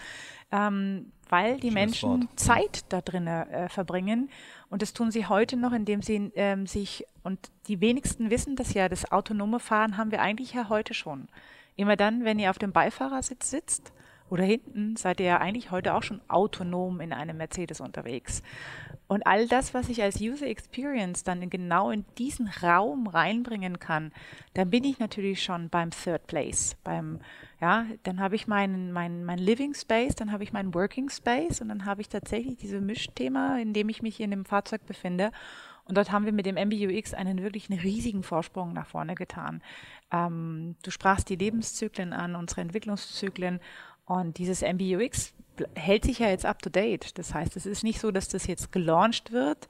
ähm, 0.51 1.11
weil 1.29 1.55
die 1.55 1.69
Schönes 1.69 1.73
Menschen 1.73 2.21
Wort. 2.23 2.39
Zeit 2.39 2.85
da 2.89 3.01
drin 3.01 3.27
äh, 3.27 3.69
verbringen. 3.69 4.29
Und 4.69 4.81
das 4.81 4.93
tun 4.93 5.11
sie 5.11 5.27
heute 5.27 5.57
noch, 5.57 5.73
indem 5.73 6.01
sie 6.01 6.31
ähm, 6.35 6.67
sich, 6.67 7.05
und 7.23 7.39
die 7.67 7.81
wenigsten 7.81 8.29
wissen 8.29 8.55
das 8.55 8.73
ja, 8.73 8.89
das 8.89 9.11
autonome 9.11 9.59
Fahren 9.59 9.97
haben 9.97 10.11
wir 10.11 10.21
eigentlich 10.21 10.53
ja 10.53 10.69
heute 10.69 10.93
schon. 10.93 11.27
Immer 11.75 11.95
dann, 11.95 12.23
wenn 12.23 12.39
ihr 12.39 12.49
auf 12.49 12.59
dem 12.59 12.71
Beifahrersitz 12.71 13.49
sitzt 13.49 13.93
oder 14.29 14.43
hinten 14.43 14.95
seid 14.95 15.19
ihr 15.19 15.25
ja 15.27 15.37
eigentlich 15.39 15.71
heute 15.71 15.93
auch 15.93 16.03
schon 16.03 16.21
autonom 16.27 17.01
in 17.01 17.13
einem 17.13 17.37
Mercedes 17.37 17.81
unterwegs. 17.81 18.41
Und 19.07 19.27
all 19.27 19.47
das, 19.47 19.73
was 19.73 19.89
ich 19.89 20.01
als 20.01 20.21
User 20.21 20.47
Experience 20.47 21.23
dann 21.23 21.49
genau 21.49 21.91
in 21.91 22.05
diesen 22.17 22.47
Raum 22.47 23.07
reinbringen 23.07 23.79
kann, 23.79 24.11
dann 24.53 24.69
bin 24.69 24.83
ich 24.83 24.97
natürlich 24.97 25.43
schon 25.43 25.69
beim 25.69 25.91
Third 25.91 26.25
Place. 26.25 26.75
Beim, 26.83 27.19
ja, 27.61 27.85
dann 28.03 28.19
habe 28.19 28.35
ich 28.35 28.47
meinen 28.47 28.91
mein, 28.91 29.23
mein 29.23 29.37
Living 29.37 29.75
Space, 29.75 30.15
dann 30.15 30.31
habe 30.31 30.43
ich 30.43 30.53
meinen 30.53 30.73
Working 30.73 31.09
Space 31.09 31.61
und 31.61 31.69
dann 31.69 31.85
habe 31.85 32.01
ich 32.01 32.09
tatsächlich 32.09 32.57
dieses 32.57 32.81
Mischthema, 32.81 33.59
in 33.59 33.73
dem 33.73 33.89
ich 33.89 34.01
mich 34.01 34.19
in 34.19 34.31
dem 34.31 34.45
Fahrzeug 34.45 34.85
befinde. 34.87 35.31
Und 35.85 35.97
dort 35.97 36.11
haben 36.11 36.25
wir 36.25 36.31
mit 36.31 36.45
dem 36.45 36.55
MBUX 36.55 37.13
einen 37.13 37.41
wirklich 37.43 37.69
einen 37.69 37.79
riesigen 37.79 38.23
Vorsprung 38.23 38.71
nach 38.73 38.87
vorne 38.87 39.15
getan. 39.15 39.61
Ähm, 40.11 40.75
du 40.81 40.91
sprachst 40.91 41.29
die 41.29 41.35
Lebenszyklen 41.35 42.13
an, 42.13 42.35
unsere 42.35 42.61
Entwicklungszyklen. 42.61 43.59
Und 44.05 44.37
dieses 44.37 44.61
MBUX 44.61 45.33
hält 45.75 46.05
sich 46.05 46.19
ja 46.19 46.29
jetzt 46.29 46.45
up 46.45 46.61
to 46.61 46.69
date. 46.69 47.17
Das 47.17 47.33
heißt, 47.33 47.55
es 47.55 47.65
ist 47.65 47.83
nicht 47.83 47.99
so, 47.99 48.11
dass 48.11 48.27
das 48.27 48.47
jetzt 48.47 48.71
gelauncht 48.71 49.31
wird, 49.31 49.67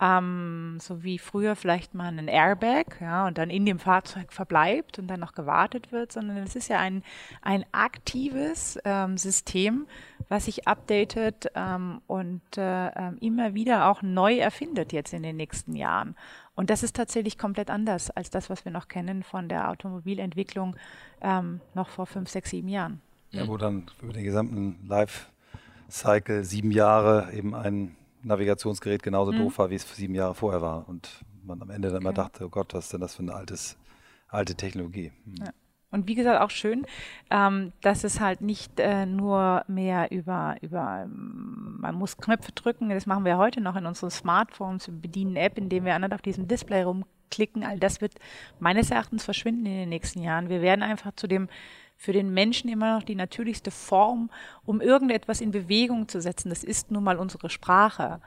ähm, 0.00 0.78
so 0.80 1.02
wie 1.02 1.18
früher 1.18 1.56
vielleicht 1.56 1.94
mal 1.94 2.06
ein 2.06 2.28
Airbag, 2.28 3.00
ja, 3.00 3.26
und 3.26 3.38
dann 3.38 3.50
in 3.50 3.66
dem 3.66 3.78
Fahrzeug 3.78 4.32
verbleibt 4.32 4.98
und 4.98 5.08
dann 5.08 5.20
noch 5.20 5.32
gewartet 5.32 5.92
wird, 5.92 6.12
sondern 6.12 6.38
es 6.38 6.56
ist 6.56 6.68
ja 6.68 6.78
ein, 6.78 7.02
ein 7.42 7.64
aktives 7.72 8.78
ähm, 8.84 9.16
System, 9.18 9.86
was 10.28 10.46
sich 10.46 10.66
updatet 10.68 11.50
ähm, 11.54 12.00
und 12.06 12.42
äh, 12.56 12.88
ähm, 12.88 13.18
immer 13.20 13.54
wieder 13.54 13.88
auch 13.90 14.02
neu 14.02 14.38
erfindet 14.38 14.92
jetzt 14.92 15.12
in 15.12 15.22
den 15.22 15.36
nächsten 15.36 15.74
Jahren. 15.74 16.16
Und 16.54 16.70
das 16.70 16.82
ist 16.82 16.96
tatsächlich 16.96 17.38
komplett 17.38 17.70
anders 17.70 18.10
als 18.10 18.30
das, 18.30 18.50
was 18.50 18.64
wir 18.64 18.72
noch 18.72 18.88
kennen 18.88 19.22
von 19.22 19.48
der 19.48 19.70
Automobilentwicklung 19.70 20.76
ähm, 21.20 21.60
noch 21.74 21.88
vor 21.88 22.06
fünf, 22.06 22.28
sechs, 22.28 22.50
sieben 22.50 22.68
Jahren. 22.68 23.00
Ja, 23.34 23.48
wo 23.48 23.56
dann 23.56 23.86
über 24.02 24.12
den 24.12 24.24
gesamten 24.24 24.78
Life-Cycle 24.86 26.44
sieben 26.44 26.70
Jahre 26.70 27.32
eben 27.32 27.54
ein 27.54 27.96
Navigationsgerät 28.22 29.02
genauso 29.02 29.32
mhm. 29.32 29.38
doof 29.38 29.58
war, 29.58 29.70
wie 29.70 29.74
es 29.74 29.96
sieben 29.96 30.14
Jahre 30.14 30.34
vorher 30.34 30.62
war. 30.62 30.88
Und 30.88 31.24
man 31.42 31.60
am 31.62 31.70
Ende 31.70 31.88
dann 31.88 31.98
okay. 31.98 32.04
immer 32.04 32.12
dachte, 32.12 32.46
oh 32.46 32.48
Gott, 32.48 32.74
was 32.74 32.86
ist 32.86 32.92
denn 32.92 33.00
das 33.00 33.14
für 33.14 33.22
eine 33.22 33.34
altes, 33.34 33.76
alte 34.28 34.54
Technologie? 34.54 35.12
Mhm. 35.24 35.34
Ja. 35.44 35.50
Und 35.94 36.08
wie 36.08 36.16
gesagt, 36.16 36.40
auch 36.40 36.50
schön, 36.50 36.86
ähm, 37.30 37.72
dass 37.80 38.02
es 38.02 38.18
halt 38.18 38.40
nicht 38.40 38.80
äh, 38.80 39.06
nur 39.06 39.64
mehr 39.68 40.10
über, 40.10 40.56
über, 40.60 41.02
ähm, 41.04 41.76
man 41.78 41.94
muss 41.94 42.16
Knöpfe 42.16 42.50
drücken, 42.50 42.88
das 42.88 43.06
machen 43.06 43.24
wir 43.24 43.38
heute 43.38 43.60
noch 43.60 43.76
in 43.76 43.86
unseren 43.86 44.10
Smartphones, 44.10 44.88
wir 44.88 44.94
bedienen 45.00 45.36
App, 45.36 45.56
indem 45.56 45.84
wir 45.84 45.94
auf 46.12 46.20
diesem 46.20 46.48
Display 46.48 46.82
rumklicken. 46.82 47.62
All 47.62 47.78
das 47.78 48.00
wird 48.00 48.14
meines 48.58 48.90
Erachtens 48.90 49.24
verschwinden 49.24 49.66
in 49.66 49.76
den 49.76 49.88
nächsten 49.88 50.20
Jahren. 50.20 50.48
Wir 50.48 50.62
werden 50.62 50.82
einfach 50.82 51.12
zu 51.14 51.28
dem 51.28 51.48
für 52.04 52.12
den 52.12 52.34
Menschen 52.34 52.68
immer 52.68 52.96
noch 52.96 53.02
die 53.02 53.14
natürlichste 53.14 53.70
Form, 53.70 54.28
um 54.66 54.82
irgendetwas 54.82 55.40
in 55.40 55.50
Bewegung 55.50 56.06
zu 56.06 56.20
setzen. 56.20 56.50
Das 56.50 56.62
ist 56.62 56.90
nun 56.90 57.02
mal 57.02 57.16
unsere 57.16 57.48
Sprache. 57.48 58.20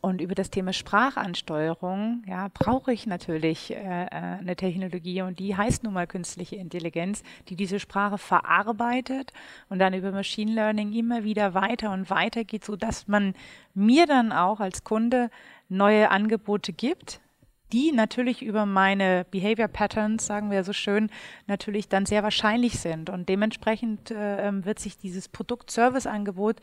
Und 0.00 0.20
über 0.20 0.34
das 0.34 0.50
Thema 0.50 0.72
Sprachansteuerung 0.72 2.22
ja, 2.28 2.48
brauche 2.52 2.92
ich 2.92 3.06
natürlich 3.06 3.72
äh, 3.72 4.04
äh, 4.04 4.08
eine 4.10 4.54
Technologie 4.54 5.22
und 5.22 5.38
die 5.38 5.56
heißt 5.56 5.82
nun 5.82 5.94
mal 5.94 6.06
künstliche 6.06 6.56
Intelligenz, 6.56 7.22
die 7.48 7.56
diese 7.56 7.80
Sprache 7.80 8.18
verarbeitet 8.18 9.32
und 9.70 9.78
dann 9.78 9.94
über 9.94 10.12
Machine 10.12 10.52
Learning 10.52 10.92
immer 10.92 11.24
wieder 11.24 11.54
weiter 11.54 11.90
und 11.90 12.10
weiter 12.10 12.44
geht, 12.44 12.64
sodass 12.66 13.08
man 13.08 13.34
mir 13.72 14.06
dann 14.06 14.30
auch 14.30 14.60
als 14.60 14.84
Kunde 14.84 15.30
neue 15.70 16.10
Angebote 16.10 16.74
gibt, 16.74 17.20
die 17.72 17.92
natürlich 17.92 18.42
über 18.42 18.66
meine 18.66 19.26
Behavior 19.30 19.68
Patterns, 19.68 20.26
sagen 20.26 20.50
wir 20.50 20.64
so 20.64 20.72
schön, 20.72 21.10
natürlich 21.46 21.88
dann 21.88 22.06
sehr 22.06 22.22
wahrscheinlich 22.22 22.78
sind. 22.78 23.10
Und 23.10 23.28
dementsprechend 23.28 24.10
äh, 24.10 24.48
ähm, 24.48 24.64
wird 24.64 24.78
sich 24.78 24.96
dieses 24.96 25.28
Produkt-Service-Angebot 25.28 26.60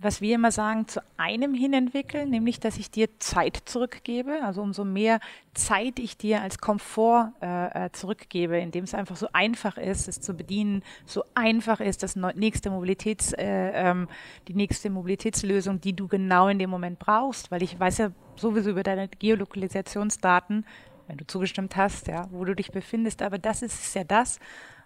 was 0.00 0.20
wir 0.20 0.36
immer 0.36 0.52
sagen, 0.52 0.86
zu 0.86 1.02
einem 1.16 1.54
hin 1.54 1.72
entwickeln, 1.72 2.30
nämlich 2.30 2.60
dass 2.60 2.78
ich 2.78 2.88
dir 2.88 3.08
Zeit 3.18 3.62
zurückgebe. 3.64 4.42
Also 4.44 4.62
umso 4.62 4.84
mehr 4.84 5.18
Zeit 5.54 5.98
ich 5.98 6.16
dir 6.16 6.40
als 6.40 6.58
Komfort 6.58 7.32
äh, 7.42 7.86
äh 7.86 7.90
zurückgebe, 7.90 8.58
indem 8.58 8.84
es 8.84 8.94
einfach 8.94 9.16
so 9.16 9.26
einfach 9.32 9.76
ist, 9.76 10.06
es 10.06 10.20
zu 10.20 10.34
bedienen, 10.34 10.84
so 11.04 11.24
einfach 11.34 11.80
ist, 11.80 12.04
das 12.04 12.14
nächste 12.14 12.70
Mobilitäts, 12.70 13.32
äh, 13.32 13.72
ähm, 13.74 14.08
die 14.46 14.54
nächste 14.54 14.88
Mobilitätslösung, 14.88 15.80
die 15.80 15.94
du 15.94 16.06
genau 16.06 16.46
in 16.46 16.60
dem 16.60 16.70
Moment 16.70 17.00
brauchst, 17.00 17.50
weil 17.50 17.64
ich 17.64 17.78
weiß 17.78 17.98
ja 17.98 18.12
sowieso 18.36 18.70
über 18.70 18.84
deine 18.84 19.08
Geolokalisationsdaten, 19.08 20.64
wenn 21.08 21.16
du 21.16 21.26
zugestimmt 21.26 21.74
hast, 21.74 22.06
ja, 22.06 22.28
wo 22.30 22.44
du 22.44 22.54
dich 22.54 22.70
befindest. 22.70 23.20
Aber 23.20 23.38
das 23.38 23.62
ist 23.62 23.94
ja 23.96 24.04
das, 24.04 24.38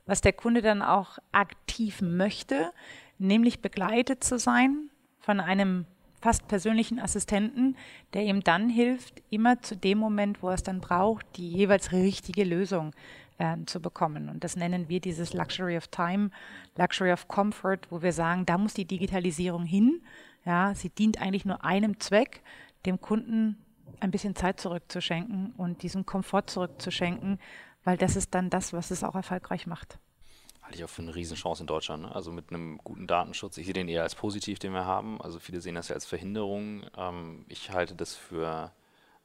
was 0.07 0.23
der 0.23 0.33
Kunde 0.33 0.63
dann 0.63 0.81
auch 0.81 1.19
aktiv 1.33 2.01
möchte, 2.01 2.73
nämlich 3.19 3.61
begleitet 3.61 4.25
zu 4.25 4.39
sein 4.39 4.89
von 5.23 5.41
einem 5.41 5.87
fast 6.21 6.47
persönlichen 6.47 7.01
Assistenten, 7.01 7.77
der 8.15 8.23
ihm 8.23 8.43
dann 8.43 8.69
hilft, 8.69 9.23
immer 9.31 9.61
zu 9.61 9.77
dem 9.77 9.99
Moment, 9.99 10.43
wo 10.43 10.49
er 10.49 10.55
es 10.55 10.63
dann 10.63 10.81
braucht, 10.81 11.27
die 11.37 11.51
jeweils 11.51 11.93
richtige 11.93 12.45
Lösung 12.45 12.93
äh, 13.39 13.57
zu 13.67 13.81
bekommen. 13.81 14.29
Und 14.29 14.45
das 14.45 14.57
nennen 14.57 14.89
wir 14.89 15.01
dieses 15.01 15.33
Luxury 15.35 15.77
of 15.77 15.89
Time, 15.89 16.31
Luxury 16.77 17.13
of 17.13 17.27
Comfort, 17.27 17.81
wo 17.91 18.03
wir 18.03 18.13
sagen, 18.13 18.47
da 18.47 18.57
muss 18.57 18.75
die 18.75 18.85
Digitalisierung 18.85 19.65
hin. 19.65 20.03
Ja, 20.45 20.75
sie 20.75 20.91
dient 20.91 21.21
eigentlich 21.21 21.45
nur 21.45 21.65
einem 21.65 21.99
Zweck, 21.99 22.43
dem 22.87 23.01
Kunden 23.01 23.59
ein 24.01 24.11
bisschen 24.11 24.35
Zeit 24.35 24.61
zurückzuschenken 24.61 25.53
und 25.57 25.83
diesen 25.83 26.07
Komfort 26.07 26.45
zurückzuschenken, 26.47 27.39
weil 27.85 27.97
das 27.97 28.17
ist 28.17 28.35
dann 28.35 28.51
das, 28.51 28.73
was 28.73 28.91
es 28.91 29.05
auch 29.05 29.15
erfolgreich 29.15 29.67
macht 29.67 29.99
halte 30.73 30.79
ich 30.79 30.85
auch 30.85 30.95
für 30.95 31.03
eine 31.03 31.15
Riesenchance 31.15 31.63
in 31.63 31.67
Deutschland. 31.67 32.05
Ne? 32.05 32.15
Also 32.15 32.33
mit 32.33 32.49
einem 32.51 32.79
guten 32.79 33.07
Datenschutz. 33.07 33.59
Ich 33.59 33.67
sehe 33.67 33.75
den 33.75 33.89
eher 33.89 34.03
als 34.03 34.15
positiv, 34.15 34.59
den 34.59 34.73
wir 34.73 34.87
haben. 34.87 35.21
Also 35.21 35.39
viele 35.39 35.61
sehen 35.61 35.75
das 35.75 35.89
ja 35.89 35.95
als 35.95 36.07
Verhinderung. 36.07 36.85
Ähm, 36.97 37.45
ich 37.49 37.71
halte 37.71 37.95
das 37.95 38.15
für, 38.15 38.73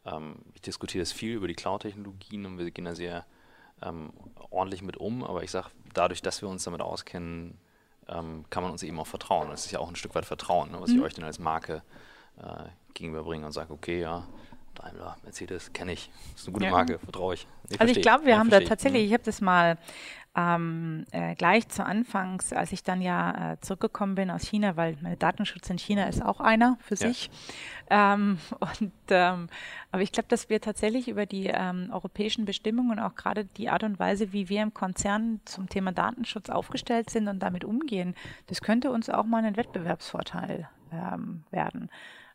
ähm, 0.05 0.35
ich 0.53 0.61
diskutiere 0.61 1.01
das 1.01 1.13
viel 1.13 1.35
über 1.35 1.47
die 1.47 1.53
Cloud-Technologien 1.53 2.45
und 2.45 2.57
wir 2.57 2.69
gehen 2.71 2.83
da 2.83 2.95
sehr 2.95 3.25
ähm, 3.81 4.11
ordentlich 4.49 4.81
mit 4.81 4.97
um. 4.97 5.23
Aber 5.23 5.43
ich 5.43 5.51
sage, 5.51 5.69
dadurch, 5.93 6.21
dass 6.21 6.41
wir 6.41 6.49
uns 6.49 6.65
damit 6.65 6.81
auskennen, 6.81 7.57
ähm, 8.09 8.43
kann 8.49 8.63
man 8.63 8.73
uns 8.73 8.83
eben 8.83 8.99
auch 8.99 9.07
vertrauen. 9.07 9.49
Das 9.49 9.65
ist 9.65 9.71
ja 9.71 9.79
auch 9.79 9.87
ein 9.87 9.95
Stück 9.95 10.15
weit 10.15 10.25
Vertrauen, 10.25 10.71
ne? 10.71 10.81
was 10.81 10.89
mhm. 10.89 10.97
ich 10.97 11.03
euch 11.03 11.13
dann 11.13 11.25
als 11.25 11.39
Marke 11.39 11.81
äh, 12.41 12.65
gegenüberbringe 12.93 13.45
und 13.45 13.53
sage, 13.53 13.71
okay, 13.71 14.01
ja, 14.01 14.27
Daimler, 14.75 15.17
Mercedes, 15.23 15.71
kenne 15.71 15.93
ich. 15.93 16.11
Das 16.33 16.41
ist 16.41 16.47
eine 16.47 16.53
gute 16.53 16.65
ja. 16.65 16.71
Marke, 16.71 16.99
vertraue 16.99 17.35
ich. 17.35 17.47
ich. 17.69 17.79
Also 17.79 17.93
ich 17.93 18.01
glaube, 18.01 18.25
wir 18.25 18.33
ja, 18.33 18.39
haben 18.39 18.49
da 18.49 18.59
tatsächlich, 18.59 19.03
mhm. 19.03 19.07
ich 19.07 19.13
habe 19.13 19.23
das 19.23 19.39
mal 19.39 19.77
ähm, 20.37 21.05
äh, 21.11 21.33
gleich 21.33 21.67
zu 21.67 21.83
Anfangs, 21.83 22.53
als 22.53 22.71
ich 22.71 22.83
dann 22.83 23.01
ja 23.01 23.53
äh, 23.53 23.59
zurückgekommen 23.59 24.13
bin 24.13 24.29
aus 24.29 24.43
China, 24.43 24.77
weil 24.77 24.95
mein 25.01 25.17
Datenschutz 25.17 25.67
in 25.71 25.79
China 25.79 26.05
ist 26.05 26.23
auch 26.23 26.39
einer 26.39 26.77
für 26.79 26.93
ja. 26.93 27.07
sich. 27.07 27.31
Ähm, 27.89 28.37
und, 28.59 28.91
ähm, 29.09 29.47
aber 29.91 30.03
ich 30.03 30.11
glaube, 30.11 30.29
dass 30.29 30.49
wir 30.49 30.61
tatsächlich 30.61 31.07
über 31.07 31.25
die 31.25 31.47
ähm, 31.47 31.89
europäischen 31.91 32.45
Bestimmungen 32.45 32.99
auch 32.99 33.15
gerade 33.15 33.45
die 33.45 33.69
Art 33.69 33.83
und 33.83 33.97
Weise, 33.97 34.31
wie 34.31 34.47
wir 34.47 34.61
im 34.61 34.75
Konzern 34.75 35.41
zum 35.45 35.69
Thema 35.69 35.91
Datenschutz 35.91 36.49
aufgestellt 36.49 37.09
sind 37.09 37.27
und 37.27 37.39
damit 37.39 37.65
umgehen, 37.65 38.13
das 38.45 38.61
könnte 38.61 38.91
uns 38.91 39.09
auch 39.09 39.25
mal 39.25 39.43
ein 39.43 39.57
Wettbewerbsvorteil 39.57 40.69
ähm, 40.91 41.43
werden 41.49 41.89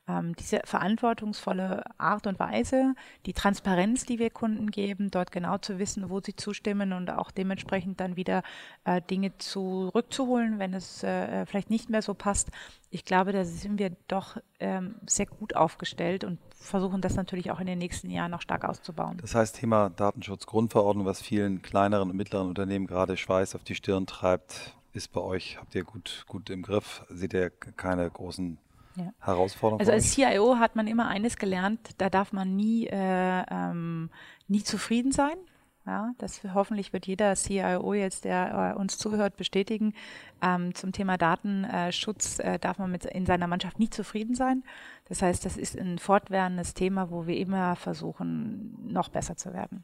ähm, 0.09 0.35
diese 0.37 0.61
verantwortungsvolle 0.65 1.85
Art 1.99 2.27
und 2.27 2.39
Weise, 2.39 2.95
die 3.27 3.33
Transparenz, 3.33 4.05
die 4.05 4.19
wir 4.19 4.31
Kunden 4.31 4.71
geben, 4.71 5.11
dort 5.11 5.31
genau 5.33 5.59
zu 5.59 5.79
wissen, 5.79 6.11
wo 6.11 6.21
sie 6.21 6.35
zustimmen 6.35 6.93
und 6.93 7.11
auch 7.11 7.31
dementsprechend 7.31 8.01
dann 8.01 8.17
wieder 8.17 8.43
äh, 8.85 9.01
Dinge 9.01 9.37
zurückzuholen, 9.39 10.59
wenn 10.59 10.75
es 10.75 11.03
äh, 11.05 11.47
vielleicht 11.47 11.71
nicht 11.71 11.89
mehr 11.89 12.03
so 12.03 12.15
passt. 12.15 12.51
Ich 12.91 13.05
glaube, 13.05 13.33
da 13.33 13.45
sind 13.45 13.79
wir 13.79 13.97
doch 14.09 14.37
ähm, 14.61 14.97
sehr 15.07 15.27
gut 15.27 15.55
aufgestellt 15.55 16.25
und 16.25 16.39
versuchen 16.51 17.01
das 17.01 17.15
natürlich 17.15 17.51
auch 17.51 17.61
in 17.61 17.67
den 17.67 17.79
nächsten 17.79 18.11
Jahren 18.11 18.31
noch 18.33 18.43
stark 18.43 18.65
auszubauen. 18.65 19.19
Das 19.21 19.35
heißt, 19.35 19.57
Thema 19.57 19.91
Datenschutzgrundverordnung, 19.91 21.07
was 21.07 21.23
vielen 21.23 21.63
kleineren 21.63 22.11
und 22.11 22.17
mittleren 22.17 22.49
Unternehmen 22.49 22.87
gerade 22.87 23.17
Schweiß 23.17 23.55
auf 23.55 23.65
die 23.65 23.75
Stirn 23.75 24.07
treibt, 24.07 24.75
ist 24.93 25.13
bei 25.13 25.21
euch, 25.21 25.59
habt 25.59 25.75
ihr 25.75 25.85
gut, 25.85 26.25
gut 26.27 26.51
im 26.51 26.63
Griff? 26.63 27.05
Seht 27.09 27.33
ihr 27.33 27.51
keine 27.51 28.11
großen 28.11 28.59
ja. 28.97 29.12
Herausforderung? 29.20 29.80
Also 29.80 29.93
als 29.93 30.12
CIO 30.12 30.57
hat 30.59 30.76
man 30.76 30.86
immer 30.86 31.09
eines 31.09 31.36
gelernt, 31.36 31.80
da 31.99 32.11
darf 32.11 32.32
man 32.32 32.55
nie, 32.57 32.86
äh, 32.86 33.45
ähm, 33.51 34.11
nie 34.49 34.62
zufrieden 34.62 35.12
sein. 35.12 35.36
Ja, 35.84 36.12
das 36.18 36.40
hoffentlich 36.55 36.93
wird 36.93 37.09
jeder 37.09 37.34
CIO 37.34 37.93
jetzt, 37.93 38.24
der 38.24 38.74
äh, 38.76 38.78
uns 38.78 38.99
zuhört, 38.99 39.36
bestätigen. 39.36 39.95
Ähm, 40.40 40.76
zum 40.76 40.93
Thema 40.93 41.18
Datenschutz 41.18 42.38
äh, 42.38 42.61
darf 42.61 42.78
man 42.78 42.93
mit 42.93 43.05
in 43.05 43.26
seiner 43.26 43.49
Mannschaft 43.49 43.80
nie 43.80 43.90
zufrieden 43.90 44.36
sein. 44.36 44.62
Das 45.09 45.22
heißt, 45.22 45.45
das 45.45 45.57
ist 45.57 45.76
ein 45.76 45.99
fortwährendes 45.99 46.74
Thema, 46.74 47.11
wo 47.11 47.26
wir 47.26 47.36
immer 47.36 47.74
versuchen, 47.74 48.78
noch 48.93 49.09
besser 49.09 49.36
zu 49.36 49.53
werden. 49.53 49.82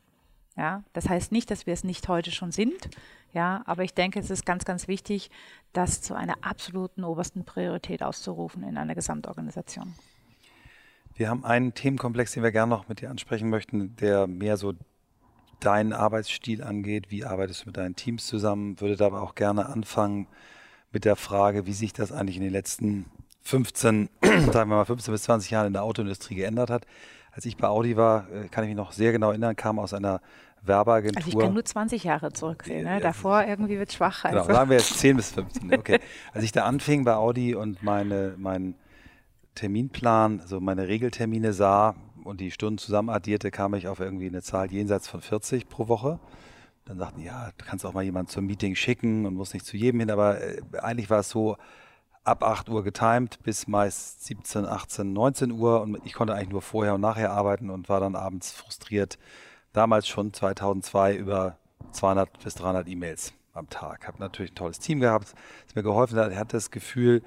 Ja, 0.59 0.83
das 0.93 1.09
heißt 1.09 1.31
nicht, 1.31 1.53
dass 1.53 1.67
wir 1.67 1.73
es 1.73 1.85
nicht 1.85 2.09
heute 2.09 2.33
schon 2.33 2.51
sind. 2.51 2.91
Ja, 3.33 3.63
aber 3.67 3.85
ich 3.85 3.95
denke, 3.95 4.19
es 4.19 4.29
ist 4.29 4.45
ganz, 4.45 4.65
ganz 4.65 4.89
wichtig, 4.89 5.31
das 5.73 6.03
zu 6.03 6.15
einer 6.15 6.35
absoluten 6.43 7.05
obersten 7.05 7.45
Priorität 7.45 8.03
auszurufen 8.03 8.65
in 8.65 8.77
einer 8.77 8.97
Gesamtorganisation. 8.97 9.95
Wir 11.15 11.31
haben 11.31 11.45
einen 11.45 11.75
Themenkomplex, 11.75 12.33
den 12.33 12.43
wir 12.43 12.51
gerne 12.51 12.71
noch 12.71 12.89
mit 12.89 13.01
dir 13.01 13.11
ansprechen 13.11 13.51
möchten, 13.51 13.95
der 13.97 14.27
mehr 14.27 14.57
so 14.57 14.75
deinen 15.61 15.93
Arbeitsstil 15.93 16.65
angeht. 16.65 17.11
Wie 17.11 17.25
arbeitest 17.25 17.63
du 17.63 17.67
mit 17.67 17.77
deinen 17.77 17.95
Teams 17.95 18.27
zusammen? 18.27 18.81
Würde 18.81 19.05
aber 19.05 19.23
auch 19.23 19.37
gerne 19.37 19.67
anfangen 19.67 20.27
mit 20.91 21.05
der 21.05 21.17
Frage, 21.17 21.67
wie 21.67 21.73
sich 21.73 21.93
das 21.93 22.11
eigentlich 22.11 22.37
in 22.37 22.43
den 22.43 22.53
letzten 22.53 23.07
15, 23.43 24.09
sagen 24.23 24.71
wir 24.71 24.77
mal 24.77 24.85
15 24.85 25.13
bis 25.13 25.23
20 25.23 25.53
Jahren 25.53 25.69
in 25.69 25.73
der 25.73 25.85
Autoindustrie 25.85 26.35
geändert 26.35 26.71
hat. 26.71 26.85
Als 27.31 27.47
ich 27.47 27.57
bei 27.57 27.69
Audi 27.69 27.97
war, 27.97 28.29
äh, 28.33 28.49
kann 28.49 28.65
ich 28.65 28.69
mich 28.69 28.77
noch 28.77 28.91
sehr 28.91 29.13
genau 29.13 29.31
erinnern, 29.31 29.55
kam 29.55 29.79
aus 29.79 29.95
einer 29.95 30.21
Werbeagentur. 30.69 31.17
Also 31.17 31.29
ich 31.31 31.39
kann 31.39 31.55
nur 31.55 31.65
20 31.65 32.05
Jahre 32.05 32.33
zurücksehen. 32.33 32.85
Ne? 32.85 33.01
Davor 33.01 33.45
irgendwie 33.45 33.79
wird 33.79 33.89
es 33.89 33.97
schwach. 33.97 34.23
Genau, 34.23 34.41
also. 34.41 34.53
sagen 34.53 34.71
wir 34.71 34.77
jetzt 34.77 34.99
10 34.99 35.17
bis 35.17 35.31
15. 35.33 35.75
Okay. 35.75 35.99
Als 36.33 36.45
ich 36.45 36.53
da 36.53 36.65
anfing 36.65 37.05
bei 37.05 37.15
Audi 37.15 37.55
und 37.55 37.83
meine, 37.83 38.35
meinen 38.37 38.75
Terminplan, 39.55 40.41
also 40.41 40.61
meine 40.61 40.87
Regeltermine 40.87 41.53
sah 41.53 41.97
und 42.23 42.41
die 42.41 42.51
Stunden 42.51 42.79
zusammen 42.79 43.09
addierte, 43.09 43.51
kam 43.51 43.75
ich 43.75 43.89
auf 43.89 44.01
irgendwie 44.01 44.27
eine 44.27 44.43
Zahl 44.43 44.71
jenseits 44.71 45.09
von 45.09 45.21
40 45.21 45.69
pro 45.69 45.89
Woche. 45.89 46.21
Dann 46.85 46.99
sagten, 46.99 47.21
ja, 47.21 47.51
du 47.57 47.65
kannst 47.65 47.85
auch 47.85 47.93
mal 47.93 48.05
jemanden 48.05 48.31
zum 48.31 48.47
Meeting 48.47 48.75
schicken 48.75 49.27
und 49.27 49.35
musst 49.35 49.55
nicht 49.55 49.67
zu 49.67 49.77
jedem 49.77 50.01
hin, 50.01 50.11
aber 50.11 50.41
äh, 50.41 50.61
eigentlich 50.81 51.11
war 51.11 51.21
es 51.21 51.31
so, 51.31 51.57
ab 52.29 52.45
8 52.45 52.69
Uhr 52.69 52.85
getimed 52.85 53.43
bis 53.43 53.67
meist 53.67 54.25
17, 54.27 54.67
18, 54.67 55.13
19 55.13 55.53
Uhr 55.53 55.81
und 55.81 55.99
ich 56.05 56.13
konnte 56.13 56.35
eigentlich 56.35 56.51
nur 56.51 56.63
vorher 56.63 56.95
und 56.95 57.01
nachher 57.01 57.33
arbeiten 57.33 57.71
und 57.71 57.89
war 57.89 58.01
dann 58.01 58.15
abends 58.15 58.53
frustriert, 58.53 59.19
damals 59.73 60.09
schon 60.09 60.33
2002 60.33 61.17
über 61.17 61.59
200 61.93 62.43
bis 62.43 62.55
300 62.55 62.89
E-Mails 62.89 63.33
am 63.55 63.69
Tag. 63.69 64.07
Habe 64.07 64.19
natürlich 64.19 64.53
ein 64.53 64.57
tolles 64.57 64.79
Team 64.79 65.01
gehabt, 65.01 65.35
das 65.67 65.75
mir 65.75 65.83
geholfen 65.83 66.19
hat. 66.19 66.33
Er 66.33 66.39
hatte 66.39 66.57
das 66.57 66.71
Gefühl, 66.71 67.23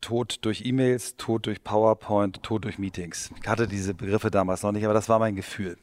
Tod 0.00 0.44
durch 0.44 0.64
E-Mails, 0.64 1.16
Tod 1.16 1.46
durch 1.46 1.62
PowerPoint, 1.64 2.42
Tod 2.42 2.64
durch 2.64 2.78
Meetings. 2.78 3.30
Ich 3.42 3.48
hatte 3.48 3.66
diese 3.66 3.94
Begriffe 3.94 4.30
damals 4.30 4.62
noch 4.62 4.72
nicht, 4.72 4.84
aber 4.84 4.94
das 4.94 5.08
war 5.08 5.18
mein 5.18 5.36
Gefühl. 5.36 5.76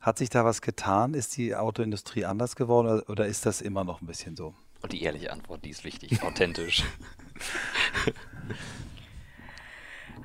Hat 0.00 0.18
sich 0.18 0.28
da 0.28 0.44
was 0.44 0.60
getan? 0.60 1.14
Ist 1.14 1.36
die 1.36 1.54
Autoindustrie 1.54 2.24
anders 2.26 2.54
geworden 2.54 3.00
oder 3.08 3.26
ist 3.26 3.46
das 3.46 3.60
immer 3.60 3.82
noch 3.82 4.02
ein 4.02 4.06
bisschen 4.06 4.36
so? 4.36 4.54
Und 4.82 4.92
die 4.92 5.02
ehrliche 5.02 5.32
Antwort, 5.32 5.64
die 5.64 5.70
ist 5.70 5.84
wichtig, 5.84 6.22
authentisch. 6.22 6.84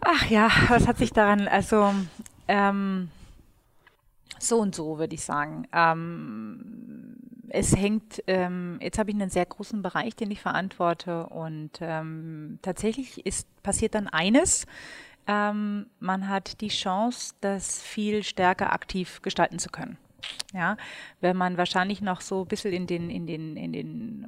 Ach 0.01 0.25
ja, 0.29 0.49
was 0.67 0.87
hat 0.87 0.97
sich 0.97 1.13
daran, 1.13 1.47
also 1.47 1.93
ähm, 2.47 3.09
so 4.41 4.59
und 4.59 4.75
so, 4.75 4.99
würde 4.99 5.15
ich 5.15 5.23
sagen. 5.23 5.67
Ähm, 5.73 7.17
es 7.49 7.75
hängt, 7.75 8.23
ähm, 8.27 8.79
jetzt 8.81 8.97
habe 8.97 9.09
ich 9.11 9.15
einen 9.15 9.29
sehr 9.29 9.45
großen 9.45 9.81
Bereich, 9.81 10.15
den 10.15 10.31
ich 10.31 10.41
verantworte 10.41 11.27
und 11.27 11.71
ähm, 11.81 12.59
tatsächlich 12.61 13.25
ist, 13.25 13.47
passiert 13.61 13.95
dann 13.95 14.07
eines, 14.07 14.65
ähm, 15.27 15.87
man 15.99 16.27
hat 16.27 16.61
die 16.61 16.69
Chance, 16.69 17.35
das 17.41 17.81
viel 17.81 18.23
stärker 18.23 18.73
aktiv 18.73 19.21
gestalten 19.21 19.59
zu 19.59 19.69
können. 19.69 19.97
Ja, 20.53 20.77
wenn 21.19 21.35
man 21.35 21.57
wahrscheinlich 21.57 22.01
noch 22.01 22.21
so 22.21 22.41
ein 22.43 22.47
bisschen 22.47 22.73
in 22.73 22.87
den, 22.87 23.09
in 23.09 23.25
den, 23.25 23.57
in 23.57 23.73
den 23.73 24.27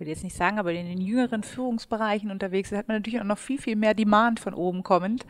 will 0.00 0.08
jetzt 0.08 0.24
nicht 0.24 0.36
sagen, 0.36 0.58
aber 0.58 0.72
in 0.72 0.86
den 0.86 1.00
jüngeren 1.00 1.42
Führungsbereichen 1.42 2.30
unterwegs 2.30 2.72
ist, 2.72 2.78
hat 2.78 2.88
man 2.88 2.96
natürlich 2.96 3.20
auch 3.20 3.24
noch 3.24 3.38
viel, 3.38 3.60
viel 3.60 3.76
mehr 3.76 3.94
Demand 3.94 4.40
von 4.40 4.54
oben 4.54 4.82
kommend. 4.82 5.26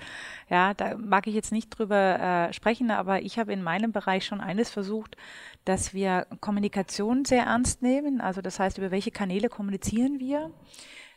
Ja, 0.48 0.74
da 0.74 0.96
mag 0.96 1.26
ich 1.26 1.34
jetzt 1.34 1.52
nicht 1.52 1.70
drüber 1.70 2.48
äh, 2.48 2.52
sprechen, 2.52 2.90
aber 2.90 3.22
ich 3.22 3.38
habe 3.38 3.52
in 3.52 3.62
meinem 3.62 3.92
Bereich 3.92 4.24
schon 4.24 4.40
eines 4.40 4.70
versucht, 4.70 5.16
dass 5.64 5.92
wir 5.92 6.26
Kommunikation 6.40 7.24
sehr 7.24 7.44
ernst 7.44 7.82
nehmen. 7.82 8.20
Also 8.20 8.40
das 8.40 8.58
heißt, 8.58 8.78
über 8.78 8.90
welche 8.90 9.10
Kanäle 9.10 9.48
kommunizieren 9.48 10.20
wir? 10.20 10.50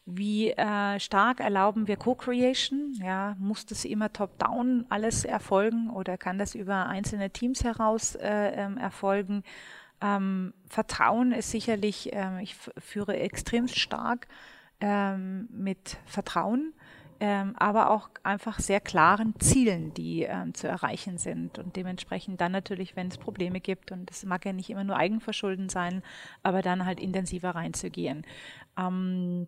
Wie 0.05 0.49
äh, 0.51 0.99
stark 0.99 1.39
erlauben 1.39 1.87
wir 1.87 1.95
Co-Creation? 1.95 2.95
Ja, 3.01 3.37
muss 3.39 3.65
das 3.65 3.85
immer 3.85 4.11
top-down 4.11 4.85
alles 4.89 5.23
erfolgen 5.23 5.89
oder 5.89 6.17
kann 6.17 6.37
das 6.37 6.55
über 6.55 6.87
einzelne 6.87 7.29
Teams 7.29 7.63
heraus 7.63 8.15
äh, 8.15 8.49
ähm, 8.55 8.77
erfolgen? 8.77 9.43
Ähm, 10.03 10.53
Vertrauen 10.67 11.31
ist 11.31 11.49
sicherlich, 11.49 12.09
ähm, 12.11 12.39
ich 12.39 12.55
führe 12.77 13.17
extrem 13.17 13.69
stark 13.69 14.27
ähm, 14.81 15.47
mit 15.49 15.97
Vertrauen, 16.05 16.73
ähm, 17.21 17.55
aber 17.55 17.89
auch 17.89 18.09
einfach 18.21 18.59
sehr 18.59 18.81
klaren 18.81 19.33
Zielen, 19.39 19.93
die 19.93 20.23
ähm, 20.23 20.53
zu 20.53 20.67
erreichen 20.67 21.17
sind. 21.17 21.57
Und 21.57 21.77
dementsprechend 21.77 22.41
dann 22.41 22.51
natürlich, 22.51 22.97
wenn 22.97 23.07
es 23.07 23.17
Probleme 23.17 23.61
gibt, 23.61 23.93
und 23.93 24.09
das 24.09 24.25
mag 24.25 24.45
ja 24.45 24.51
nicht 24.51 24.69
immer 24.69 24.83
nur 24.83 24.97
Eigenverschulden 24.97 25.69
sein, 25.69 26.03
aber 26.43 26.61
dann 26.61 26.85
halt 26.85 26.99
intensiver 26.99 27.51
reinzugehen. 27.51 28.25
Ähm, 28.77 29.47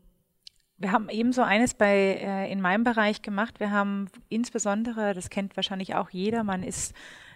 wir 0.77 0.93
haben 0.93 1.09
ebenso 1.09 1.41
eines 1.41 1.73
bei 1.73 2.17
äh, 2.21 2.49
in 2.49 2.61
meinem 2.61 2.85
Bereich 2.85 3.21
gemacht. 3.21 3.59
Wir 3.59 3.71
haben 3.71 4.07
insbesondere, 4.29 5.13
das 5.13 5.29
kennt 5.29 5.57
wahrscheinlich 5.57 5.95
auch 5.95 6.11
jeder, 6.11 6.45
man 6.45 6.63
ist 6.63 6.93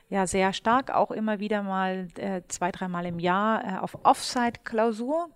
ja 0.09 0.27
sehr 0.27 0.53
stark 0.53 0.91
auch 0.91 1.11
immer 1.11 1.39
wieder 1.39 1.63
mal 1.63 2.07
äh, 2.17 2.41
zwei, 2.47 2.71
dreimal 2.71 3.05
im 3.05 3.19
Jahr 3.19 3.63
äh, 3.63 3.77
auf 3.77 3.97
Offsite-Klausur. 4.03 5.29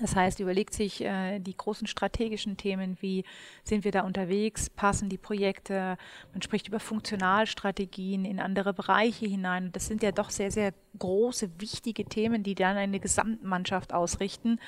Das 0.00 0.16
heißt, 0.16 0.40
überlegt 0.40 0.74
sich 0.74 1.02
äh, 1.02 1.38
die 1.38 1.56
großen 1.56 1.86
strategischen 1.86 2.56
Themen, 2.56 2.96
wie 3.00 3.24
sind 3.64 3.84
wir 3.84 3.92
da 3.92 4.02
unterwegs, 4.02 4.70
passen 4.70 5.08
die 5.08 5.18
Projekte, 5.18 5.96
man 6.32 6.42
spricht 6.42 6.68
über 6.68 6.80
Funktionalstrategien 6.80 8.24
in 8.24 8.40
andere 8.40 8.74
Bereiche 8.74 9.26
hinein. 9.26 9.70
Das 9.72 9.86
sind 9.86 10.02
ja 10.02 10.12
doch 10.12 10.30
sehr, 10.30 10.50
sehr 10.50 10.72
große, 10.98 11.50
wichtige 11.58 12.04
Themen, 12.04 12.42
die 12.42 12.54
dann 12.54 12.76
eine 12.76 13.00
Gesamtmannschaft 13.00 13.92
ausrichten. 13.92 14.58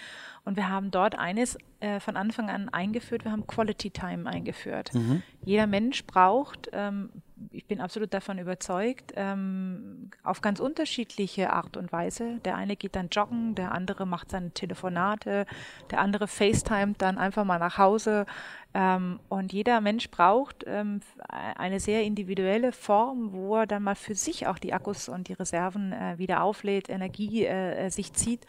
Und 0.45 0.57
wir 0.57 0.69
haben 0.69 0.91
dort 0.91 1.19
eines 1.19 1.59
äh, 1.81 2.01
von 2.01 2.17
Anfang 2.17 2.51
an 2.51 2.69
eingeführt, 2.69 3.25
wir 3.25 3.33
haben 3.33 3.47
Quality 3.47 3.91
Time 3.91 4.29
eingeführt. 4.29 4.95
Mhm. 4.95 5.23
Jeder 5.45 5.67
Mensch 5.67 6.05
braucht 6.07 6.71
ähm, 6.73 7.11
ich 7.51 7.67
bin 7.67 7.81
absolut 7.81 8.15
davon 8.15 8.39
überzeugt, 8.39 9.13
ähm, 9.17 10.11
auf 10.23 10.41
ganz 10.41 10.61
unterschiedliche 10.61 11.53
Art 11.53 11.77
und 11.77 11.93
Weise. 11.93 12.39
Der 12.45 12.57
eine 12.57 12.77
geht 12.77 12.95
dann 12.95 13.09
joggen, 13.09 13.55
der 13.55 13.73
andere 13.73 14.07
macht 14.07 14.31
seine 14.31 14.53
Telefonate, 14.53 15.47
der 15.91 16.01
andere 16.01 16.29
FaceTimet 16.29 17.03
dann 17.03 17.19
einfach 17.19 17.45
mal 17.45 17.59
nach 17.59 17.79
Hause. 17.79 18.27
Ähm, 18.73 19.21
und 19.29 19.53
jeder 19.53 19.81
Mensch 19.81 20.11
braucht 20.11 20.65
ähm, 20.67 21.01
eine 21.29 21.81
sehr 21.81 22.05
individuelle 22.05 22.73
Form, 22.73 23.33
wo 23.33 23.57
er 23.57 23.67
dann 23.67 23.83
mal 23.83 23.97
für 23.97 24.15
sich 24.15 24.47
auch 24.47 24.59
die 24.59 24.73
Akkus 24.73 25.09
und 25.09 25.29
die 25.29 25.35
Reserven 25.35 25.93
äh, 25.93 26.19
wieder 26.19 26.43
auflädt, 26.43 26.89
Energie 26.89 27.45
äh, 27.45 27.87
äh 27.87 27.91
sich 27.91 28.13
zieht. 28.13 28.47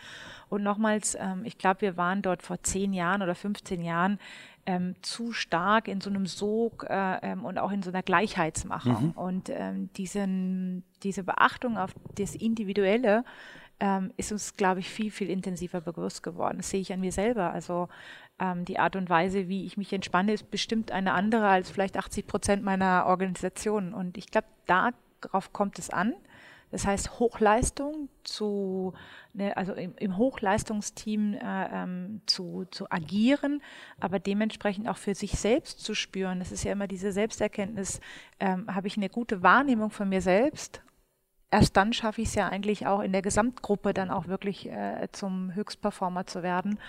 Und 0.49 0.63
nochmals, 0.63 1.15
ähm, 1.19 1.43
ich 1.43 1.57
glaube, 1.57 1.81
wir 1.81 1.97
waren 1.97 2.21
dort 2.21 2.43
vor 2.43 2.61
zehn 2.61 2.93
Jahren 2.93 3.21
oder 3.21 3.35
15 3.35 3.81
Jahren 3.81 4.19
ähm, 4.65 4.95
zu 5.01 5.31
stark 5.31 5.87
in 5.87 6.01
so 6.01 6.09
einem 6.09 6.25
Sog 6.25 6.85
äh, 6.89 7.17
ähm, 7.21 7.45
und 7.45 7.57
auch 7.57 7.71
in 7.71 7.83
so 7.83 7.91
einer 7.91 8.03
Gleichheitsmachung. 8.03 9.07
Mhm. 9.07 9.11
Und 9.11 9.49
ähm, 9.49 9.89
diesen, 9.93 10.83
diese 11.03 11.23
Beachtung 11.23 11.77
auf 11.77 11.93
das 12.15 12.35
Individuelle 12.35 13.23
ähm, 13.79 14.11
ist 14.17 14.31
uns, 14.31 14.55
glaube 14.55 14.79
ich, 14.79 14.89
viel, 14.89 15.11
viel 15.11 15.29
intensiver 15.29 15.81
bewusst 15.81 16.23
geworden. 16.23 16.57
Das 16.57 16.69
sehe 16.69 16.81
ich 16.81 16.93
an 16.93 17.01
mir 17.01 17.11
selber. 17.11 17.51
Also 17.51 17.89
ähm, 18.39 18.65
die 18.65 18.79
Art 18.79 18.95
und 18.95 19.09
Weise, 19.09 19.47
wie 19.47 19.65
ich 19.65 19.77
mich 19.77 19.93
entspanne, 19.93 20.33
ist 20.33 20.49
bestimmt 20.49 20.91
eine 20.91 21.13
andere 21.13 21.47
als 21.47 21.69
vielleicht 21.69 21.97
80 21.97 22.25
Prozent 22.25 22.63
meiner 22.63 23.05
Organisation. 23.05 23.93
Und 23.93 24.17
ich 24.17 24.27
glaube, 24.27 24.47
darauf 24.65 25.53
kommt 25.53 25.77
es 25.77 25.89
an. 25.89 26.13
Das 26.71 26.85
heißt, 26.85 27.19
Hochleistung 27.19 28.09
zu, 28.23 28.93
ne, 29.33 29.55
also 29.55 29.73
im, 29.73 30.17
Hochleistungsteam 30.17 31.33
äh, 31.33 31.39
ähm, 31.71 32.21
zu, 32.25 32.65
zu 32.71 32.91
agieren, 32.91 33.61
aber 33.99 34.19
dementsprechend 34.19 34.89
auch 34.89 34.97
für 34.97 35.15
sich 35.15 35.33
selbst 35.33 35.79
zu 35.79 35.93
spüren. 35.93 36.39
Das 36.39 36.51
ist 36.51 36.63
ja 36.63 36.71
immer 36.71 36.87
diese 36.87 37.11
Selbsterkenntnis, 37.11 38.01
ähm, 38.39 38.73
habe 38.73 38.87
ich 38.87 38.97
eine 38.97 39.09
gute 39.09 39.43
Wahrnehmung 39.43 39.89
von 39.89 40.09
mir 40.09 40.21
selbst 40.21 40.81
erst 41.51 41.77
dann 41.77 41.93
schaffe 41.93 42.21
ich 42.21 42.29
es 42.29 42.35
ja 42.35 42.49
eigentlich 42.49 42.85
auch 42.85 42.99
in 42.99 43.13
der 43.13 43.21
Gesamtgruppe 43.21 43.93
dann 43.93 44.11
auch 44.11 44.27
wirklich 44.27 44.69
äh, 44.69 45.07
zum 45.13 45.55
Höchstperformer 45.55 46.25
zu 46.27 46.43
werden. 46.43 46.79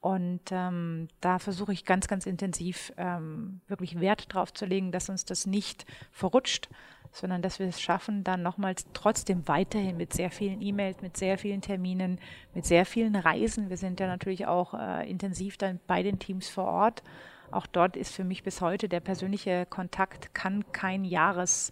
Und 0.00 0.52
ähm, 0.52 1.08
da 1.20 1.38
versuche 1.38 1.72
ich 1.72 1.84
ganz, 1.84 2.06
ganz 2.06 2.26
intensiv 2.26 2.92
ähm, 2.96 3.60
wirklich 3.66 4.00
Wert 4.00 4.32
drauf 4.32 4.54
zu 4.54 4.64
legen, 4.64 4.92
dass 4.92 5.08
uns 5.08 5.24
das 5.24 5.46
nicht 5.46 5.84
verrutscht, 6.12 6.68
sondern 7.16 7.42
dass 7.42 7.58
wir 7.58 7.66
es 7.66 7.80
schaffen, 7.80 8.24
dann 8.24 8.42
nochmals 8.42 8.86
trotzdem 8.92 9.48
weiterhin 9.48 9.96
mit 9.96 10.12
sehr 10.12 10.30
vielen 10.30 10.60
E-Mails, 10.60 11.00
mit 11.00 11.16
sehr 11.16 11.38
vielen 11.38 11.62
Terminen, 11.62 12.20
mit 12.54 12.66
sehr 12.66 12.84
vielen 12.84 13.16
Reisen. 13.16 13.70
Wir 13.70 13.76
sind 13.76 14.00
ja 14.00 14.06
natürlich 14.06 14.46
auch 14.46 14.74
äh, 14.74 15.08
intensiv 15.08 15.56
dann 15.56 15.80
bei 15.86 16.02
den 16.02 16.18
Teams 16.18 16.48
vor 16.48 16.64
Ort. 16.64 17.02
Auch 17.50 17.66
dort 17.66 17.96
ist 17.96 18.14
für 18.14 18.24
mich 18.24 18.42
bis 18.42 18.60
heute 18.60 18.88
der 18.88 19.00
persönliche 19.00 19.66
Kontakt 19.66 20.34
kann 20.34 20.70
kein 20.72 21.04
Jahres 21.04 21.70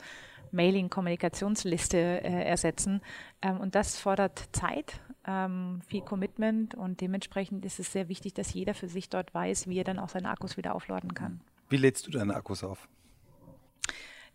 Mailing-Kommunikationsliste 0.52 1.98
äh, 1.98 2.44
ersetzen. 2.44 3.02
Ähm, 3.42 3.60
und 3.60 3.74
das 3.74 3.98
fordert 3.98 4.48
Zeit, 4.52 5.00
ähm, 5.26 5.80
viel 5.86 6.00
Commitment 6.02 6.74
und 6.74 7.00
dementsprechend 7.00 7.64
ist 7.64 7.80
es 7.80 7.92
sehr 7.92 8.08
wichtig, 8.08 8.34
dass 8.34 8.54
jeder 8.54 8.74
für 8.74 8.88
sich 8.88 9.08
dort 9.08 9.34
weiß, 9.34 9.68
wie 9.68 9.78
er 9.78 9.84
dann 9.84 9.98
auch 9.98 10.08
seine 10.08 10.30
Akkus 10.30 10.56
wieder 10.56 10.74
aufladen 10.74 11.14
kann. 11.14 11.40
Wie 11.68 11.76
lädst 11.76 12.06
du 12.06 12.10
deine 12.10 12.34
Akkus 12.34 12.62
auf? 12.62 12.88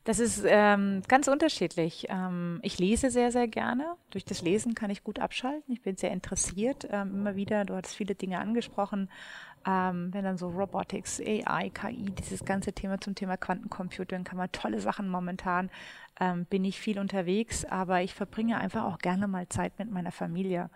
Das 0.06 0.20
ist 0.20 0.44
ähm, 0.48 1.02
ganz 1.08 1.28
unterschiedlich. 1.28 2.08
Ähm, 2.10 2.60
ich 2.64 2.80
lese 2.80 3.12
sehr, 3.12 3.32
sehr 3.32 3.48
gerne. 3.48 3.96
Durch 4.12 4.26
das 4.26 4.42
Lesen 4.42 4.74
kann 4.74 4.90
ich 4.90 5.04
gut 5.04 5.20
abschalten. 5.20 5.74
Ich 5.74 5.82
bin 5.82 5.98
sehr 5.98 6.12
interessiert. 6.12 6.88
Ähm, 6.90 7.14
immer 7.16 7.36
wieder, 7.36 7.66
du 7.66 7.76
hattest 7.76 7.96
viele 7.96 8.16
Dinge 8.16 8.40
angesprochen. 8.40 9.10
Ähm, 9.68 10.14
wenn 10.14 10.24
dann 10.24 10.38
so 10.38 10.48
Robotics, 10.48 11.20
AI, 11.20 11.70
KI, 11.70 12.12
dieses 12.12 12.46
ganze 12.46 12.72
Thema 12.72 13.00
zum 13.02 13.14
Thema 13.14 13.36
Quantencomputing, 13.36 14.24
kann 14.24 14.38
man 14.38 14.52
tolle 14.52 14.80
Sachen 14.80 15.10
momentan. 15.10 15.70
Ähm, 16.20 16.46
bin 16.46 16.64
ich 16.64 16.80
viel 16.80 16.98
unterwegs, 16.98 17.66
aber 17.66 18.02
ich 18.02 18.14
verbringe 18.14 18.58
einfach 18.58 18.86
auch 18.86 19.00
gerne 19.00 19.28
mal 19.28 19.50
Zeit 19.50 19.78
mit 19.80 19.92
meiner 19.92 20.12
Familie. 20.12 20.70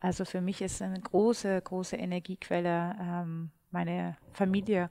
Also 0.00 0.24
für 0.24 0.40
mich 0.40 0.60
ist 0.60 0.82
eine 0.82 1.00
große, 1.00 1.62
große 1.62 1.96
Energiequelle 1.96 2.96
ähm, 3.00 3.50
meine 3.70 4.16
Familie 4.32 4.90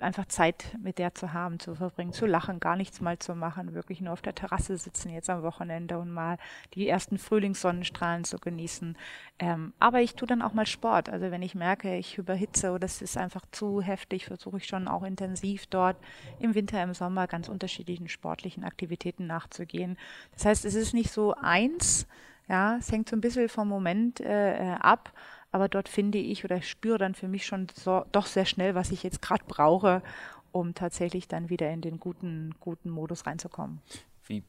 einfach 0.00 0.26
Zeit 0.26 0.76
mit 0.82 0.98
der 0.98 1.14
zu 1.14 1.32
haben, 1.32 1.60
zu 1.60 1.74
verbringen, 1.76 2.12
zu 2.12 2.26
lachen, 2.26 2.58
gar 2.58 2.74
nichts 2.74 3.00
mal 3.00 3.18
zu 3.18 3.34
machen, 3.34 3.74
wirklich 3.74 4.00
nur 4.00 4.12
auf 4.12 4.22
der 4.22 4.34
Terrasse 4.34 4.76
sitzen 4.76 5.10
jetzt 5.10 5.30
am 5.30 5.42
Wochenende 5.42 5.98
und 5.98 6.10
mal 6.10 6.38
die 6.74 6.88
ersten 6.88 7.16
Frühlingssonnenstrahlen 7.16 8.24
zu 8.24 8.38
genießen. 8.38 8.96
Ähm, 9.38 9.72
aber 9.78 10.00
ich 10.00 10.14
tue 10.14 10.26
dann 10.26 10.42
auch 10.42 10.52
mal 10.52 10.66
Sport. 10.66 11.08
Also 11.08 11.30
wenn 11.30 11.42
ich 11.42 11.54
merke, 11.54 11.96
ich 11.96 12.18
überhitze 12.18 12.72
oder 12.72 12.86
es 12.86 13.02
ist 13.02 13.16
einfach 13.16 13.42
zu 13.52 13.80
heftig, 13.80 14.26
versuche 14.26 14.56
ich 14.56 14.66
schon 14.66 14.88
auch 14.88 15.04
intensiv 15.04 15.66
dort 15.66 15.96
im 16.40 16.54
Winter, 16.54 16.82
im 16.82 16.94
Sommer 16.94 17.28
ganz 17.28 17.48
unterschiedlichen 17.48 18.08
sportlichen 18.08 18.64
Aktivitäten 18.64 19.26
nachzugehen. 19.28 19.96
Das 20.32 20.44
heißt, 20.44 20.64
es 20.64 20.74
ist 20.74 20.92
nicht 20.92 21.12
so 21.12 21.34
eins, 21.34 22.08
ja, 22.48 22.76
es 22.76 22.90
hängt 22.90 23.08
so 23.08 23.16
ein 23.16 23.20
bisschen 23.20 23.48
vom 23.48 23.68
Moment 23.68 24.20
äh, 24.20 24.56
äh 24.56 24.74
ab. 24.80 25.12
Aber 25.54 25.68
dort 25.68 25.88
finde 25.88 26.18
ich 26.18 26.44
oder 26.44 26.60
spüre 26.62 26.98
dann 26.98 27.14
für 27.14 27.28
mich 27.28 27.46
schon 27.46 27.68
so, 27.72 28.04
doch 28.10 28.26
sehr 28.26 28.44
schnell, 28.44 28.74
was 28.74 28.90
ich 28.90 29.04
jetzt 29.04 29.22
gerade 29.22 29.44
brauche, 29.46 30.02
um 30.50 30.74
tatsächlich 30.74 31.28
dann 31.28 31.48
wieder 31.48 31.70
in 31.70 31.80
den 31.80 32.00
guten, 32.00 32.56
guten 32.58 32.90
Modus 32.90 33.24
reinzukommen. 33.24 33.80
Wie, 34.26 34.42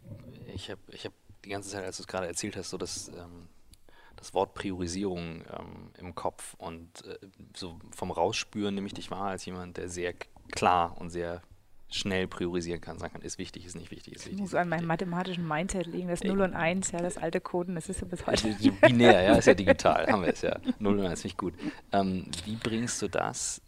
ich 0.52 0.72
habe 0.72 0.82
ich 0.88 1.06
hab 1.06 1.14
die 1.44 1.50
ganze 1.50 1.70
Zeit, 1.70 1.84
als 1.84 1.98
du 1.98 2.02
es 2.02 2.08
gerade 2.08 2.26
erzählt 2.26 2.58
hast, 2.58 2.72
so 2.72 2.80
das, 2.80 3.10
ähm, 3.10 3.50
das 4.16 4.34
Wort 4.34 4.56
Priorisierung 4.56 5.44
ähm, 5.48 5.92
im 6.00 6.16
Kopf 6.16 6.56
und 6.56 7.06
äh, 7.06 7.20
so 7.56 7.78
vom 7.96 8.10
Rausspüren 8.10 8.74
nehme 8.74 8.88
ich 8.88 8.96
dich 8.96 9.12
wahr 9.12 9.28
als 9.28 9.46
jemand, 9.46 9.78
der 9.78 9.90
sehr 9.90 10.16
klar 10.54 11.00
und 11.00 11.12
sehr 11.12 11.44
schnell 11.90 12.28
priorisieren 12.28 12.82
kann, 12.82 12.98
sagen 12.98 13.14
kann, 13.14 13.22
ist 13.22 13.38
wichtig, 13.38 13.66
ist 13.66 13.76
nicht 13.76 13.92
wichtig, 13.92 14.16
ist 14.16 14.26
wichtig. 14.26 14.34
Ich 14.34 14.42
muss 14.42 14.56
an 14.56 14.70
meinem 14.70 14.86
mathematischen 14.86 15.48
Mindset 15.48 15.88
liegen, 15.88 16.08
das 16.08 16.24
0 16.24 16.42
und 16.42 16.54
1, 16.54 16.92
ja, 16.92 17.00
das 17.00 17.18
alte 17.18 17.40
Coden, 17.40 17.76
das 17.76 17.90
ist 17.90 18.02
ja 18.02 18.08
bis 18.08 18.26
heute. 18.26 18.56
Binär, 18.82 19.22
ja, 19.22 19.36
ist 19.36 19.46
ja 19.46 19.54
digital, 19.54 20.08
haben 20.12 20.24
wir 20.24 20.30
es 20.30 20.42
ja. 20.42 20.60
0 20.80 21.00
und 21.00 21.06
1, 21.06 21.22
finde 21.22 21.32
ich 21.32 21.38
gut. 21.38 21.54
Ähm, 21.92 22.28
wie 22.46 22.56
bringst 22.56 23.02
du 23.02 23.08
das 23.08 23.62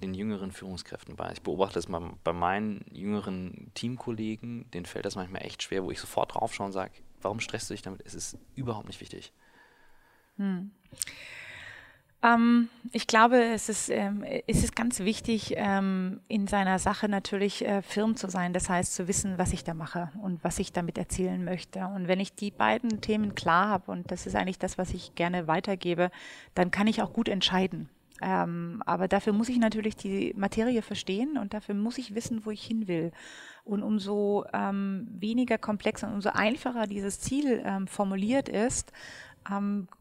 den 0.00 0.14
jüngeren 0.14 0.52
Führungskräften 0.52 1.16
bei? 1.16 1.32
Ich 1.32 1.42
beobachte 1.42 1.74
das 1.74 1.88
mal 1.88 2.12
bei 2.22 2.32
meinen 2.32 2.84
jüngeren 2.92 3.70
Teamkollegen, 3.74 4.70
denen 4.70 4.86
fällt 4.86 5.04
das 5.04 5.16
manchmal 5.16 5.42
echt 5.42 5.62
schwer, 5.62 5.84
wo 5.84 5.90
ich 5.90 6.00
sofort 6.00 6.34
draufschaue 6.34 6.66
und 6.66 6.72
sage, 6.72 6.92
warum 7.22 7.40
stresst 7.40 7.70
du 7.70 7.74
dich 7.74 7.82
damit? 7.82 8.02
Es 8.04 8.14
ist 8.14 8.38
überhaupt 8.54 8.86
nicht 8.86 9.00
wichtig. 9.00 9.32
Hm. 10.36 10.70
Ähm, 12.24 12.70
ich 12.92 13.06
glaube, 13.06 13.42
es 13.42 13.68
ist, 13.68 13.90
ähm, 13.90 14.24
es 14.46 14.64
ist 14.64 14.74
ganz 14.74 15.00
wichtig, 15.00 15.54
ähm, 15.56 16.20
in 16.28 16.46
seiner 16.46 16.78
Sache 16.78 17.08
natürlich 17.08 17.64
äh, 17.66 17.82
firm 17.82 18.16
zu 18.16 18.30
sein. 18.30 18.52
Das 18.52 18.70
heißt, 18.70 18.94
zu 18.94 19.06
wissen, 19.08 19.36
was 19.36 19.52
ich 19.52 19.62
da 19.62 19.74
mache 19.74 20.10
und 20.22 20.42
was 20.42 20.58
ich 20.58 20.72
damit 20.72 20.96
erzielen 20.96 21.44
möchte. 21.44 21.86
Und 21.86 22.08
wenn 22.08 22.20
ich 22.20 22.34
die 22.34 22.50
beiden 22.50 23.00
Themen 23.00 23.34
klar 23.34 23.68
habe, 23.68 23.90
und 23.92 24.10
das 24.10 24.26
ist 24.26 24.36
eigentlich 24.36 24.58
das, 24.58 24.78
was 24.78 24.94
ich 24.94 25.14
gerne 25.14 25.46
weitergebe, 25.46 26.10
dann 26.54 26.70
kann 26.70 26.86
ich 26.86 27.02
auch 27.02 27.12
gut 27.12 27.28
entscheiden. 27.28 27.90
Ähm, 28.22 28.82
aber 28.86 29.08
dafür 29.08 29.32
muss 29.32 29.48
ich 29.48 29.58
natürlich 29.58 29.96
die 29.96 30.32
Materie 30.36 30.82
verstehen 30.82 31.36
und 31.36 31.52
dafür 31.52 31.74
muss 31.74 31.98
ich 31.98 32.14
wissen, 32.14 32.46
wo 32.46 32.50
ich 32.50 32.64
hin 32.64 32.86
will. 32.86 33.10
Und 33.64 33.82
umso 33.82 34.44
ähm, 34.52 35.08
weniger 35.10 35.58
komplex 35.58 36.02
und 36.04 36.12
umso 36.12 36.30
einfacher 36.30 36.86
dieses 36.86 37.18
Ziel 37.20 37.62
ähm, 37.64 37.86
formuliert 37.86 38.48
ist, 38.48 38.92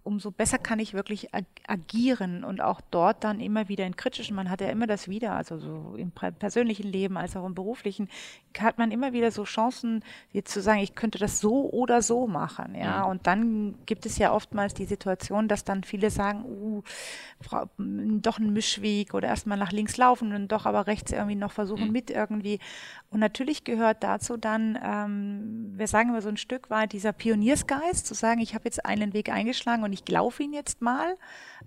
umso 0.04 0.32
besser 0.32 0.58
kann 0.58 0.80
ich 0.80 0.94
wirklich 0.94 1.34
ag 1.34 1.44
agieren 1.68 2.44
und 2.44 2.62
auch 2.62 2.82
dort 2.92 3.24
dann 3.24 3.40
immer 3.40 3.70
wieder 3.70 3.86
in 3.86 3.96
kritischen, 3.96 4.36
man 4.36 4.50
hat 4.50 4.62
ja 4.62 4.68
immer 4.68 4.88
das 4.88 5.08
wieder, 5.08 5.34
also 5.34 5.58
so 5.58 5.96
im 5.98 6.12
persönlichen 6.12 6.88
Leben 6.88 7.18
als 7.18 7.36
auch 7.36 7.46
im 7.46 7.56
beruflichen, 7.56 8.10
hat 8.58 8.78
man 8.78 8.92
immer 8.92 9.14
wieder 9.14 9.32
so 9.32 9.44
Chancen, 9.44 10.04
jetzt 10.32 10.52
zu 10.52 10.62
sagen, 10.62 10.80
ich 10.80 10.96
könnte 10.96 11.20
das 11.20 11.40
so 11.40 11.70
oder 11.72 12.02
so 12.02 12.28
machen, 12.28 12.76
ja. 12.76 13.04
Mhm. 13.04 13.12
Und 13.12 13.28
dann 13.28 13.76
gibt 13.86 14.06
es 14.06 14.18
ja 14.18 14.34
oftmals 14.34 14.74
die 14.74 14.86
Situation, 14.86 15.48
dass 15.48 15.64
dann 15.64 15.84
viele 15.84 16.10
sagen, 16.10 16.46
uh, 16.46 16.84
doch 18.22 18.40
ein 18.40 18.54
Mischweg 18.54 19.14
oder 19.14 19.28
erstmal 19.28 19.58
nach 19.58 19.72
links 19.72 19.98
laufen 19.98 20.34
und 20.34 20.52
doch 20.52 20.66
aber 20.66 20.88
rechts 20.88 21.12
irgendwie 21.12 21.36
noch 21.36 21.52
versuchen 21.52 21.88
mhm. 21.88 21.92
mit 21.92 22.10
irgendwie. 22.10 22.60
Und 23.14 23.20
natürlich 23.20 23.64
gehört 23.64 24.02
dazu 24.02 24.38
dann, 24.38 24.76
ähm, 24.84 25.74
wir 25.78 25.88
sagen 25.88 26.10
immer 26.10 26.24
so 26.24 26.30
ein 26.30 26.38
Stück 26.38 26.72
weit 26.72 26.94
dieser 26.94 27.14
Pioniersgeist, 27.14 28.08
zu 28.08 28.16
sagen, 28.16 28.42
ich 28.42 28.56
habe 28.56 28.66
jetzt 28.66 28.84
einen 28.88 29.14
Weg 29.14 29.30
eingeschlagen 29.30 29.84
und 29.84 29.94
ich 29.94 30.10
laufe 30.10 30.42
ihn 30.42 30.52
jetzt 30.52 30.82
mal, 30.82 31.16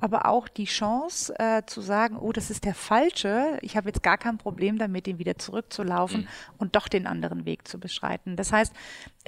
aber 0.01 0.27
auch 0.27 0.49
die 0.49 0.65
Chance 0.65 1.33
äh, 1.39 1.63
zu 1.65 1.81
sagen, 1.83 2.17
oh, 2.19 2.33
das 2.33 2.51
ist 2.51 2.65
der 2.65 2.75
falsche, 2.75 3.59
ich 3.63 3.77
habe 3.77 3.87
jetzt 3.89 4.03
gar 4.03 4.19
kein 4.19 4.39
Problem 4.39 4.77
damit, 4.77 5.07
ihn 5.07 5.21
wieder 5.21 5.39
zurückzulaufen 5.39 6.23
mhm. 6.23 6.29
und 6.59 6.75
doch 6.75 6.89
den 6.89 7.07
anderen 7.07 7.45
Weg 7.45 7.69
zu 7.69 7.79
beschreiten. 7.79 8.35
Das 8.35 8.51
heißt, 8.51 8.73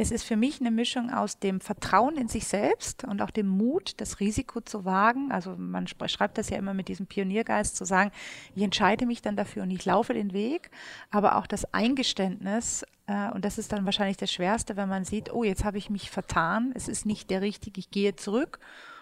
es 0.01 0.13
ist 0.13 0.23
für 0.23 0.37
mich 0.37 0.61
eine 0.61 0.71
Mischung 0.71 1.13
aus 1.13 1.41
dem 1.41 1.61
Vertrauen 1.61 2.17
in 2.17 2.29
sich 2.29 2.47
selbst 2.47 3.03
und 3.03 3.21
auch 3.21 3.33
dem 3.33 3.49
Mut, 3.49 3.95
das 4.01 4.21
Risiko 4.21 4.61
zu 4.61 4.85
wagen. 4.85 5.33
Also 5.33 5.57
man 5.57 5.89
schreibt 5.89 6.39
das 6.39 6.51
ja 6.51 6.57
immer 6.57 6.73
mit 6.73 6.87
diesem 6.87 7.07
Pioniergeist 7.07 7.77
zu 7.77 7.85
sagen, 7.85 8.13
ich 8.55 8.63
entscheide 8.63 9.07
mich 9.07 9.23
dann 9.23 9.35
dafür 9.35 9.65
und 9.65 9.73
ich 9.73 9.85
laufe 9.85 10.15
den 10.15 10.33
Weg, 10.33 10.71
aber 11.11 11.37
auch 11.37 11.49
das 11.49 11.75
Eingeständnis, 11.75 12.85
äh, 13.09 13.31
und 13.33 13.45
das 13.45 13.59
ist 13.59 13.73
dann 13.73 13.87
wahrscheinlich 13.87 14.17
das 14.17 14.33
Schwerste, 14.33 14.77
wenn 14.77 14.89
man 14.89 15.05
sieht, 15.05 15.33
oh, 15.33 15.43
jetzt 15.43 15.65
habe 15.65 15.79
ich 15.79 15.91
mich 15.91 16.13
vertan, 16.13 16.71
es 16.77 16.87
ist 16.87 17.05
nicht 17.05 17.29
der 17.31 17.43
richtige, 17.43 17.81
ich 17.81 17.91
gehe 17.91 18.15
zurück 18.15 18.61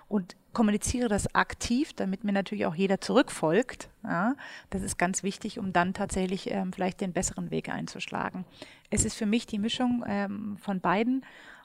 und 0.08 0.36
kommuniziere 0.52 1.08
das 1.08 1.34
aktiv, 1.34 1.92
damit 1.92 2.24
mir 2.24 2.32
natürlich 2.32 2.66
auch 2.66 2.74
jeder 2.74 3.00
zurückfolgt. 3.00 3.90
Ja, 4.04 4.36
das 4.70 4.82
ist 4.82 4.98
ganz 4.98 5.22
wichtig, 5.22 5.58
um 5.58 5.72
dann 5.72 5.94
tatsächlich 5.94 6.50
ähm, 6.50 6.72
vielleicht 6.72 7.00
den 7.00 7.12
besseren 7.12 7.50
Weg 7.50 7.68
einzuschlagen. 7.68 8.44
Es 8.90 9.04
ist 9.04 9.16
für 9.16 9.26
mich 9.26 9.46
die 9.46 9.58
Mischung 9.58 10.04
ähm, 10.06 10.56
von 10.58 10.80
beiden 10.80 11.24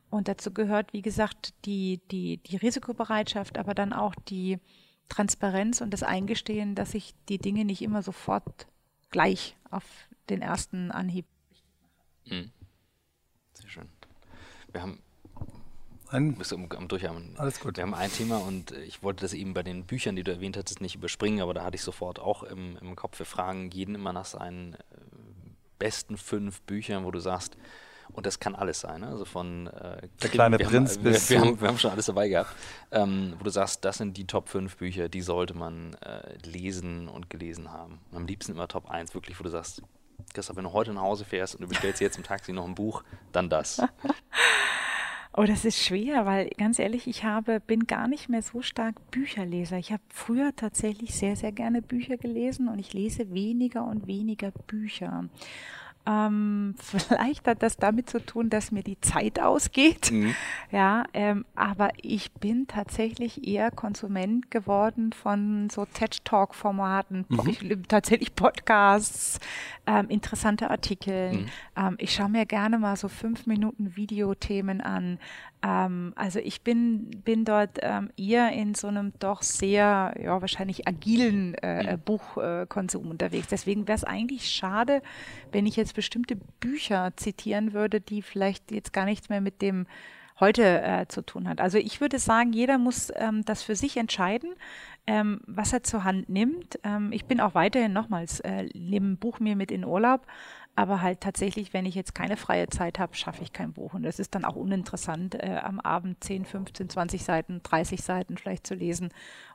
und 0.09 0.27
dazu 0.27 0.51
gehört, 0.51 0.91
wie 0.93 1.01
gesagt, 1.01 1.53
die, 1.65 2.01
die, 2.11 2.37
die 2.37 2.57
Risikobereitschaft, 2.57 3.57
aber 3.57 3.73
dann 3.73 3.93
auch 3.93 4.15
die 4.27 4.59
Transparenz 5.07 5.81
und 5.81 5.91
das 5.91 6.03
Eingestehen, 6.03 6.75
dass 6.75 6.93
ich 6.93 7.13
die 7.29 7.37
Dinge 7.37 7.63
nicht 7.63 7.81
immer 7.81 8.01
sofort 8.01 8.67
gleich 9.09 9.55
auf 9.69 9.83
den 10.29 10.41
ersten 10.41 10.91
Anhieb 10.91 11.25
Mhm. 12.25 12.51
Sehr 13.53 13.69
schön. 13.69 13.89
Wir 14.71 14.81
haben 14.81 14.99
ein, 16.11 16.33
bist 16.35 16.53
am, 16.53 16.67
am 16.75 16.87
Durchhaben. 16.87 17.33
Alles 17.37 17.59
gut. 17.59 17.77
Wir 17.77 17.83
haben 17.83 17.93
ein 17.93 18.11
Thema 18.11 18.37
und 18.37 18.71
ich 18.71 19.03
wollte 19.03 19.21
das 19.21 19.33
eben 19.33 19.53
bei 19.53 19.63
den 19.63 19.85
Büchern, 19.85 20.15
die 20.15 20.23
du 20.23 20.31
erwähnt 20.31 20.57
hattest, 20.57 20.81
nicht 20.81 20.95
überspringen, 20.95 21.41
aber 21.41 21.53
da 21.53 21.63
hatte 21.63 21.75
ich 21.75 21.83
sofort 21.83 22.19
auch 22.19 22.43
im, 22.43 22.77
im 22.81 22.95
Kopf, 22.95 23.19
wir 23.19 23.25
fragen 23.25 23.69
jeden 23.71 23.95
immer 23.95 24.13
nach 24.13 24.25
seinen 24.25 24.73
äh, 24.73 24.77
besten 25.79 26.17
fünf 26.17 26.61
Büchern, 26.61 27.05
wo 27.05 27.11
du 27.11 27.19
sagst, 27.19 27.57
und 28.13 28.25
das 28.25 28.39
kann 28.39 28.55
alles 28.55 28.81
sein, 28.81 29.01
ne? 29.01 29.07
also 29.07 29.23
von 29.23 29.67
äh, 29.67 30.07
Der 30.21 30.29
kleine 30.29 30.59
wir 30.59 30.67
Prinz 30.67 30.95
haben, 30.97 31.03
bis 31.03 31.29
wir, 31.29 31.41
wir, 31.41 31.47
haben, 31.47 31.61
wir, 31.61 31.67
haben, 31.69 31.77
schon 31.77 31.91
alles 31.91 32.07
dabei 32.07 32.27
gehabt, 32.27 32.53
ähm, 32.91 33.35
wo 33.39 33.43
du 33.43 33.49
sagst, 33.49 33.85
das 33.85 33.97
sind 33.97 34.17
die 34.17 34.27
Top 34.27 34.49
5 34.49 34.75
Bücher, 34.77 35.07
die 35.07 35.21
sollte 35.21 35.53
man 35.53 35.93
äh, 36.01 36.35
lesen 36.45 37.07
und 37.07 37.29
gelesen 37.29 37.71
haben. 37.71 37.99
Und 38.11 38.17
am 38.17 38.25
liebsten 38.25 38.51
immer 38.51 38.67
Top 38.67 38.89
1, 38.89 39.13
wirklich, 39.13 39.39
wo 39.39 39.43
du 39.43 39.49
sagst, 39.49 39.81
Christoph, 40.33 40.57
wenn 40.57 40.65
du 40.65 40.73
heute 40.73 40.93
nach 40.93 41.01
Hause 41.01 41.25
fährst 41.25 41.55
und 41.55 41.61
du 41.61 41.67
bestellst 41.67 42.01
jetzt 42.01 42.17
im 42.17 42.23
Taxi 42.23 42.51
noch 42.53 42.65
ein 42.65 42.75
Buch, 42.75 43.03
dann 43.31 43.49
das. 43.49 43.81
Oh, 45.33 45.45
das 45.45 45.63
ist 45.63 45.81
schwer, 45.81 46.25
weil 46.25 46.49
ganz 46.57 46.77
ehrlich, 46.77 47.07
ich 47.07 47.23
habe, 47.23 47.61
bin 47.61 47.87
gar 47.87 48.09
nicht 48.09 48.27
mehr 48.27 48.41
so 48.41 48.61
stark 48.61 49.11
Bücherleser. 49.11 49.77
Ich 49.77 49.93
habe 49.93 50.03
früher 50.09 50.53
tatsächlich 50.53 51.15
sehr, 51.15 51.37
sehr 51.37 51.53
gerne 51.53 51.81
Bücher 51.81 52.17
gelesen 52.17 52.67
und 52.67 52.79
ich 52.79 52.93
lese 52.93 53.33
weniger 53.33 53.85
und 53.85 54.07
weniger 54.07 54.51
Bücher. 54.67 55.29
Ähm, 56.05 56.75
vielleicht 56.79 57.47
hat 57.47 57.63
das 57.63 57.77
damit 57.77 58.09
zu 58.09 58.19
tun, 58.19 58.49
dass 58.49 58.71
mir 58.71 58.83
die 58.83 58.99
Zeit 59.01 59.39
ausgeht. 59.39 60.11
Mhm. 60.11 60.35
Ja, 60.71 61.03
ähm, 61.13 61.45
aber 61.55 61.89
ich 62.01 62.31
bin 62.33 62.67
tatsächlich 62.67 63.47
eher 63.47 63.71
Konsument 63.71 64.51
geworden 64.51 65.13
von 65.13 65.69
so 65.69 65.85
TED-Talk-Formaten, 65.85 67.25
mhm. 67.29 67.87
tatsächlich 67.87 68.35
Podcasts, 68.35 69.39
ähm, 69.85 70.09
interessante 70.09 70.69
Artikel. 70.69 71.33
Mhm. 71.33 71.45
Ähm, 71.75 71.95
ich 71.97 72.13
schaue 72.13 72.29
mir 72.29 72.45
gerne 72.45 72.77
mal 72.79 72.95
so 72.95 73.07
fünf 73.07 73.45
Minuten 73.45 73.95
Videothemen 73.95 74.81
an. 74.81 75.19
Ähm, 75.63 76.13
also 76.15 76.39
ich 76.39 76.61
bin, 76.61 77.09
bin 77.23 77.45
dort 77.45 77.79
ähm, 77.81 78.09
eher 78.17 78.51
in 78.51 78.73
so 78.73 78.87
einem 78.87 79.13
doch 79.19 79.41
sehr, 79.41 80.15
ja, 80.21 80.41
wahrscheinlich 80.41 80.87
agilen 80.87 81.55
äh, 81.55 81.95
mhm. 81.95 82.01
Buchkonsum 82.01 83.05
äh, 83.05 83.09
unterwegs. 83.09 83.47
Deswegen 83.47 83.87
wäre 83.87 83.97
es 83.97 84.03
eigentlich 84.03 84.49
schade, 84.49 85.01
wenn 85.51 85.65
ich 85.65 85.75
jetzt 85.75 85.95
bestimmte 85.95 86.35
Bücher 86.59 87.13
zitieren 87.15 87.73
würde, 87.73 88.01
die 88.01 88.21
vielleicht 88.21 88.71
jetzt 88.71 88.93
gar 88.93 89.05
nichts 89.05 89.29
mehr 89.29 89.41
mit 89.41 89.61
dem 89.61 89.85
heute 90.41 90.81
äh, 90.81 91.07
zu 91.07 91.21
tun 91.21 91.47
hat. 91.47 91.61
Also 91.61 91.77
ich 91.77 92.01
würde 92.01 92.19
sagen, 92.19 92.51
jeder 92.51 92.77
muss 92.77 93.11
ähm, 93.15 93.45
das 93.45 93.61
für 93.61 93.75
sich 93.75 93.95
entscheiden, 93.95 94.55
ähm, 95.07 95.39
was 95.45 95.71
er 95.71 95.83
zur 95.83 96.03
Hand 96.03 96.27
nimmt. 96.27 96.79
Ähm, 96.83 97.11
ich 97.13 97.25
bin 97.25 97.39
auch 97.39 97.53
weiterhin 97.53 97.93
nochmals, 97.93 98.39
äh, 98.41 98.67
nehme 98.73 99.11
ein 99.11 99.17
Buch 99.17 99.39
mir 99.39 99.55
mit 99.55 99.71
in 99.71 99.85
Urlaub, 99.85 100.25
aber 100.75 101.01
halt 101.01 101.21
tatsächlich, 101.21 101.73
wenn 101.73 101.85
ich 101.85 101.95
jetzt 101.95 102.15
keine 102.15 102.37
freie 102.37 102.67
Zeit 102.67 102.97
habe, 102.97 103.15
schaffe 103.15 103.43
ich 103.43 103.51
kein 103.51 103.73
Buch. 103.73 103.93
Und 103.93 104.03
das 104.03 104.19
ist 104.19 104.33
dann 104.35 104.45
auch 104.45 104.55
uninteressant, 104.55 105.35
äh, 105.35 105.59
am 105.61 105.79
Abend 105.79 106.23
10, 106.23 106.45
15, 106.45 106.89
20 106.89 107.23
Seiten, 107.23 107.61
30 107.63 108.01
Seiten 108.01 108.37
vielleicht 108.37 108.65
zu 108.65 108.73
lesen. 108.73 109.09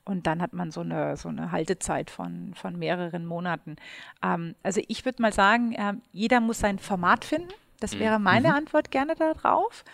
Und 0.05 0.27
dann 0.27 0.43
hat 0.43 0.53
man 0.53 0.71
so 0.71 0.81
eine, 0.83 1.17
so 1.17 1.29
eine 1.29 1.53
Haltezeit 1.53 2.11
von, 2.11 2.53
von 2.55 2.79
mehreren 2.79 3.25
Monaten. 3.25 3.77
Ähm, 4.23 4.55
also 4.63 4.81
ich 4.89 5.05
würde 5.05 5.23
mal 5.23 5.33
sagen, 5.33 5.73
äh, 5.73 5.95
jeder 6.13 6.41
muss 6.41 6.59
sein 6.59 6.79
Format 6.79 7.25
finden. 7.25 7.53
Das 7.81 7.95
mhm. 7.95 8.01
wäre 8.01 8.19
meine 8.19 8.49
mhm. 8.49 8.55
Antwort 8.55 8.91
gerne 8.91 9.15
darauf. 9.15 9.85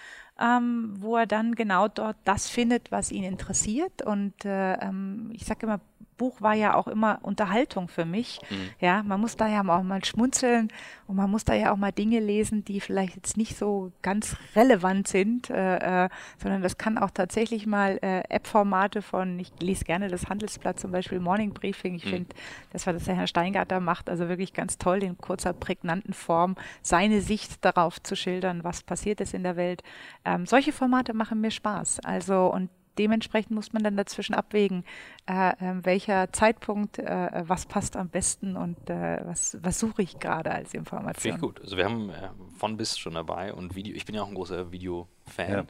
Ähm, 0.41 0.95
wo 0.99 1.18
er 1.18 1.27
dann 1.27 1.55
genau 1.55 1.89
dort 1.89 2.16
das 2.25 2.49
findet, 2.49 2.91
was 2.91 3.12
ihn 3.12 3.23
interessiert. 3.23 4.03
Und 4.03 4.45
äh, 4.45 4.73
ähm, 4.75 5.31
ich 5.33 5.45
sage 5.45 5.66
immer, 5.66 5.81
Buch 6.17 6.41
war 6.41 6.55
ja 6.55 6.75
auch 6.75 6.87
immer 6.87 7.19
Unterhaltung 7.23 7.89
für 7.89 8.05
mich. 8.05 8.41
Mhm. 8.51 8.71
Ja, 8.81 9.03
man 9.03 9.21
muss 9.21 9.37
da 9.37 9.49
ja 9.49 9.61
auch 9.61 9.83
mal 9.83 10.05
schmunzeln 10.05 10.69
und 11.07 11.17
man 11.17 11.31
muss 11.31 11.45
da 11.45 11.55
ja 11.55 11.73
auch 11.73 11.77
mal 11.77 11.93
Dinge 11.93 12.21
lesen, 12.21 12.65
die 12.65 12.81
vielleicht 12.81 13.17
jetzt 13.17 13.37
nicht 13.37 13.57
so 13.57 13.93
ganz 14.03 14.37
relevant 14.55 15.09
sind, 15.09 15.51
äh, 15.51 16.05
äh, 16.05 16.09
sondern 16.39 16.63
das 16.63 16.79
kann 16.79 16.99
auch 16.99 17.11
tatsächlich 17.11 17.67
mal 17.67 17.99
äh, 18.03 18.23
App-Formate 18.29 19.03
von, 19.03 19.39
ich 19.39 19.53
lese 19.61 19.85
gerne 19.85 20.09
das 20.09 20.27
Handelsblatt 20.29 20.79
zum 20.79 20.93
Beispiel 20.93 21.21
Morning 21.21 21.53
Briefing. 21.53 21.97
Ich 21.97 22.05
mhm. 22.05 22.11
finde, 22.11 22.37
das, 22.73 22.87
was 22.87 23.05
der 23.05 23.17
Herr 23.17 23.27
Steingarter 23.27 23.81
macht, 23.81 24.09
also 24.09 24.29
wirklich 24.29 24.53
ganz 24.53 24.79
toll, 24.79 25.03
in 25.03 25.19
kurzer, 25.19 25.53
prägnanten 25.53 26.15
Form 26.15 26.55
seine 26.83 27.21
Sicht 27.21 27.65
darauf 27.65 28.03
zu 28.03 28.17
schildern, 28.17 28.65
was 28.65 28.83
passiert 28.83 29.21
ist 29.21 29.35
in 29.35 29.43
der 29.43 29.57
Welt. 29.57 29.83
Ähm, 30.25 30.47
solche 30.47 30.73
Formate 30.73 31.15
machen 31.15 31.41
mir 31.41 31.51
Spaß. 31.51 32.01
Also 32.05 32.47
und 32.47 32.71
dementsprechend 32.99 33.53
muss 33.53 33.72
man 33.72 33.82
dann 33.82 33.97
dazwischen 33.97 34.34
abwägen, 34.34 34.84
äh, 35.26 35.51
äh, 35.51 35.84
welcher 35.84 36.32
Zeitpunkt, 36.32 36.99
äh, 36.99 37.43
was 37.47 37.66
passt 37.66 37.97
am 37.97 38.09
besten 38.09 38.57
und 38.57 38.90
äh, 38.90 39.20
was, 39.24 39.59
was 39.62 39.78
suche 39.78 40.03
ich 40.03 40.18
gerade 40.18 40.51
als 40.51 40.74
Information. 40.74 41.22
Finde 41.22 41.36
ich 41.36 41.43
gut. 41.43 41.61
Also 41.61 41.76
wir 41.76 41.84
haben 41.84 42.11
äh, 42.11 42.30
von 42.59 42.76
bis 42.76 42.99
schon 42.99 43.14
dabei 43.14 43.53
und 43.53 43.74
Video, 43.74 43.95
ich 43.95 44.05
bin 44.05 44.14
ja 44.14 44.22
auch 44.22 44.28
ein 44.28 44.34
großer 44.34 44.72
Video-Fan. 44.72 45.51
Ja. 45.51 45.64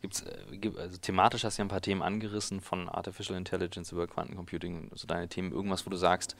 Gibt's, 0.00 0.22
äh, 0.22 0.56
gibt, 0.56 0.78
also 0.78 0.96
thematisch 0.98 1.44
hast 1.44 1.58
du 1.58 1.62
ja 1.62 1.66
ein 1.66 1.68
paar 1.68 1.82
Themen 1.82 2.02
angerissen, 2.02 2.60
von 2.60 2.88
Artificial 2.88 3.36
Intelligence 3.36 3.92
über 3.92 4.06
Quantencomputing, 4.06 4.84
so 4.84 4.92
also 4.92 5.06
deine 5.06 5.28
Themen, 5.28 5.52
irgendwas, 5.52 5.84
wo 5.86 5.90
du 5.90 5.96
sagst, 5.96 6.36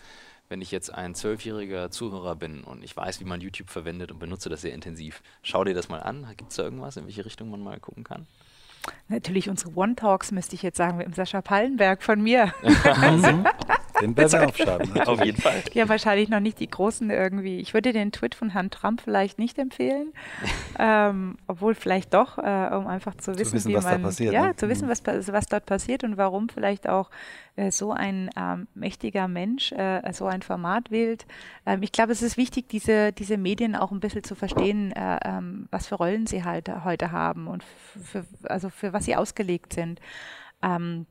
wenn 0.48 0.60
ich 0.62 0.70
jetzt 0.70 0.92
ein 0.92 1.14
zwölfjähriger 1.14 1.90
Zuhörer 1.90 2.34
bin 2.36 2.64
und 2.64 2.82
ich 2.82 2.96
weiß, 2.96 3.20
wie 3.20 3.24
man 3.24 3.40
YouTube 3.40 3.70
verwendet 3.70 4.10
und 4.10 4.18
benutze 4.18 4.48
das 4.48 4.62
sehr 4.62 4.74
intensiv, 4.74 5.22
schau 5.42 5.62
dir 5.64 5.74
das 5.74 5.88
mal 5.88 6.00
an. 6.00 6.26
Gibt 6.36 6.50
es 6.50 6.56
da 6.56 6.64
irgendwas, 6.64 6.96
in 6.96 7.04
welche 7.04 7.24
Richtung 7.24 7.50
man 7.50 7.60
mal 7.60 7.78
gucken 7.78 8.02
kann? 8.02 8.26
Natürlich 9.08 9.48
unsere 9.48 9.72
One-Talks, 9.74 10.32
müsste 10.32 10.54
ich 10.54 10.62
jetzt 10.62 10.76
sagen, 10.76 10.96
mit 10.96 11.06
dem 11.06 11.12
Sascha 11.12 11.40
Pallenberg 11.42 12.02
von 12.02 12.22
mir. 12.22 12.52
Den 14.00 14.16
werden 14.16 14.32
wir 14.32 14.48
aufschreiben. 14.48 15.00
Auf 15.02 15.24
jeden 15.24 15.40
Fall. 15.40 15.62
Ja, 15.74 15.88
wahrscheinlich 15.88 16.28
noch 16.28 16.40
nicht 16.40 16.58
die 16.60 16.68
großen 16.68 17.10
irgendwie. 17.10 17.58
Ich 17.60 17.74
würde 17.74 17.92
den 17.92 18.12
Tweet 18.12 18.34
von 18.34 18.50
Herrn 18.50 18.70
Trump 18.70 19.00
vielleicht 19.02 19.38
nicht 19.38 19.58
empfehlen, 19.58 20.12
ähm, 20.78 21.36
obwohl 21.46 21.74
vielleicht 21.74 22.14
doch, 22.14 22.38
äh, 22.38 22.70
um 22.74 22.86
einfach 22.86 23.14
zu 23.16 23.32
wissen, 23.32 23.44
zu 23.50 23.54
wissen 23.56 23.68
wie 23.70 23.74
was 23.76 23.84
man, 23.84 24.02
da 24.02 24.08
passiert. 24.08 24.32
ja, 24.32 24.46
ne? 24.48 24.56
zu 24.56 24.68
wissen, 24.68 24.86
Mhm. 24.86 24.90
was, 24.90 25.02
was 25.06 25.46
dort 25.46 25.66
passiert 25.66 26.04
und 26.04 26.16
warum 26.16 26.48
vielleicht 26.48 26.88
auch 26.88 27.10
äh, 27.56 27.70
so 27.70 27.92
ein 27.92 28.30
ähm, 28.36 28.66
mächtiger 28.74 29.28
Mensch 29.28 29.72
äh, 29.72 30.00
so 30.12 30.26
ein 30.26 30.42
Format 30.42 30.90
wählt. 30.90 31.26
Ähm, 31.66 31.82
ich 31.82 31.92
glaube, 31.92 32.12
es 32.12 32.22
ist 32.22 32.36
wichtig, 32.36 32.68
diese, 32.68 33.12
diese 33.12 33.36
Medien 33.36 33.76
auch 33.76 33.90
ein 33.90 34.00
bisschen 34.00 34.24
zu 34.24 34.34
verstehen, 34.34 34.92
äh, 34.92 35.18
ähm, 35.24 35.68
was 35.70 35.88
für 35.88 35.96
Rollen 35.96 36.26
sie 36.26 36.44
halt 36.44 36.70
heute 36.84 37.12
haben 37.12 37.46
und 37.48 37.62
für, 37.64 38.24
also 38.44 38.70
für 38.70 38.92
was 38.92 39.04
sie 39.04 39.16
ausgelegt 39.16 39.72
sind. 39.72 40.00
Ähm, 40.62 41.06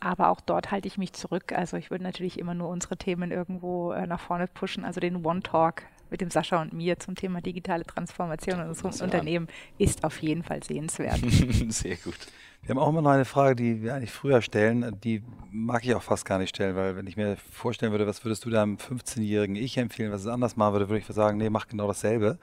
aber 0.00 0.30
auch 0.30 0.40
dort 0.40 0.70
halte 0.70 0.88
ich 0.88 0.98
mich 0.98 1.12
zurück. 1.12 1.52
Also 1.52 1.76
ich 1.76 1.90
würde 1.90 2.04
natürlich 2.04 2.38
immer 2.38 2.54
nur 2.54 2.68
unsere 2.68 2.96
Themen 2.96 3.30
irgendwo 3.30 3.92
äh, 3.92 4.06
nach 4.06 4.20
vorne 4.20 4.46
pushen. 4.46 4.84
Also 4.84 5.00
den 5.00 5.24
One 5.24 5.42
Talk 5.42 5.82
mit 6.10 6.20
dem 6.20 6.30
Sascha 6.30 6.60
und 6.60 6.72
mir 6.72 6.98
zum 6.98 7.14
Thema 7.14 7.40
digitale 7.40 7.84
Transformation 7.84 8.60
in 8.60 8.68
unserem 8.68 8.92
Ja. 8.92 9.04
Unternehmen 9.04 9.48
ist 9.78 10.02
auf 10.02 10.20
jeden 10.22 10.42
Fall 10.42 10.62
sehenswert. 10.62 11.18
Sehr 11.68 11.96
gut. 11.96 12.16
Wir 12.62 12.70
haben 12.70 12.78
auch 12.78 12.88
immer 12.88 13.00
noch 13.00 13.10
eine 13.10 13.24
Frage, 13.24 13.56
die 13.56 13.82
wir 13.82 13.94
eigentlich 13.94 14.10
früher 14.10 14.42
stellen. 14.42 14.98
Die 15.02 15.22
mag 15.50 15.84
ich 15.84 15.94
auch 15.94 16.02
fast 16.02 16.26
gar 16.26 16.38
nicht 16.38 16.50
stellen, 16.54 16.76
weil 16.76 16.94
wenn 16.94 17.06
ich 17.06 17.16
mir 17.16 17.36
vorstellen 17.36 17.92
würde, 17.92 18.06
was 18.06 18.22
würdest 18.24 18.44
du 18.44 18.50
deinem 18.50 18.76
15-jährigen 18.76 19.56
Ich 19.56 19.78
empfehlen, 19.78 20.12
was 20.12 20.22
es 20.22 20.26
anders 20.26 20.56
machen 20.56 20.74
würde, 20.74 20.88
würde 20.88 20.98
ich 20.98 21.06
sagen, 21.06 21.38
nee, 21.38 21.48
mach 21.48 21.68
genau 21.68 21.86
dasselbe. 21.86 22.38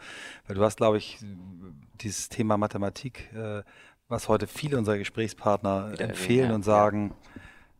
Weil 0.47 0.55
du 0.55 0.63
hast, 0.63 0.77
glaube 0.77 0.97
ich, 0.97 1.19
dieses 2.01 2.29
Thema 2.29 2.57
Mathematik, 2.57 3.31
äh, 3.33 3.61
was 4.07 4.27
heute 4.27 4.47
viele 4.47 4.77
unserer 4.77 4.97
Gesprächspartner 4.97 5.91
Wieder 5.91 6.05
empfehlen 6.09 6.49
ja. 6.49 6.55
und 6.55 6.63
sagen, 6.63 7.13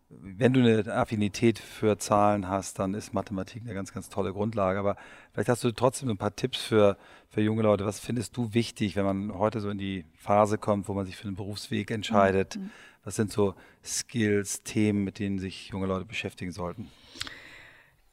wenn 0.10 0.54
du 0.54 0.62
eine 0.62 0.94
Affinität 0.94 1.60
für 1.60 1.98
Zahlen 1.98 2.48
hast, 2.48 2.80
dann 2.80 2.94
ist 2.94 3.14
Mathematik 3.14 3.64
eine 3.64 3.74
ganz, 3.74 3.94
ganz 3.94 4.10
tolle 4.10 4.32
Grundlage. 4.32 4.80
Aber 4.80 4.96
vielleicht 5.34 5.50
hast 5.50 5.64
du 5.64 5.72
trotzdem 5.72 6.10
ein 6.10 6.18
paar 6.18 6.36
Tipps 6.36 6.60
für, 6.60 6.98
für 7.30 7.42
junge 7.42 7.64
Leute. 7.64 7.86
Was 7.86 8.00
findest 8.00 8.38
du 8.38 8.54
wichtig, 8.54 8.96
wenn 8.96 9.06
man 9.06 9.34
heute 9.34 9.60
so 9.60 9.70
in 9.70 9.78
die 9.78 10.06
Phase 10.16 10.58
kommt, 10.58 10.88
wo 10.88 10.94
man 10.94 11.06
sich 11.06 11.18
für 11.18 11.28
einen 11.28 11.36
Berufsweg 11.36 11.92
entscheidet? 11.92 12.58
Was 13.04 13.16
sind 13.16 13.32
so 13.32 13.56
Skills, 13.84 14.64
Themen, 14.64 15.04
mit 15.04 15.20
denen 15.20 15.40
sich 15.40 15.70
junge 15.70 15.88
Leute 15.88 16.06
beschäftigen 16.06 16.52
sollten? 16.52 16.90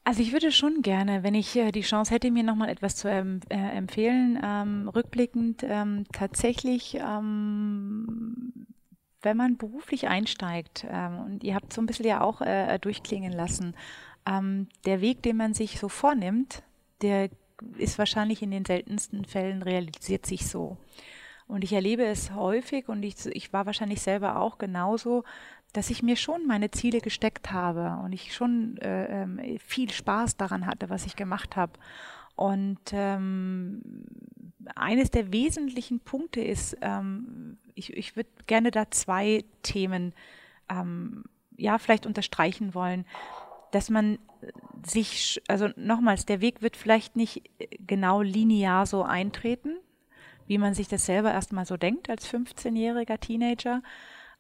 Also 0.05 0.21
ich 0.21 0.33
würde 0.33 0.53
schon 0.53 0.83
gerne, 0.83 1.23
wenn 1.23 1.35
ich 1.35 1.57
äh, 1.57 1.73
die 1.73 1.81
Chance 1.81 2.13
hätte, 2.13 2.31
mir 2.31 2.43
nochmal 2.43 2.69
etwas 2.69 2.95
zu 2.95 3.09
ähm, 3.09 3.41
äh, 3.49 3.57
empfehlen, 3.57 4.39
ähm, 4.45 4.89
rückblickend 4.89 5.63
ähm, 5.65 6.05
tatsächlich, 6.13 6.97
ähm, 6.97 8.67
wenn 9.25 9.37
man 9.37 9.57
beruflich 9.57 10.09
einsteigt, 10.09 10.87
ähm, 10.89 11.19
und 11.19 11.45
ihr 11.45 11.55
habt 11.55 11.73
so 11.73 11.81
ein 11.81 11.87
bisschen 11.87 12.07
ja 12.07 12.21
auch 12.21 12.41
äh, 12.41 12.79
durchklingen 12.79 13.33
lassen, 13.33 13.75
ähm, 14.27 14.69
der 14.85 15.01
Weg, 15.01 15.23
den 15.23 15.37
man 15.37 15.55
sich 15.55 15.79
so 15.79 15.89
vornimmt, 15.89 16.63
der 17.03 17.31
ist 17.79 17.99
wahrscheinlich 17.99 18.43
in 18.43 18.51
den 18.51 18.65
seltensten 18.65 19.25
Fällen 19.25 19.63
realisiert 19.63 20.27
sich 20.27 20.47
so. 20.47 20.77
Und 21.47 21.63
ich 21.63 21.73
erlebe 21.73 22.05
es 22.05 22.33
häufig 22.33 22.89
und 22.89 23.03
ich, 23.03 23.27
ich 23.27 23.53
war 23.53 23.67
wahrscheinlich 23.67 24.01
selber 24.01 24.41
auch 24.41 24.59
genauso, 24.59 25.25
dass 25.73 25.91
ich 25.91 26.03
mir 26.03 26.17
schon 26.17 26.47
meine 26.47 26.71
Ziele 26.71 27.01
gesteckt 27.01 27.53
habe 27.53 28.03
und 28.03 28.13
ich 28.13 28.35
schon 28.35 28.79
äh, 28.79 29.23
ähm, 29.23 29.59
viel 29.59 29.91
Spaß 29.91 30.37
daran 30.37 30.67
hatte, 30.67 30.89
was 30.89 31.05
ich 31.05 31.17
gemacht 31.17 31.57
habe. 31.57 31.73
Und 32.37 32.81
ähm, 32.93 33.83
eines 34.75 35.11
der 35.11 35.33
wesentlichen 35.33 36.01
Punkte 36.01 36.41
ist, 36.41 36.77
ähm, 36.81 37.59
ich, 37.75 37.93
ich 37.97 38.17
würde 38.17 38.31
gerne 38.47 38.71
da 38.71 38.91
zwei 38.91 39.45
Themen 39.63 40.15
ähm, 40.69 41.25
ja 41.57 41.79
vielleicht 41.79 42.07
unterstreichen 42.07 42.75
wollen, 42.75 43.05
dass 43.71 43.91
man 43.91 44.19
sich, 44.87 45.43
also 45.49 45.69
nochmals, 45.77 46.27
der 46.27 46.41
Weg 46.41 46.63
wird 46.63 46.77
vielleicht 46.77 47.17
nicht 47.17 47.43
genau 47.87 48.23
linear 48.23 48.87
so 48.87 49.03
eintreten, 49.03 49.77
wie 50.47 50.59
man 50.59 50.75
sich 50.75 50.89
das 50.89 51.07
selber 51.07 51.33
erstmal 51.33 51.67
so 51.67 51.77
denkt 51.77 52.11
als 52.11 52.31
15-jähriger 52.31 53.19
Teenager. 53.19 53.83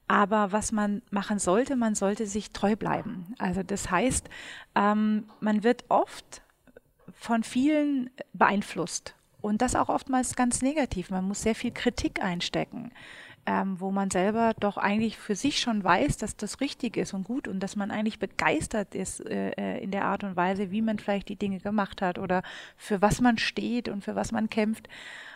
Aber 0.07 0.53
was 0.53 0.71
man 0.71 1.01
machen 1.11 1.39
sollte, 1.39 1.77
man 1.77 1.95
sollte 1.95 2.27
sich 2.27 2.53
treu 2.53 2.77
bleiben. 2.77 3.35
Also 3.39 3.63
das 3.63 3.91
heißt, 3.91 4.29
ähm, 4.75 5.25
man 5.41 5.65
wird 5.65 5.85
oft 5.89 6.43
von 7.25 7.43
vielen 7.43 8.11
beeinflusst 8.35 9.15
und 9.41 9.63
das 9.63 9.75
auch 9.75 9.89
oftmals 9.89 10.37
ganz 10.37 10.61
negativ. 10.61 11.09
Man 11.09 11.25
muss 11.25 11.41
sehr 11.41 11.55
viel 11.55 11.71
Kritik 11.71 12.23
einstecken, 12.23 12.93
ähm, 13.47 13.81
wo 13.81 13.91
man 13.91 14.11
selber 14.11 14.53
doch 14.61 14.77
eigentlich 14.77 15.17
für 15.17 15.35
sich 15.35 15.59
schon 15.59 15.83
weiß, 15.83 16.19
dass 16.19 16.37
das 16.37 16.61
richtig 16.61 16.99
ist 16.99 17.15
und 17.15 17.25
gut 17.25 17.49
und 17.49 17.61
dass 17.61 17.77
man 17.77 17.91
eigentlich 17.91 18.19
begeistert 18.19 18.95
ist 18.95 19.21
äh, 19.27 19.79
in 19.79 19.91
der 19.91 20.05
Art 20.05 20.23
und 20.23 20.37
Weise, 20.37 20.71
wie 20.71 20.83
man 20.83 20.99
vielleicht 20.99 21.31
die 21.31 21.37
Dinge 21.37 21.61
gemacht 21.61 22.03
hat 22.03 22.19
oder 22.19 22.43
für 22.77 23.01
was 23.01 23.23
man 23.23 23.39
steht 23.39 23.89
und 23.89 24.05
für 24.05 24.15
was 24.15 24.31
man 24.31 24.51
kämpft. 24.51 24.87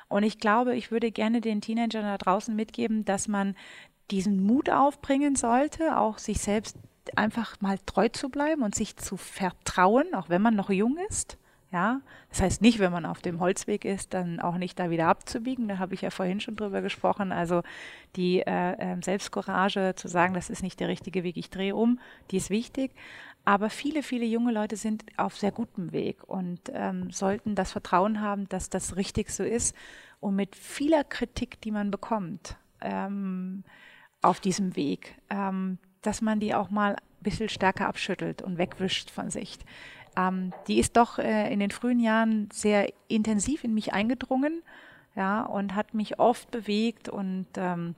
Und 0.09 0.25
ich 0.25 0.39
glaube, 0.39 0.77
ich 0.77 0.91
würde 0.91 1.11
gerne 1.11 1.41
den 1.41 1.63
Teenagern 1.63 2.05
da 2.05 2.19
draußen 2.19 2.55
mitgeben, 2.55 3.07
dass 3.07 3.29
man 3.29 3.57
diesen 4.11 4.45
Mut 4.45 4.69
aufbringen 4.69 5.37
sollte, 5.37 5.97
auch 5.97 6.19
sich 6.19 6.41
selbst 6.41 6.77
einfach 7.17 7.59
mal 7.63 7.79
treu 7.87 8.11
zu 8.11 8.29
bleiben 8.29 8.63
und 8.63 8.75
sich 8.75 8.99
zu 8.99 9.17
vertrauen, 9.17 10.15
auch 10.15 10.29
wenn 10.29 10.43
man 10.43 10.55
noch 10.55 10.69
jung 10.69 10.99
ist. 11.09 11.39
Ja, 11.71 12.01
das 12.31 12.41
heißt 12.41 12.63
nicht, 12.63 12.79
wenn 12.79 12.93
man 12.93 13.05
auf 13.05 13.21
dem 13.21 13.41
Holzweg 13.41 13.85
ist, 13.85 14.15
dann 14.15 14.41
auch 14.41 14.57
nicht 14.57 14.79
da 14.79 14.89
wieder 14.89 15.07
abzubiegen. 15.07 15.69
Da 15.69 15.79
habe 15.79 15.93
ich 15.93 16.01
ja 16.01 16.09
vorhin 16.09 16.41
schon 16.41 16.57
drüber 16.57 16.81
gesprochen. 16.81 17.31
Also 17.31 17.63
die 18.17 18.41
äh, 18.41 18.73
äh, 18.73 18.97
Selbstcourage 19.03 19.95
zu 19.95 20.09
sagen, 20.09 20.33
das 20.33 20.49
ist 20.49 20.63
nicht 20.63 20.81
der 20.81 20.89
richtige 20.89 21.25
Weg, 21.25 21.37
ich 21.37 21.51
drehe 21.51 21.77
um, 21.77 22.01
die 22.31 22.39
ist 22.39 22.49
wichtig. 22.49 22.93
Aber 23.45 23.69
viele, 23.69 24.03
viele 24.03 24.25
junge 24.25 24.53
Leute 24.53 24.77
sind 24.77 25.05
auf 25.19 25.37
sehr 25.37 25.53
gutem 25.53 25.93
Weg 25.93 26.25
und 26.25 26.61
ähm, 26.73 27.11
sollten 27.11 27.55
das 27.55 27.73
Vertrauen 27.73 28.21
haben, 28.21 28.49
dass 28.49 28.71
das 28.71 28.97
richtig 28.97 29.31
so 29.31 29.43
ist. 29.43 29.75
Und 30.21 30.37
mit 30.37 30.57
vieler 30.57 31.05
Kritik, 31.05 31.61
die 31.61 31.71
man 31.71 31.91
bekommt 31.91 32.57
ähm, 32.81 33.65
auf 34.23 34.41
diesem 34.41 34.75
Weg, 34.75 35.17
ähm, 35.31 35.79
dass 36.03 36.21
man 36.23 36.41
die 36.41 36.55
auch 36.55 36.71
mal 36.71 36.95
ein 36.95 37.23
bisschen 37.23 37.49
stärker 37.49 37.89
abschüttelt 37.89 38.43
und 38.43 38.59
wegwischt 38.59 39.11
von 39.11 39.31
sich. 39.31 39.59
Ähm, 40.19 40.53
die 40.67 40.79
ist 40.79 40.97
doch 40.97 41.19
äh, 41.19 41.53
in 41.53 41.61
den 41.61 41.71
frühen 41.71 42.01
Jahren 42.01 42.49
sehr 42.53 42.93
intensiv 43.07 43.63
in 43.63 43.75
mich 43.75 43.93
eingedrungen, 43.93 44.63
ja, 45.15 45.43
und 45.43 45.75
hat 45.75 45.95
mich 45.95 46.19
oft 46.19 46.51
bewegt 46.51 47.09
und 47.09 47.47
ähm, 47.57 47.95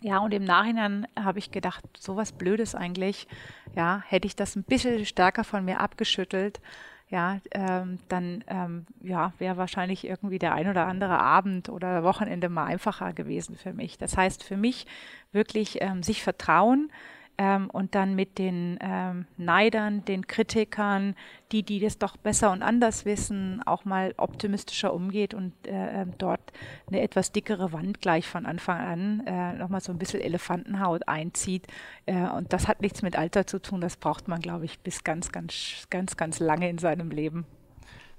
ja, 0.00 0.18
und 0.18 0.34
im 0.34 0.44
Nachhinein 0.44 1.06
habe 1.18 1.38
ich 1.38 1.50
gedacht, 1.50 1.84
sowas 1.98 2.32
Blödes 2.32 2.74
eigentlich, 2.74 3.26
ja, 3.74 4.02
hätte 4.06 4.26
ich 4.26 4.36
das 4.36 4.56
ein 4.56 4.64
bisschen 4.64 5.06
stärker 5.06 5.44
von 5.44 5.64
mir 5.64 5.80
abgeschüttelt, 5.80 6.60
ja, 7.08 7.38
ähm, 7.52 7.98
dann 8.08 8.44
ähm, 8.48 8.86
ja, 9.02 9.32
wäre 9.38 9.56
wahrscheinlich 9.56 10.06
irgendwie 10.06 10.38
der 10.38 10.54
ein 10.54 10.68
oder 10.68 10.86
andere 10.86 11.18
Abend 11.18 11.68
oder 11.68 12.02
Wochenende 12.02 12.48
mal 12.48 12.64
einfacher 12.64 13.12
gewesen 13.12 13.56
für 13.56 13.72
mich. 13.72 13.98
Das 13.98 14.16
heißt 14.16 14.42
für 14.42 14.56
mich 14.56 14.86
wirklich 15.32 15.80
ähm, 15.80 16.02
sich 16.02 16.22
vertrauen, 16.22 16.90
ähm, 17.36 17.68
und 17.70 17.94
dann 17.94 18.14
mit 18.14 18.38
den 18.38 18.78
ähm, 18.80 19.26
Neidern, 19.36 20.04
den 20.04 20.26
Kritikern, 20.26 21.16
die, 21.52 21.62
die 21.62 21.80
das 21.80 21.98
doch 21.98 22.16
besser 22.16 22.52
und 22.52 22.62
anders 22.62 23.04
wissen, 23.04 23.62
auch 23.66 23.84
mal 23.84 24.14
optimistischer 24.16 24.92
umgeht 24.92 25.34
und 25.34 25.52
äh, 25.66 26.02
ähm, 26.02 26.12
dort 26.18 26.40
eine 26.86 27.00
etwas 27.00 27.32
dickere 27.32 27.72
Wand 27.72 28.00
gleich 28.00 28.26
von 28.26 28.46
Anfang 28.46 28.78
an 28.78 29.26
äh, 29.26 29.52
nochmal 29.54 29.80
so 29.80 29.92
ein 29.92 29.98
bisschen 29.98 30.20
Elefantenhaut 30.20 31.08
einzieht. 31.08 31.66
Äh, 32.06 32.28
und 32.28 32.52
das 32.52 32.68
hat 32.68 32.80
nichts 32.80 33.02
mit 33.02 33.16
Alter 33.16 33.46
zu 33.46 33.60
tun, 33.60 33.80
das 33.80 33.96
braucht 33.96 34.28
man, 34.28 34.40
glaube 34.40 34.64
ich, 34.64 34.78
bis 34.80 35.04
ganz, 35.04 35.32
ganz, 35.32 35.86
ganz, 35.90 36.16
ganz 36.16 36.38
lange 36.38 36.68
in 36.68 36.78
seinem 36.78 37.10
Leben. 37.10 37.46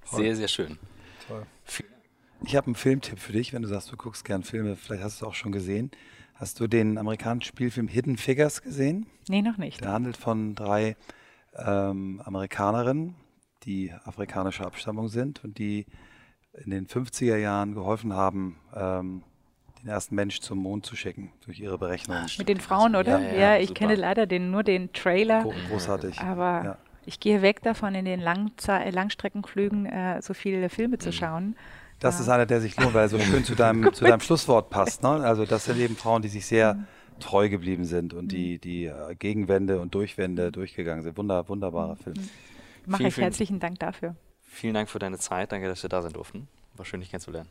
Sehr, 0.04 0.36
sehr 0.36 0.48
schön. 0.48 0.78
Toll. 1.28 1.46
Ich 2.44 2.56
habe 2.56 2.68
einen 2.68 2.76
Filmtipp 2.76 3.20
für 3.20 3.32
dich, 3.32 3.54
wenn 3.54 3.64
du 3.64 3.68
sagst, 3.68 3.92
du 3.92 3.98
guckst 3.98 4.24
gern 4.24 4.44
Filme, 4.44 4.76
vielleicht 4.76 5.04
hast 5.04 5.22
du 5.22 5.26
es 5.26 5.30
auch 5.30 5.34
schon 5.34 5.52
gesehen. 5.52 5.90
Hast 6.36 6.60
du 6.60 6.68
den 6.68 6.98
amerikanischen 6.98 7.48
Spielfilm 7.48 7.88
Hidden 7.88 8.18
Figures 8.18 8.62
gesehen? 8.62 9.06
Nee, 9.30 9.42
noch 9.42 9.58
nicht. 9.58 9.82
Der 9.82 9.94
handelt 9.94 10.18
von 10.18 10.54
drei 10.54 10.98
ähm, 11.58 12.22
Amerikanerinnen, 12.26 13.16
die 13.64 13.94
afrikanischer 14.04 14.66
Abstammung 14.66 15.08
sind 15.08 15.44
und 15.46 15.58
die 15.58 15.86
in 16.54 16.72
den 16.72 16.88
50er 16.88 17.38
Jahren 17.38 17.74
geholfen 17.74 18.14
haben, 18.14 18.58
ähm, 18.76 19.24
den 19.82 19.88
ersten 19.90 20.16
Mensch 20.16 20.42
zum 20.42 20.60
Mond 20.60 20.86
zu 20.86 20.96
schicken 20.98 21.32
durch 21.46 21.60
ihre 21.60 21.78
Berechnungen. 21.78 22.26
Mit 22.38 22.50
den 22.50 22.60
Frauen, 22.60 22.96
oder? 22.96 23.20
Ja, 23.22 23.32
Ja, 23.32 23.40
ja, 23.54 23.58
ich 23.58 23.70
super. 23.70 23.80
kenne 23.80 23.96
leider 23.96 24.26
den, 24.26 24.52
nur 24.52 24.64
den 24.64 24.92
Trailer. 24.92 25.44
Gro 25.44 25.54
großartig. 25.70 26.20
Aber 26.20 26.64
Ja. 26.66 26.78
ich 27.06 27.20
gehe 27.22 27.42
weg 27.42 27.62
davon, 27.64 27.96
in 27.96 28.04
den 28.06 28.20
Langze 28.20 28.78
Langstreckenflügen 28.90 29.86
äh, 29.86 30.22
so 30.22 30.34
viele 30.34 30.68
Filme 30.70 30.96
Mhm. 30.96 31.00
zu 31.00 31.14
schauen. 31.14 31.56
Das 32.00 32.16
Ja. 32.16 32.22
ist 32.22 32.30
einer, 32.30 32.46
der 32.46 32.62
sich 32.62 32.78
lohnt, 32.80 32.94
weil 32.94 33.04
er 33.04 33.10
so 33.10 33.20
schön 33.20 33.44
zu 33.44 33.56
deinem, 33.56 33.94
zu 33.94 34.04
deinem 34.06 34.20
Schlusswort 34.20 34.70
passt. 34.70 35.04
Ne? 35.04 35.10
Also 35.10 35.46
das 35.46 35.66
sind 35.66 35.80
eben 35.80 35.96
Frauen, 35.96 36.22
die 36.22 36.28
sich 36.28 36.46
sehr 36.46 36.78
treu 37.20 37.48
geblieben 37.50 37.86
sind 37.86 38.14
und 38.14 38.32
die, 38.32 38.60
die 38.60 38.86
äh, 38.86 39.16
Gegenwände 39.18 39.80
und 39.80 39.96
Durchwände 39.96 40.52
durchgegangen 40.52 41.04
sind. 41.04 41.18
Wunder, 41.18 41.48
wunderbarer 41.48 41.96
Film. 41.96 42.16
Mache 42.86 42.98
Vielen, 42.98 43.10
ich 43.10 43.18
herzlichen 43.18 43.60
Dank 43.60 43.80
dafür. 43.80 44.16
Vielen 44.42 44.74
Dank 44.74 44.90
für 44.90 45.00
deine 45.00 45.18
Zeit. 45.18 45.52
Danke, 45.52 45.68
dass 45.68 45.82
wir 45.84 45.90
da 45.90 46.02
sein 46.02 46.14
durften. 46.14 46.48
War 46.76 46.86
schön, 46.86 47.00
dich 47.00 47.10
kennenzulernen. 47.10 47.50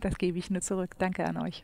Das 0.00 0.16
gebe 0.16 0.38
ich 0.38 0.50
nur 0.50 0.62
zurück. 0.62 0.92
Danke 0.98 1.24
an 1.24 1.36
euch. 1.38 1.62